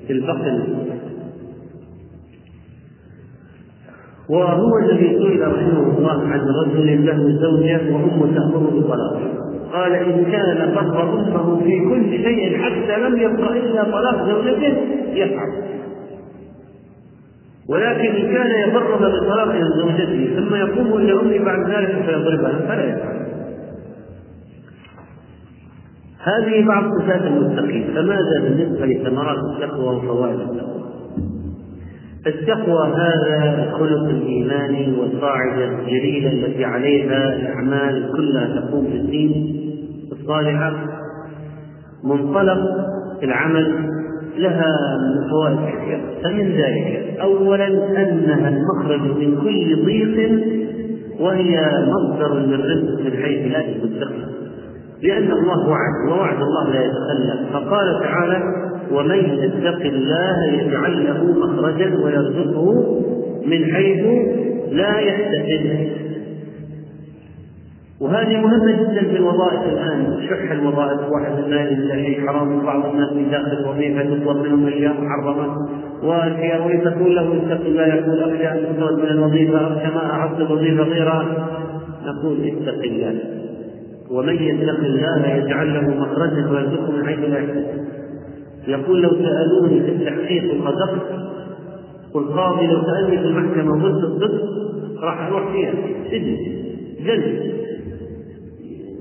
في 0.07 0.13
البخل 0.13 0.63
وهو 4.29 4.77
الذي 4.77 5.07
سئل 5.07 5.41
رحمه 5.41 5.97
الله 5.97 6.27
عن 6.27 6.39
رجل 6.39 7.05
له 7.05 7.39
زوجة 7.41 7.93
وأمه 7.93 8.35
تأمره 8.35 8.71
بالطلاق. 8.73 9.21
قال 9.73 9.93
إن 9.93 10.25
كان 10.31 10.73
بر 10.75 11.03
أمه 11.03 11.59
في 11.63 11.79
كل 11.89 12.23
شيء 12.23 12.57
حتى 12.57 12.99
لم 12.99 13.17
يبق 13.17 13.51
إلا 13.51 13.83
طلاق 13.83 14.29
زوجته 14.29 14.77
يفعل. 15.13 15.51
ولكن 17.69 18.15
إن 18.15 18.33
كان 18.33 18.69
يبرم 18.69 18.97
بطلاق 18.97 19.55
زوجته 19.77 20.35
ثم 20.35 20.55
يقوم 20.55 20.97
إلى 20.97 21.13
أمه 21.13 21.45
بعد 21.45 21.69
ذلك 21.69 22.05
فيضربها 22.05 22.59
فلا 22.67 22.83
يفعل 22.83 23.19
هذه 26.23 26.67
بعض 26.67 26.83
صفات 26.99 27.21
المتقين 27.21 27.87
فماذا 27.95 28.41
بالنسبة 28.41 28.85
لثمرات 28.85 29.37
التقوى 29.37 29.95
وفوائد 29.95 30.39
التقوى؟ 30.39 30.79
التقوى 32.27 32.87
هذا 32.87 33.63
الخلق 33.67 34.09
الإيماني 34.09 34.99
والقاعدة 34.99 35.65
الجليلة 35.65 36.31
التي 36.31 36.65
عليها 36.65 37.35
الأعمال 37.35 38.11
كلها 38.15 38.59
تقوم 38.59 38.85
في 38.85 38.97
الدين 38.97 39.55
الصالحة 40.11 40.73
منطلق 42.03 42.59
العمل 43.23 43.98
لها 44.39 44.97
فوائد 45.29 45.57
كثيرة. 45.57 46.01
فمن 46.23 46.51
ذلك 46.51 47.17
أولا 47.21 47.67
أنها 47.67 48.49
المخرج 48.49 49.01
من 49.01 49.41
كل 49.41 49.85
ضيق 49.85 50.31
وهي 51.19 51.61
مصدر 51.87 52.39
للرزق 52.39 53.01
من 53.05 53.23
حيث 53.23 53.51
لا 53.51 53.61
تستقيم 53.61 54.25
لأن 55.03 55.31
الله 55.31 55.69
وعد 55.69 56.09
ووعد 56.09 56.41
الله 56.41 56.69
لا 56.73 56.85
يتخلف 56.85 57.53
فقال 57.53 57.99
تعالى 58.01 58.43
ومن 58.91 59.15
يتق 59.15 59.81
الله 59.85 60.45
يجعل 60.45 61.05
له 61.05 61.23
مخرجا 61.23 61.95
ويرزقه 62.03 62.99
من 63.45 63.73
حيث 63.73 64.05
لا 64.71 64.99
يحتسب. 64.99 65.89
وهذه 68.01 68.37
مهمة 68.37 68.71
جدا 68.71 69.01
في 69.01 69.15
الوظائف 69.15 69.63
الآن 69.73 70.27
شح 70.29 70.51
الوظائف. 70.51 70.99
واحد 71.11 71.49
لا 71.49 71.69
يجد 71.69 71.91
شيء 71.91 72.27
حرام 72.27 72.59
وبعض 72.59 72.85
الناس 72.85 73.09
داخل 73.31 73.69
وظيفة 73.69 74.03
تطلب 74.03 74.37
منهم 74.37 74.67
أشياء 74.67 74.93
محرمة. 75.01 75.69
وفي 76.03 76.77
تقول 76.85 77.15
له 77.15 77.33
اتق 77.37 77.65
الله 77.65 77.87
يقول 77.87 78.23
أخشى 78.23 78.47
أن 78.47 78.75
تطرد 78.75 78.99
من 78.99 79.07
الوظيفة 79.07 79.67
أخشى 79.67 79.95
ما 79.95 80.11
أعد 80.11 80.41
الوظيفة 80.41 80.83
غيرها. 80.83 81.47
نقول 82.05 82.37
اتق 82.47 82.83
الله. 82.83 83.15
ومن 84.11 84.35
يتق 84.35 84.79
الله 84.79 85.27
يجعل 85.27 85.73
له 85.73 86.01
مخرجا 86.01 86.49
ويرزقه 86.51 86.91
من 86.91 87.05
حيث 87.05 87.19
لا 87.19 87.37
يحتسب 87.39 87.79
يقول 88.67 89.01
لو 89.01 89.09
سألوني 89.09 89.81
في 89.81 89.91
التحقيق 89.91 90.61
وقدرت 90.61 91.01
والقاضي 92.13 92.67
لو 92.67 92.81
سألني 92.81 93.17
في 93.17 93.25
المحكمة 93.25 93.71
وقلت 93.71 94.03
الصدق 94.03 94.41
راح 95.01 95.27
أروح 95.27 95.51
فيها. 95.51 95.71
سجن. 96.11 96.37
جلد. 97.05 97.59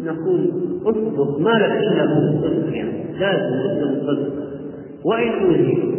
نقول 0.05 0.51
اصدق 0.85 1.39
ما 1.39 1.51
لك 1.51 1.71
إلا 1.71 2.05
هو 2.05 2.45
يعني 2.73 3.19
لازم 3.19 3.69
تسلم 3.69 3.95
الصدق 3.95 4.33
وإن 5.05 5.45
أوذي 5.45 5.99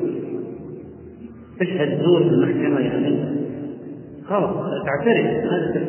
تشهد 1.59 2.01
زور 2.03 2.23
في 2.23 2.29
المحكمة 2.29 2.79
يعني 2.79 3.19
خلاص 4.25 4.49
تعترف 4.85 5.25
هذا 5.25 5.85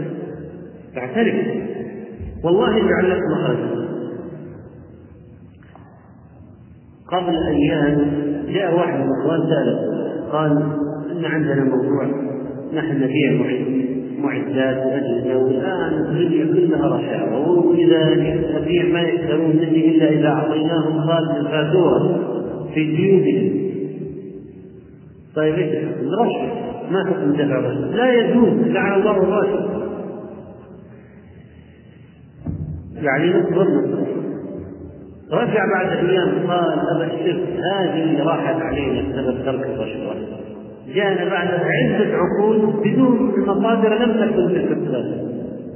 تعترف. 0.94 1.34
والله 2.44 2.76
يجعل 2.76 3.10
لك 3.10 3.20
مخرجا 3.30 3.80
قبل 7.08 7.36
أيام 7.36 8.10
جاء 8.48 8.74
واحد 8.74 8.98
من 9.00 9.06
الاخوان 9.06 9.40
سأله 9.40 9.78
قال 10.32 10.62
إن 11.10 11.24
عندنا 11.24 11.64
موضوع 11.64 12.06
نحن 12.74 12.96
نبيع 12.96 13.32
معدات 14.22 14.86
واجهزه 14.86 15.36
والان 15.36 15.94
الدنيا 15.94 16.44
كلها 16.44 16.88
رشاوى 16.88 17.36
وإذا 17.36 18.14
نبيع 18.58 18.84
ما 18.92 19.00
يشترون 19.00 19.56
مني 19.56 19.96
إلا 19.96 20.08
إذا 20.10 20.28
أعطيناهم 20.28 21.00
خالد 21.06 21.36
الفاتورة 21.36 22.18
في 22.74 22.96
جيوبهم. 22.96 23.70
طيب 25.36 25.54
إيش 25.54 25.72
الرشوه 25.74 26.70
ما 26.90 27.04
حكم 27.04 27.32
دفع 27.32 27.60
لا 27.96 28.12
يجوز. 28.12 28.68
لعن 28.68 29.00
الله 29.00 29.16
الراشد 29.16 29.80
يعني 33.02 33.30
نصبر 33.30 33.66
رجع 35.32 35.64
بعد 35.74 35.96
أيام 35.96 36.50
قال 36.50 36.78
ابشرك 36.90 37.42
هذه 37.74 38.22
راحت 38.22 38.62
علينا 38.62 39.02
بسبب 39.02 39.44
ترك 39.44 39.66
الرشوة. 39.66 40.14
جاءنا 40.94 41.30
بعد 41.30 41.48
عدة 41.48 42.16
عقود 42.16 42.74
بدون 42.84 43.32
مصادر 43.46 43.94
لم 43.94 44.12
تكن 44.12 44.48
تلك 44.48 44.72
الثلاثة 44.72 45.30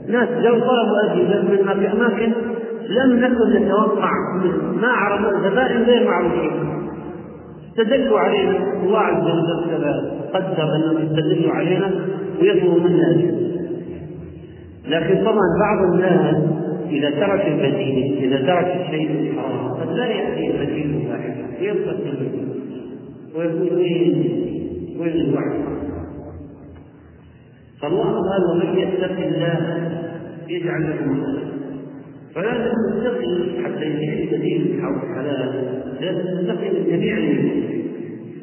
ناس 0.08 0.28
لو 0.28 0.52
طلبوا 0.52 1.12
أجهزة 1.12 1.42
من 1.42 1.80
في 1.80 1.92
أماكن 1.92 2.32
لم 2.88 3.16
نكن 3.20 3.62
نتوقع 3.62 4.10
ما 4.80 4.88
عرفوا 4.88 5.50
زبائن 5.50 5.82
غير 5.82 6.08
معروفين. 6.08 6.50
استدلوا 7.70 8.18
علينا. 8.18 8.74
الله 8.82 8.98
عز 8.98 9.22
وجل 9.22 10.10
قدر 10.34 10.76
أنهم 10.76 11.02
يستدلوا 11.02 11.52
علينا 11.52 11.90
ويطلبوا 12.40 12.80
منا 12.80 13.34
لكن 14.88 15.24
طبعا 15.24 15.46
بعض 15.60 15.92
الناس 15.94 16.36
إذا 16.90 17.10
ترك 17.10 17.46
البديل 17.46 18.18
إذا 18.22 18.36
ترك 18.46 18.80
الشيء 18.80 19.10
الحرام 19.10 19.68
قد 19.68 19.96
لا 19.96 20.06
يأتي 20.06 20.50
البديل 20.50 21.08
واحد 21.10 21.34
يبقى 21.60 21.94
ويقول 23.36 23.78
وين 23.78 24.53
وين 24.98 25.12
الوعي 25.12 25.62
فالله 27.82 28.12
قال 28.12 28.44
ومن 28.50 28.78
يتق 28.78 29.18
الله 29.18 29.90
يجعل 30.48 30.82
له 30.82 31.06
مخرجا 31.06 31.54
فلازم 32.34 32.72
تتقي 32.90 33.64
حتى 33.64 33.84
يجيب 33.84 34.32
البديل 34.32 34.82
حول 34.82 34.94
الحلال 34.94 35.82
لازم 36.00 36.22
تتقي 36.22 36.70
من 36.70 36.86
جميع 36.86 37.18
المشكلة 37.18 37.84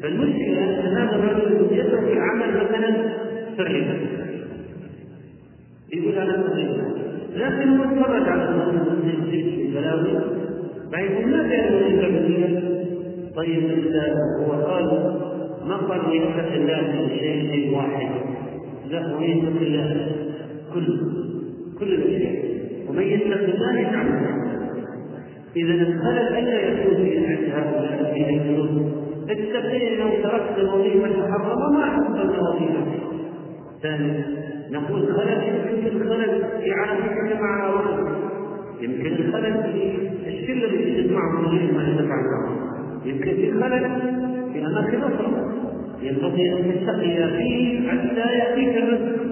فالمشكلة 0.02 0.80
أن 0.80 0.96
هذا 0.96 1.16
الرجل 1.16 1.78
يترك 1.78 2.18
عمل 2.18 2.54
مثلا 2.54 2.92
في 3.56 3.62
الربا 3.62 3.98
يقول 5.92 6.14
أنا 6.14 6.40
أتقي 6.40 7.02
لكن 7.36 7.68
هو 7.68 7.84
اتفرج 7.84 8.28
على 8.28 8.48
المسلم 8.48 9.24
في 9.30 9.64
البلاوي 9.66 10.20
فيقول 10.90 11.30
ما 11.30 11.42
كان 11.42 11.72
يريد 11.72 12.14
بديلا 12.14 12.62
طيب 13.36 13.62
هو 14.40 14.52
قال 14.52 15.22
ما 15.68 15.76
قال 15.76 16.00
يتق 16.16 16.52
الله 16.52 16.80
من 16.80 17.08
شيء 17.18 17.76
واحد. 17.76 18.08
لا 18.90 19.06
هو 19.06 19.20
يتق 19.20 19.60
الله 19.60 20.12
كل 20.74 20.86
كل 21.80 21.94
الاشياء 21.94 22.44
ومن 22.88 23.02
يتق 23.02 23.32
الله 23.32 23.78
يجعل 23.80 24.06
إذا 25.56 25.72
الخلل 25.74 26.18
الا 26.38 26.60
يكون 26.68 26.94
في 27.04 27.18
هؤلاء 27.52 28.12
في 28.14 28.34
الفلوس 28.34 28.70
اتقي 29.30 29.96
لو 29.96 30.08
تركت 30.22 30.58
الوظيفة 30.58 31.04
المحرمه 31.06 31.70
ما 31.78 31.86
حصل 31.86 32.20
الوظيفة. 32.20 32.86
ثانيا 33.82 34.24
نقول 34.70 35.02
خلل 35.12 35.42
يمكن 35.70 36.08
خلل 36.08 36.44
في 36.62 36.72
علاقتك 36.72 37.40
مع 37.40 37.68
أولادك 37.68 38.12
يمكن 38.80 39.06
الخلل 39.06 39.62
في 39.72 39.98
الشلة 40.28 40.64
التي 40.64 41.02
تجمعهم 41.02 41.46
غير 41.46 41.72
ما 41.72 41.88
يتفعل 41.88 42.24
يمكن 43.04 43.34
في 43.34 43.50
خلل 43.52 44.41
في 44.52 44.66
أماكن 44.66 45.02
أخرى 45.02 45.52
ينبغي 46.02 46.52
أن 46.52 46.62
تتقي 46.62 47.30
فيه 47.36 47.88
حتى 47.88 48.38
يأتيك 48.38 48.76
الرزق. 48.76 49.22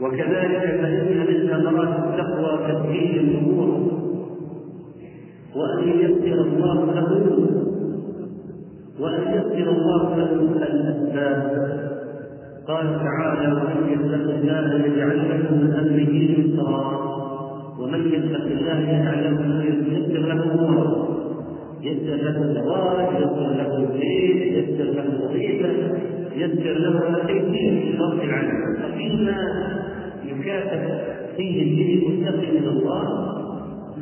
وكذلك 0.00 0.80
فإن 0.82 1.18
من 1.18 1.48
ثمرات 1.48 1.88
التقوى 1.98 2.58
تسهيل 2.68 3.20
الأمور. 3.20 3.92
وأن 5.56 5.88
ييسر 5.88 6.40
الله 6.40 6.84
له 6.94 7.10
وأن 9.00 9.22
ييسر 9.32 9.70
الله 9.70 10.16
له 10.16 10.32
الأسباب. 10.72 11.42
قال 12.68 12.86
تعالى 13.00 13.52
ومن 13.52 13.92
يتق 13.92 14.30
الله 14.34 14.86
يجعل 14.86 15.18
له 15.18 15.54
من 15.54 15.72
أمره 15.80 16.14
يسرا. 16.38 17.12
ومن 17.78 18.12
يتق 18.12 18.44
الله 18.44 18.80
يجعل 18.80 19.24
له 19.24 19.64
يسر 19.64 20.18
له 20.18 20.54
امورا 20.54 21.21
يسر 21.82 22.14
له 22.14 22.42
الزواج 22.42 23.08
يسر 23.22 23.50
له 23.58 23.76
البيت 23.76 24.40
يسر 24.52 24.84
له 24.84 25.02
الوظيفه 25.02 25.70
يسر 26.36 26.78
له 26.78 27.28
اي 27.28 27.34
شيء 27.34 27.80
في 27.80 27.98
شرط 27.98 28.22
العمل. 28.22 28.76
ففيما 28.82 29.38
يكافئ 30.24 30.82
فيه 31.36 31.62
الدين 31.62 32.02
المتقي 32.02 32.52
من 32.60 32.68
الله 32.68 33.04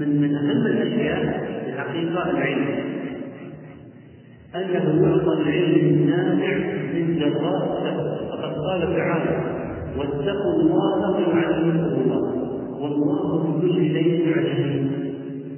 من 0.00 0.20
من 0.20 0.34
أهم 0.34 0.66
الأشياء 0.66 1.20
الحقيقة 1.68 2.30
العلم. 2.30 2.68
أنه 4.54 5.08
يعطى 5.08 5.32
العلم 5.42 5.88
النافع 5.88 6.56
من 6.94 7.18
جراء 7.18 7.60
فقد 8.30 8.52
قال 8.66 8.96
تعالى 8.96 9.36
واتقوا 9.98 10.54
الله 10.60 11.28
ويعلمكم 11.28 12.00
الله. 12.00 12.24
والله 12.80 13.58
بكل 13.58 13.76
شيء 13.92 14.32
عليم. 14.36 14.99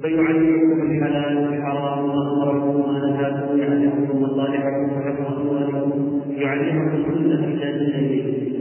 فيعلمكم 0.03 0.81
الحلال 0.81 1.37
والحرام 1.37 2.05
وما 2.05 2.33
أمركم 2.33 2.75
وما 2.75 2.99
نهاكم 2.99 3.53
ويعلمكم 3.53 4.21
مصالحكم 4.21 4.97
وحكم 4.97 5.41
أموالكم. 5.41 6.21
يعلمكم 6.29 7.03
كل 7.03 7.35
كتاب 7.35 7.75
اليه 7.75 8.53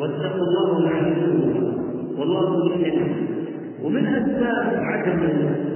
واتقوا 0.00 0.44
الله 0.46 0.80
لعلكم 0.80 1.54
والله 2.18 2.76
يحب 2.76 3.08
ومن 3.82 4.06
أسباب 4.06 4.66
عدم 4.74 5.20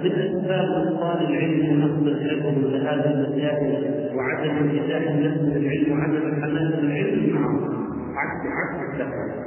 من 0.05 0.13
أسباب 0.13 0.87
إبطال 0.87 1.29
العلم 1.29 1.83
ونقص 1.83 2.07
الحفظ 2.07 2.65
لهذه 2.65 3.11
المسائل 3.11 4.17
وعدم 4.17 4.51
انفتاح 4.51 5.11
النفس 5.11 5.41
بالعلم 5.41 5.93
وعدم 5.93 6.27
الحماس 6.27 6.75
بالعلم 6.81 7.35
معه. 7.35 7.61
عكس 8.17 8.41
عكس 8.59 8.93
التقوى. 8.93 9.47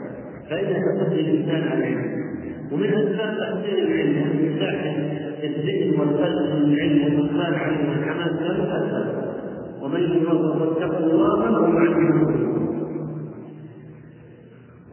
فإنها 0.50 0.80
تقضي 0.98 1.20
الإنسان 1.20 1.68
على 1.68 1.80
العلم. 1.80 2.30
ومن 2.72 2.86
أسباب 2.86 3.38
تحصيل 3.38 3.88
العلم 3.88 4.18
وانفتاح 4.18 4.74
الذهن 4.74 5.29
والقلب 5.44 6.56
من 6.56 6.74
العلم 6.74 7.04
والإقبال 7.04 7.56
عليه 7.56 7.90
والحماس 7.90 8.32
له 8.42 8.78
أسباب 8.78 9.36
ومن 9.82 10.02
يوفق 10.02 10.62
واتقوا 10.62 11.06
الله 11.06 11.62
ويعلمه 11.62 12.50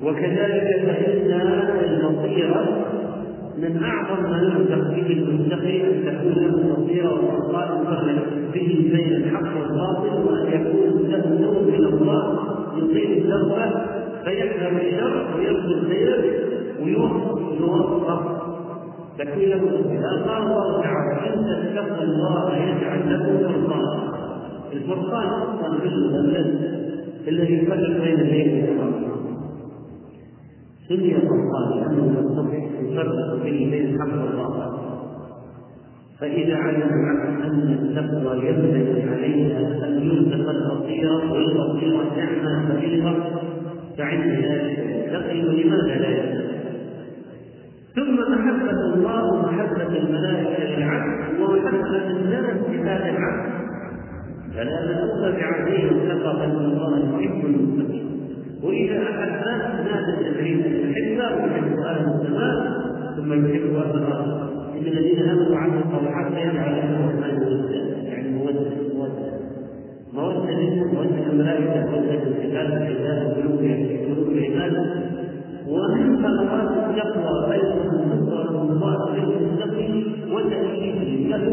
وكذلك 0.03 0.69
فإن 0.87 1.31
البصيرة 1.85 2.87
من 3.59 3.83
أعظم 3.85 4.23
ما 4.23 4.43
يرزق 4.43 4.91
به 4.91 5.13
المتقي 5.13 5.83
أن 5.83 6.05
تكون 6.05 6.45
له 6.45 6.75
بصيرة 6.75 7.13
وفرقان 7.13 8.09
يفرق 8.09 8.27
به 8.55 8.91
بين 8.93 9.13
الحق 9.13 9.61
والباطل 9.61 10.29
وأن 10.29 10.53
يكون 10.53 11.11
له 11.11 11.41
نور 11.41 11.63
من 11.63 11.85
الله 11.85 12.39
يطيل 12.77 13.19
الدربة 13.19 13.71
فيحذر 14.25 14.81
الشر 14.81 15.27
ويرجو 15.39 15.73
الخير 15.73 16.41
ويوفق 16.83 18.46
تكون 19.19 19.43
له 19.43 19.61
قال 20.27 20.43
الله 20.43 20.83
تعالى 20.83 21.35
أن 21.35 21.45
تتقوا 21.45 22.05
الله 22.05 22.57
يجعل 22.57 23.15
لكم 23.15 23.39
فرقانا 23.39 24.17
الفرقان 24.73 25.29
أصلا 25.29 25.79
بالمثلث 25.79 26.77
الذي 27.29 27.55
يفرق 27.55 28.05
بين 28.05 28.21
الليل 28.21 28.69
والنهار 28.71 29.17
سمي 30.89 31.15
فرقان 31.15 31.79
لأنه 31.79 32.19
يستطيع 32.21 32.65
يفرق 32.83 33.35
به 33.35 33.69
بين 33.71 33.95
الحق 33.95 34.23
والباطل 34.23 34.87
فإذا 36.21 36.57
علم 36.57 36.83
العبد 36.83 37.41
أن 37.43 37.79
التقوى 37.83 38.49
ينبغي 38.49 39.03
عليها 39.03 39.89
أن 39.89 40.03
ينفق 40.03 40.51
البصيرة 40.51 41.33
والبصيرة 41.33 42.17
نعمة 42.17 42.69
فريضة 42.69 43.15
فعندها 43.99 44.69
يتقي 45.07 45.43
لماذا 45.43 45.99
لا 45.99 46.09
يتقي 46.09 46.46
ثم 47.97 48.33
محبة 48.33 48.95
الله 48.95 49.33
ومحبة 49.33 49.99
الملائكة 49.99 50.65
للعبد 50.65 51.41
ومحبة 51.41 52.11
الناس 52.11 52.57
لهذا 52.71 53.11
العبد 53.11 53.57
فلا 54.55 54.85
نأخذ 54.87 55.33
بعزيز 55.37 55.91
فقط 56.23 56.39
أن 56.43 56.57
الله 56.57 57.21
يحب 57.21 57.45
المتقين. 57.45 58.07
وإذا 58.63 59.03
أحب 59.03 59.31
نادى 59.87 60.13
التدريب 60.13 60.61
الحكمة 60.67 61.45
ويحب 61.45 61.79
أهل 61.79 62.21
السماء 62.21 62.57
ثم 63.17 63.33
يحب 63.33 63.75
أهل 63.75 63.99
الأرض 63.99 64.51
إن 64.75 64.87
الذين 64.87 65.29
آمنوا 65.29 65.53
وعملوا 65.53 65.83
الصالحات 65.85 66.33
يجعل 66.33 66.77
لهم 66.77 67.09
الرحمن 67.09 67.37
يعني 68.05 68.31
مودة 68.31 68.71
مودة. 68.95 69.33
مودة 70.13 70.85
مودة 70.93 71.33
الملائكة 71.33 71.91
مودة 71.91 72.23
الكتاب 72.23 72.67
العباد 72.67 73.35
قلوب 73.35 73.59
قلوب 74.07 74.29
العباد. 74.29 75.16
ومن 75.69 76.17
ثمرات 76.17 76.71
التقوى 76.91 77.51
بينهم 77.51 78.01
نصرة 78.13 78.63
الله 78.63 79.17
للمتقي 79.17 80.05
وتأكيد 80.33 81.27
له 81.31 81.45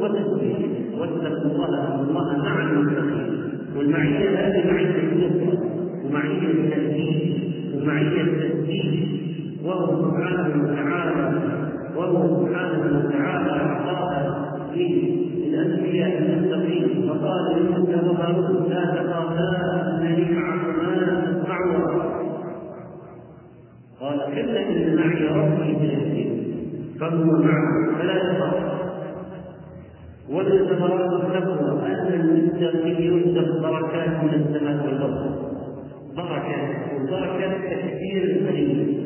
وتسبيحه 0.00 1.00
واتقوا 1.00 1.50
الله 1.50 2.00
إن 2.00 2.38
مع 2.38 2.70
المتقين. 2.70 3.44
والمعية 3.76 4.30
هذه 4.30 4.72
معية 4.72 4.96
النصرة 5.12 5.58
ومعية 6.04 6.50
التأكيد 6.50 7.34
ومعية 7.74 8.20
التسبيح 8.20 9.08
وهو 9.64 9.86
سبحانه 10.02 10.48
وتعالى 10.62 11.38
وهو 11.96 12.46
سبحانه 12.46 12.80
وتعالى 12.98 13.50
أعطاها 13.50 14.22
للأنبياء 14.76 16.22
المتقين. 16.22 17.08
فقال 17.08 17.62
لموسى 17.62 18.08
وهارون 18.08 18.70
لا 18.70 18.84
تخافا 18.84 19.48
أنني 20.02 20.34
معكما. 20.34 21.33
كلا 24.34 24.68
إن 24.68 24.96
معي 24.96 25.26
ربي 25.28 25.76
سيهدين 25.78 26.44
فهو 27.00 27.24
معه 27.24 27.98
فلا 27.98 28.14
يخاف 28.14 28.74
ومن 30.30 30.66
ثمرات 30.68 31.12
التقوى 31.12 31.86
أن 31.86 32.20
المتقي 32.20 33.04
يرزق 33.04 33.60
بركات 33.62 34.08
من 34.08 34.34
السماء 34.34 34.86
والأرض 34.86 35.44
بركات 36.16 36.92
والبركة 36.94 37.52
تكثير 37.70 38.24
الكريم 38.24 39.04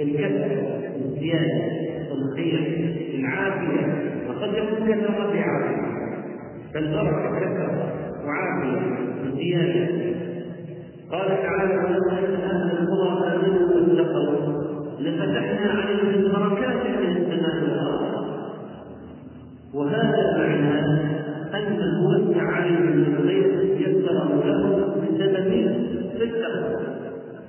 الكسر 0.00 0.62
الزيادة 1.04 1.82
الخير 2.12 2.94
العافية 3.14 3.86
وقد 4.28 4.54
يكون 4.54 4.86
كثرة 4.94 5.32
بعافية 5.32 5.82
فالبركة 6.74 7.38
كثرة 7.40 7.92
وعافية 8.24 8.80
وزيادة 9.24 10.11
قال 11.12 11.28
تعالى 11.28 11.74
لفتحنا 15.00 15.70
عليهم 15.70 16.32
بركات 16.32 16.86
من 16.86 17.16
السماء 17.16 17.56
والأرض. 17.62 18.26
وهذا 19.74 20.38
معناه 20.38 20.86
أن 21.54 21.80
الموسع 21.80 22.42
عليهم 22.42 22.88
الخير 22.88 23.48
يسر 23.80 24.12
لهم 24.44 24.80
بسبب 25.02 25.48
التقوى 26.22 26.86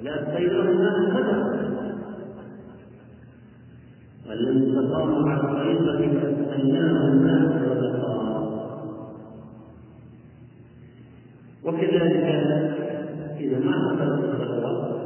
لا 0.02 0.16
خير 0.36 0.64
ما 0.64 0.92
قدر 1.16 1.40
والذي 4.30 4.70
استقاموا 4.70 5.30
على 5.30 5.42
الماء 7.08 7.44
والبقاء. 7.70 8.34
وكذلك 11.66 12.28
إذا 13.44 13.60
ما 13.60 13.72
حصلت 13.72 14.42
الخطوة 14.42 15.04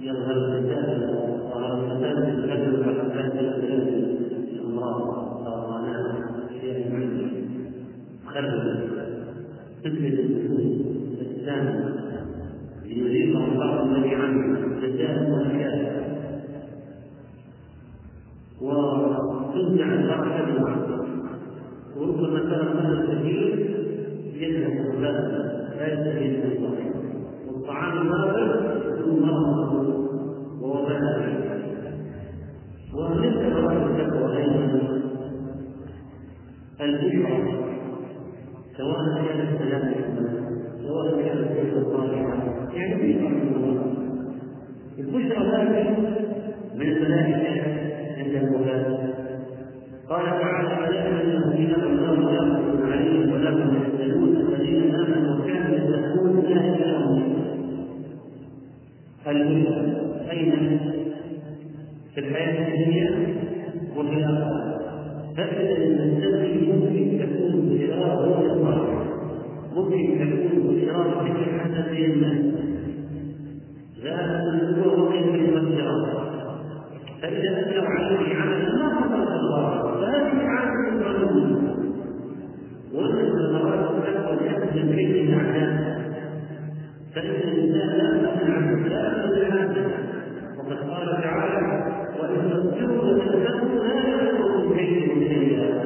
يظهر 0.00 0.36
الفساد 0.36 1.10
ظهر 1.50 1.72
الفساد 1.78 2.24
في 2.24 2.30
البدن 2.30 2.88
والحساد 2.88 3.60
في 3.60 4.52
الأمراض 4.52 4.98
سرطانات 5.44 6.06
أشياء 6.50 6.92
معينة. 6.92 7.30
خرب 8.26 8.78
تثبت 9.84 10.18
النفوس 10.20 10.80
السامة 11.20 11.94
ليذيقهم 12.86 13.58
بعض 13.58 13.86
الذي 13.86 14.14
عنه 14.14 14.58
جزاء 14.82 15.30
وحكاية 15.30 15.88
وتنزع 18.60 19.94
البركة 19.94 20.44
بالعقل 20.44 21.08
وربما 21.96 22.40
ترى 22.40 22.68
هذا 22.68 23.04
الكثير 23.04 23.68
يذهب 24.34 25.00
لا 25.00 25.92
يستفيد 25.92 26.30
من 26.30 26.52
الصحيح 26.52 27.17
والطعام 27.68 27.98
الواقع 27.98 28.42
يكون 28.98 29.22
مرض 29.22 29.72
ووباء 30.60 31.38
ومن 32.94 33.30
ثمرات 33.30 33.86
التقوى 33.86 34.36
أيضا 34.36 35.00
البشرى 36.80 37.42
سواء 38.76 38.98
كانت 39.14 39.58
سلامة 39.58 39.94
سواء 40.82 41.22
كانت 41.22 41.48
بشرى 41.52 41.84
صالحة 41.84 42.34
يعني 42.74 42.94
بشرى 42.94 43.28
من 43.28 43.54
الله 43.56 43.94
البشرى 44.98 45.46
هذه 45.46 45.96
من 46.74 46.86
الملائكة 46.86 47.62
عند 48.18 48.34
الوفاة 48.34 48.98
قال 50.08 50.24
تعالى 50.26 50.88
ألم 50.88 51.42
الذين 51.42 51.74
الله 51.74 52.32
يغفر 52.32 52.92
عليهم 52.92 53.32
ولهم 53.32 53.76
يحزنون 53.76 54.36
الذين 54.36 54.94
آمنوا 54.94 55.44
وكانوا 55.44 55.76
يتقون؟ 55.76 56.44
لا 56.48 56.60
إله 56.60 57.37
الهدى 59.30 59.96
أين 60.30 60.78
في 62.14 62.20
الحياة 62.20 62.68
الدنيا 62.68 63.10
وفي 63.96 64.14
الآخرة. 64.14 64.78
فإذا 65.36 65.76
المستقبل 65.76 66.68
ممكن 66.68 67.18
تكون 67.18 67.68
بشرار 67.68 68.16
غير 68.18 68.48
ممكن 69.76 70.18
تكون 70.18 70.76
بشرار 70.76 71.08
بشر 71.24 71.58
حسب 71.58 71.92
الناس 71.92 72.54
لا 74.04 74.84
هو 74.84 75.02
وقت 75.02 75.14
المسيرات 75.14 76.28
فإذا 77.22 77.60
أتوا 77.60 77.84
عليه 77.84 78.34
عملا 78.34 78.76
ما 78.76 78.94
حصل 78.94 79.32
الله. 79.32 79.82
فهذه 79.82 80.42
عادة 80.42 81.00
معلومة. 81.00 81.74
ومن 82.94 83.18
الثمرات 83.20 83.90
التقوى 83.90 84.46
يحزن 84.46 84.94
كيد 84.96 85.16
الأعداء 85.16 86.07
فإن 87.14 87.30
الإنسان 87.30 88.26
وقد 90.58 90.78
قال 90.90 91.22
تعالى 91.22 91.84
وإن 92.20 92.50
تصبروا 92.50 93.12
وتتقوا 93.12 93.84
لا 93.84 94.08
يضركم 94.08 94.74
كيدهم 94.76 95.20
شيئا 95.28 95.84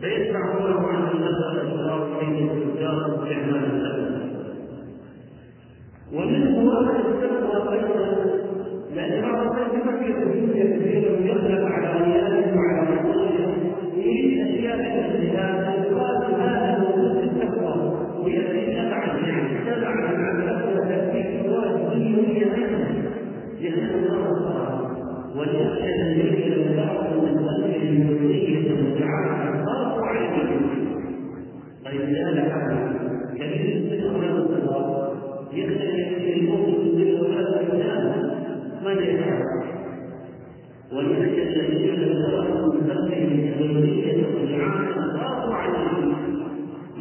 فيدفع 0.00 0.58
الله 0.58 0.86
عنه 0.88 1.08
نفس 1.08 1.40
الأشرار 1.52 2.20
كيد 2.20 2.50
التجار 2.50 2.94
واستعمال 2.94 3.64
الأمن 3.64 4.14
ومنه 6.12 6.78
أن 6.78 6.88
التقوى 6.88 7.72
أيضا 7.72 8.04
الدنيا 10.22 10.76
كثيرا 10.76 11.12
ويغلب 11.12 11.64
على 11.72 12.04
رياته 12.04 12.56
وعلى 12.56 12.82
مصالحه 12.82 13.52
يريد 13.96 14.40
اشياء 14.40 14.76
كثيره 14.76 15.44
يقال 15.70 16.34
هذا 16.40 16.63
موجود 16.63 16.63
في 16.63 16.63
التقوى 18.26 19.22
وياتي 19.22 19.58
تبعا 19.66 20.88
تاتي 20.88 21.42
فوائد 21.42 21.90
دنيويه 21.94 22.52
عنها 22.52 22.94
لأن 23.60 24.04
الله 24.04 24.90
وليخشى 25.36 26.02
الذين 26.02 26.76
تركوا 26.76 27.22
من 27.22 27.48
خلفهم 27.48 28.16
ذريه 28.22 28.72
متعافى 28.72 29.64
خافوا 29.64 30.06
عليهم 30.06 30.70
طيب 31.84 32.00
لا 32.00 32.30
لا 32.30 32.44
كبير 33.34 33.82
من 33.90 34.24
الله 34.30 35.12
يخشى 35.52 36.34
الموت 36.34 36.94
بالوفاه 36.96 37.54
ماذا 38.84 39.02
يفعل؟ 39.02 39.64
ولذلك 40.92 41.38
الذين 41.38 42.22
تركوا 42.22 42.72
من 42.72 42.90
خلفهم 42.90 43.54
ذرية 43.58 44.26
ضعافا 44.44 45.18
خافوا 45.18 45.54
عليهم 45.54 46.43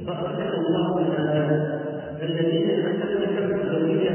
فأخذ 0.07 0.41
الله 0.59 1.15
تعالى 1.17 1.81
الذين 2.23 2.71
أحسنوا 2.87 3.21
ذرية 3.73 4.11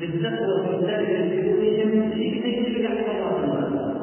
بالتقوى 0.00 0.62
في 0.62 0.86
ذلك 0.86 1.10
الدنيا 1.20 1.84
لكي 1.84 2.84
يحفظ 2.84 3.44
الله 3.44 3.95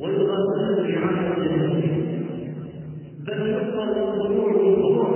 ويغفر 0.00 0.82
رعاية 0.82 1.34
الدين 1.36 2.26
بل 3.26 3.50
يحفظ 3.50 3.98
الضلوع 3.98 4.52
بالضلوع 4.52 5.08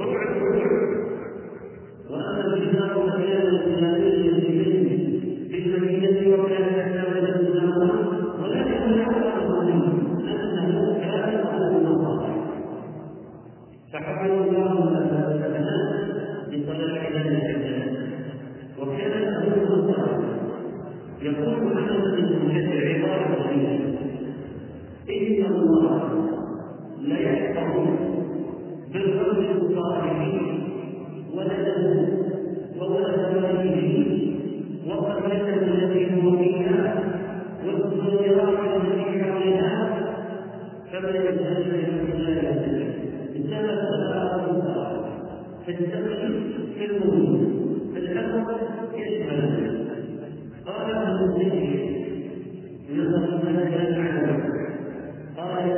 ربع 0.00 0.22
الضلوع 0.30 0.66
وأما 2.10 2.54
الكتاب 2.54 2.90
فكان 3.08 3.46
الإسلامي 3.46 4.32
في 5.50 5.58
المدينة 5.58 6.34
وكان 6.34 6.62
يتناول 6.62 7.24
الإسلام 7.24 7.90
ولكن 8.42 8.98
يعلم 8.98 9.52
أنه 9.52 10.98
كان 11.00 11.36
أهل 11.46 11.86
الله 11.86 12.36
فحفظ 13.92 14.30
الله 14.30 14.98
الأبناء 15.32 16.12
بصلاح 16.48 17.12
ذلك 17.12 17.92
وكان 18.80 19.12
الله 19.72 20.22
يقول 21.22 21.64
محمد 21.64 22.16
بن 22.16 22.38
طويلة 22.38 23.91
إن 25.12 25.44
الله 25.44 26.02
لا 27.00 27.18
يحفظ 27.18 27.86
بالرجل 28.92 29.46
الصالحين 29.60 30.62
ولده 31.34 32.08
وولد 32.80 33.36
والده 33.36 34.22
وقبلته 34.88 35.54
التي 35.54 36.14
هو 36.14 36.36
فيها 36.36 37.02
والصغيرات 37.66 38.82
التي 38.82 39.24
حولها 39.24 40.02
كما 40.92 41.08
يتهجر 41.08 41.90
من 41.92 42.12
الله 42.12 42.94
انتهى 43.36 43.72
الصلاه 43.72 45.04
في 45.66 45.70
الدخل 45.72 46.42
في 46.78 46.84
الوجود 46.84 47.52
في 47.94 47.98
الحفظ 47.98 48.50
يشمل 48.94 49.86
قال 50.66 50.90
ابن 50.90 51.24
الزكي 51.24 51.92
نظر 52.96 53.40
ملكا 53.44 54.00
عنه 54.00 54.61
قال 55.42 55.70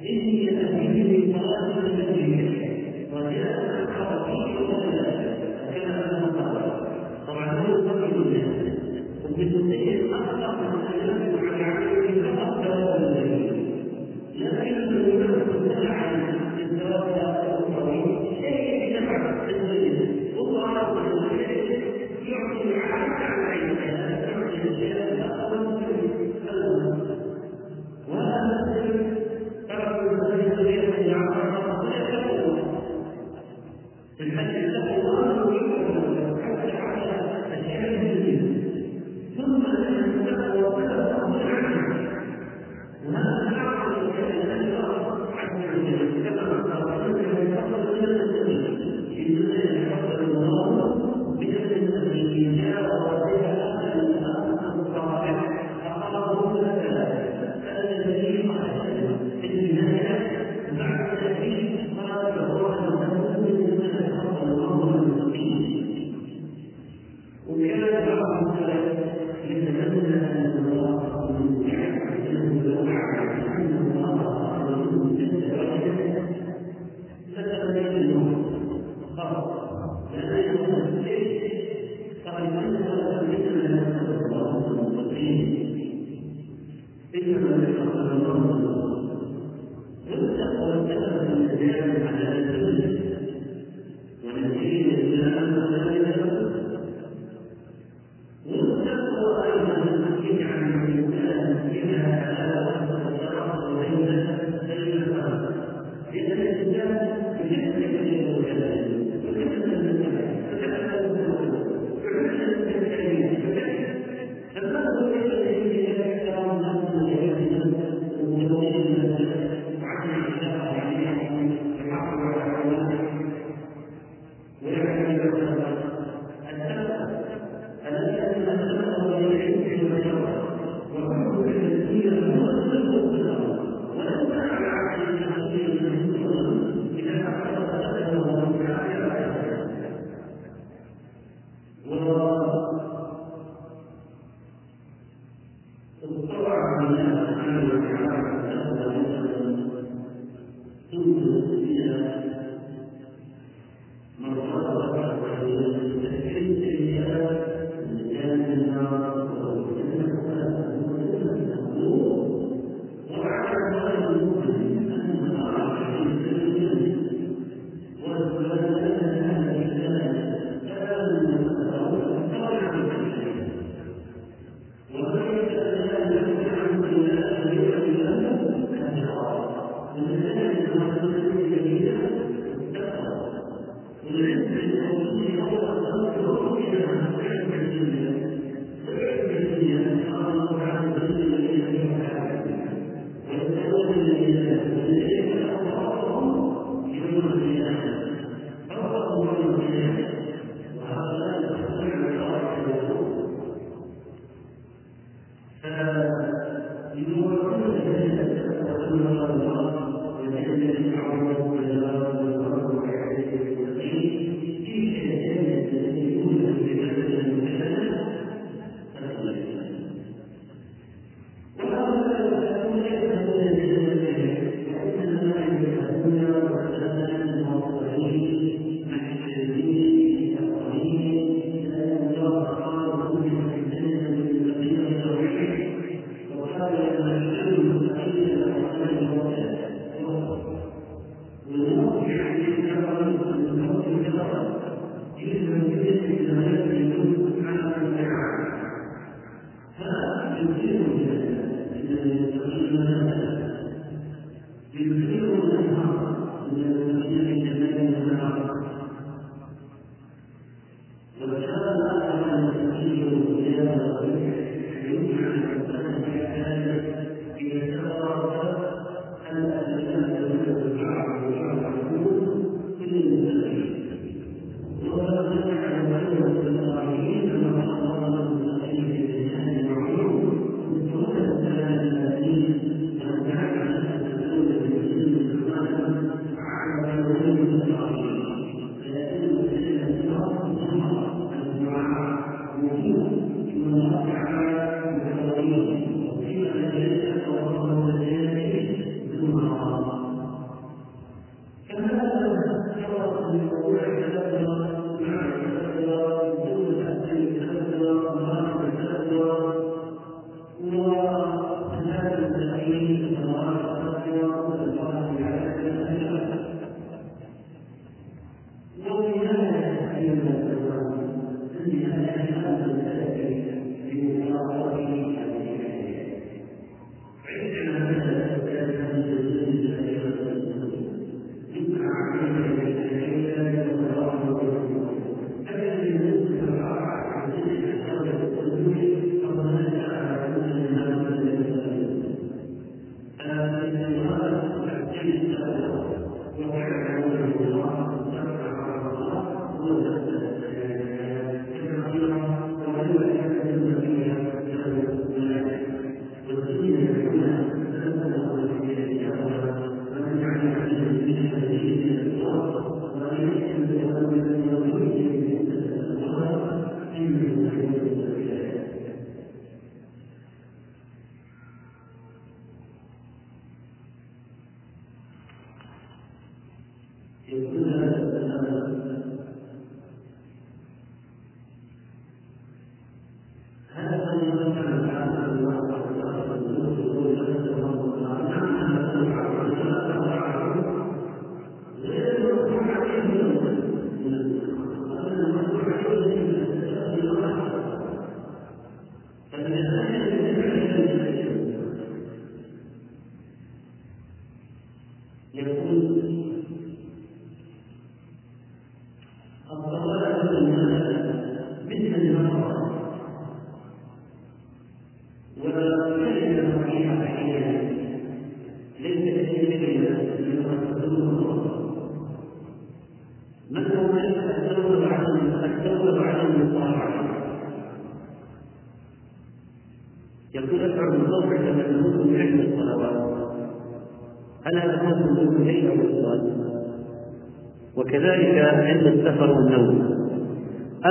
اني 0.00 0.50
اتيت 0.50 1.06
من 1.06 1.32
صلاه 1.32 1.78
المسجد 1.78 2.66
وجاء 3.12 3.86
حركي 3.90 4.42
ولا 4.56 5.06
كما 5.74 6.26
قال 6.26 6.86
طبعا 7.26 7.48
هو 7.60 7.88
قبل 7.88 8.04
الناس 8.04 8.76
وابن 9.24 10.14
اخطا 10.14 10.50
من 10.60 10.72
الكلام 10.74 11.48
على 11.48 11.64
عمله 11.64 12.36
فاخطا 12.36 12.96
لكن 14.34 14.76
الإمام 14.76 15.40
امتنع 15.40 15.92
عن 15.92 16.14
الزواج 16.60 17.18
الطويل 17.58 18.18
شيء 18.40 18.96
يدفع 18.96 19.30
التزويج 19.30 19.96
وهو 20.36 20.66
يعطي 22.26 22.62
العالم 22.64 23.12
على 23.12 23.46
عين 23.46 23.76
يعطي 24.28 24.56
الاشياء 24.62 25.14
الاقوى 25.14 26.25
ينهي 30.70 31.12
عن 31.14 31.28
الخطأ 31.28 31.90
يتقون 31.96 32.56
الحديث 34.20 34.64
له 34.64 35.02
ظاهر 35.02 35.52
يكمل 35.52 36.42
حتى 36.42 36.76
على 36.76 37.14
الحمد 37.54 38.26
ثم 39.36 39.62
التقوى 39.66 40.84
تبعد 40.84 41.12
عنه 41.42 41.96
وهذا 43.06 43.50
شرع 43.50 43.86
لأن 43.88 44.60
الله 44.60 45.26
عز 45.36 45.56
وجل 45.74 46.28
كما 46.28 46.62
قال 46.62 47.10
يفضل 47.16 47.82
من 47.94 48.04
النبي 48.04 48.60
إنما 49.26 49.58
يفضل 49.64 50.20
الله 50.24 50.96
من 51.40 51.54
الذي 51.56 52.56
جاء 52.62 52.84
وبها 53.06 53.75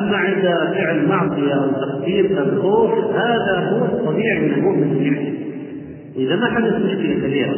أما 0.06 0.18
عند 0.18 0.44
فعل 0.74 1.08
معصية 1.08 1.54
أو 1.54 1.72
تقدير 1.72 2.44
الخوف 2.44 2.92
هذا 3.16 3.70
هو 3.70 3.86
الطبيعي 3.86 4.40
من 4.40 4.54
المؤمن 4.54 5.02
يعني 5.02 5.34
إذا 6.16 6.36
ما 6.36 6.46
حدث 6.46 6.74
مشكلة 6.74 7.28
كبيرة. 7.28 7.56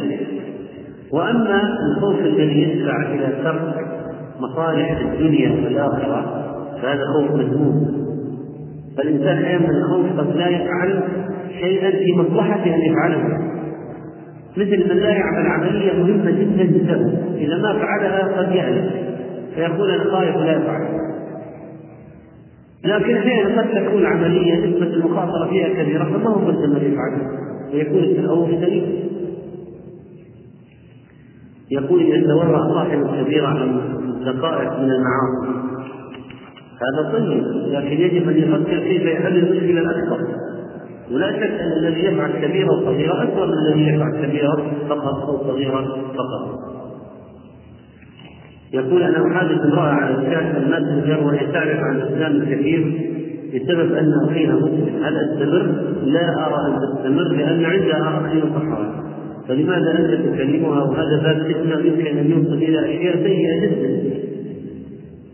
وأما 1.12 1.60
الخوف 1.86 2.20
الذي 2.20 2.62
يدفع 2.62 3.12
إلى 3.12 3.42
ترك 3.44 3.86
مصالح 4.40 5.00
الدنيا 5.00 5.50
والآخرة 5.50 6.44
فهذا 6.82 7.02
خوف 7.14 7.30
مذموم. 7.30 7.86
فالإنسان 8.96 9.44
أحيانا 9.44 9.70
الخوف 9.70 10.20
قد 10.20 10.36
لا 10.36 10.48
يفعل 10.48 11.02
شيئا 11.60 11.90
في 11.90 12.12
مصلحته 12.16 12.74
أن 12.74 12.80
يفعله. 12.80 13.38
مثل 14.56 14.94
من 14.94 14.96
لا 14.96 15.10
يعمل 15.10 15.46
عملية 15.46 15.92
مهمة 15.92 16.30
جدا 16.30 16.64
له 16.64 17.22
إذا 17.36 17.56
ما 17.56 17.78
فعلها 17.78 18.38
قد 18.38 18.54
يهلك 18.54 18.90
فيقول 19.54 19.90
أنا 19.90 20.04
خايف 20.04 20.36
ولا 20.36 20.52
يفعل. 20.52 21.07
لكن 22.84 23.16
أحيانا 23.16 23.62
قد 23.62 23.84
تكون 23.84 24.06
عملية 24.06 24.66
نسبة 24.66 24.86
المخاطرة 24.86 25.50
فيها 25.50 25.82
كبيرة 25.82 26.04
فما 26.04 26.30
هو 26.30 26.38
ملزم 26.38 26.76
أن 26.76 26.92
يفعلها 26.92 27.30
ويكون 27.74 28.04
التخوف 28.04 28.50
سليم 28.50 29.08
يقول 31.70 32.02
اذا 32.02 32.26
تورع 32.26 32.68
صاحب 32.74 33.02
الكبيره 33.02 33.46
عن 33.46 33.80
دقائق 34.24 34.78
من 34.78 34.90
المعاصي. 34.90 35.68
هذا 36.82 37.12
طيب 37.12 37.42
لكن 37.66 38.00
يجب 38.00 38.28
أن 38.28 38.36
يفكر 38.36 38.78
كيف 38.78 39.02
يحل 39.02 39.36
المشكلة 39.36 39.80
الأكبر. 39.80 40.26
ولا 41.12 41.32
شك 41.32 41.60
أن 41.60 41.72
الذي 41.72 42.04
يفعل 42.04 42.32
كبيرة 42.32 42.72
وصغيرة 42.72 43.22
أكبر 43.22 43.46
من 43.46 43.52
الذي 43.52 43.94
يفعل 43.94 44.26
كبيرة 44.26 44.72
فقط 44.88 45.28
أو 45.28 45.38
صغيرة 45.38 45.84
فقط. 46.14 46.77
يقول 48.72 49.02
أنا 49.02 49.32
أحادث 49.32 49.60
امرأة 49.60 49.92
على 49.92 50.14
الشاشة 50.14 50.56
الماسنجر 50.56 51.24
وهي 51.24 51.46
تعرف 51.52 51.78
عن 51.78 51.96
الإسلام 51.96 52.32
الكثير 52.32 53.08
بسبب 53.54 53.92
أن 53.92 54.12
أخيها 54.28 54.54
مسلم. 54.54 55.04
هل 55.04 55.16
أستمر؟ 55.16 55.62
لا 56.04 56.46
أرى 56.46 56.66
أن 56.66 56.80
تستمر 56.80 57.28
لأن 57.28 57.64
عندها 57.64 58.18
أخ 58.18 58.54
صحراء 58.54 59.04
فلماذا 59.48 59.98
أنت 59.98 60.26
تكلمها 60.26 60.82
وهذا 60.82 61.22
باب 61.22 61.52
فتنة 61.52 61.78
يمكن 61.78 62.18
أن 62.18 62.30
يوصل 62.30 62.54
إلى 62.54 62.80
أشياء 62.80 63.16
سيئة 63.16 63.60
جدا. 63.60 64.18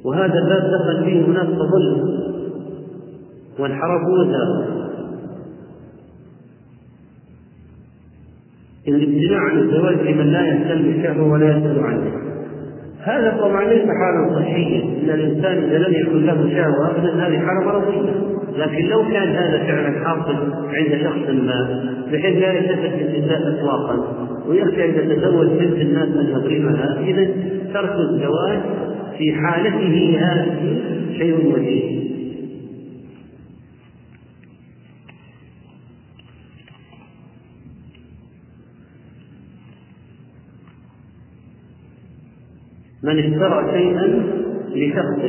وهذا 0.05 0.39
الباب 0.39 0.71
دخل 0.71 1.05
فيه 1.05 1.25
هناك 1.25 1.47
تظلم. 1.47 2.25
وانحرفوا 3.59 4.19
وزاروا 4.19 4.65
الامتناع 8.89 9.41
عن 9.41 9.59
الزواج 9.59 9.95
لمن 9.95 10.27
لا 10.27 10.47
يهتم 10.47 10.83
بالشهوة 10.83 11.33
ولا 11.33 11.59
يسأل 11.59 11.81
عنه. 11.81 12.34
هذا 13.05 13.37
طبعا 13.41 13.65
ليس 13.65 13.83
حالا 13.83 14.41
صحيا 14.41 14.83
إن 14.83 15.11
الإنسان 15.11 15.59
إذا 15.59 15.79
لم 15.79 15.95
يكن 15.95 16.27
له 16.27 16.51
شهوة 16.55 16.91
ابدا 16.91 17.27
هذه 17.27 17.39
حاله 17.39 17.65
مرضيه 17.65 18.11
لكن 18.57 18.87
لو 18.87 19.03
كان 19.03 19.29
هذا 19.29 19.59
فعلا 19.59 20.05
حاصل 20.05 20.37
عند 20.69 21.03
شخص 21.03 21.31
ما 21.31 21.85
بحيث 22.13 22.43
لا 22.43 22.53
يلتفت 22.53 23.03
للنساء 23.03 23.49
اطلاقا 23.49 24.27
ويخشى 24.49 24.85
أن 24.85 25.11
يتزوج 25.11 25.47
بنت 25.47 25.81
الناس 25.81 26.09
أن 26.09 26.27
يظلمها 26.29 27.01
اذا 27.01 27.29
ترك 27.75 27.95
الزواج 27.99 28.59
في 29.19 29.33
حالته 29.33 30.19
هذه 30.21 30.79
شيء 31.19 31.55
وجيه. 31.55 32.04
من 43.05 43.19
اشترى 43.19 43.73
شيئا 43.73 44.23
لشخص 44.75 45.21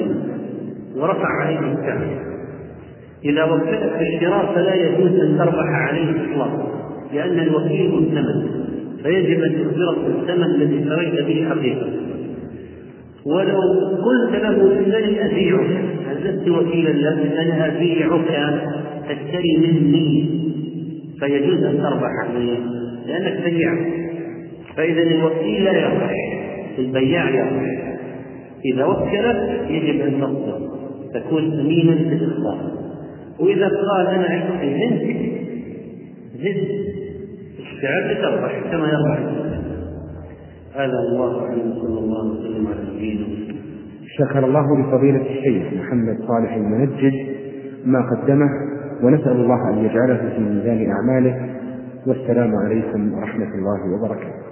ورفع 0.95 1.27
عليه 1.41 1.59
السعر 1.59 2.07
إذا 3.25 3.43
وكلت 3.43 3.93
في 3.97 4.15
الشراء 4.15 4.55
فلا 4.55 4.75
يجوز 4.75 5.19
أن 5.19 5.37
تربح 5.37 5.65
عليه 5.65 6.09
إطلاقا 6.09 6.67
لأن 7.13 7.39
الوكيل 7.39 7.91
مؤتمن 7.91 8.47
فيجب 9.03 9.43
أن 9.43 9.53
تخبرك 9.53 9.97
الثمن 10.07 10.43
الذي 10.43 10.83
اشتريت 10.83 11.25
به 11.25 11.49
حقيقة. 11.49 11.87
ولو 13.25 13.59
قلت 14.05 14.35
له 14.43 14.79
انني 14.79 15.25
أبيعك 15.25 15.85
لست 16.23 16.49
وكيلا 16.49 16.89
لك 16.89 17.31
أنا 17.37 17.67
أبيعك 17.67 18.21
تشتري 19.09 19.57
مني 19.57 20.29
فيجوز 21.19 21.63
أن 21.63 21.77
تربح 21.77 22.09
عليه 22.29 22.57
لأنك 23.07 23.43
بيعت 23.43 23.87
فإذا 24.75 25.01
الوكيل 25.01 25.63
لا 25.63 25.71
يربح. 25.71 26.44
البياع 26.81 27.29
يربح 27.29 27.97
إذا 28.73 28.85
وكلك 28.85 29.69
يجب 29.69 30.01
أن 30.01 30.21
تصدق 30.21 30.75
تكون 31.13 31.59
أمينا 31.59 31.95
في 31.95 32.15
الإخبار. 32.15 32.71
وإذا 33.39 33.67
قال 33.67 34.07
أنا 34.07 34.27
عندي 34.27 34.75
زد 34.75 35.25
زد 36.35 36.67
اشتعل 37.59 38.21
تربح 38.21 38.59
كما 38.71 38.87
يربح 38.87 39.19
هذا 40.75 40.99
الله 40.99 41.45
اعلم 41.45 41.73
صلى 41.81 41.99
الله 41.99 42.31
وسلم 42.31 42.67
على 42.67 42.95
نبينا 42.95 43.25
شكر 44.17 44.45
الله 44.45 44.79
لفضيلة 44.79 45.21
الشيخ 45.21 45.73
محمد 45.73 46.17
صالح 46.27 46.53
المنجد 46.55 47.13
ما 47.85 47.99
قدمه 48.11 48.49
ونسأل 49.03 49.31
الله 49.31 49.69
أن 49.73 49.85
يجعله 49.85 50.29
في 50.35 50.41
ميزان 50.41 50.91
أعماله. 50.91 51.55
والسلام 52.07 52.55
عليكم 52.55 53.13
ورحمة 53.13 53.47
الله 53.55 53.79
وبركاته. 53.93 54.44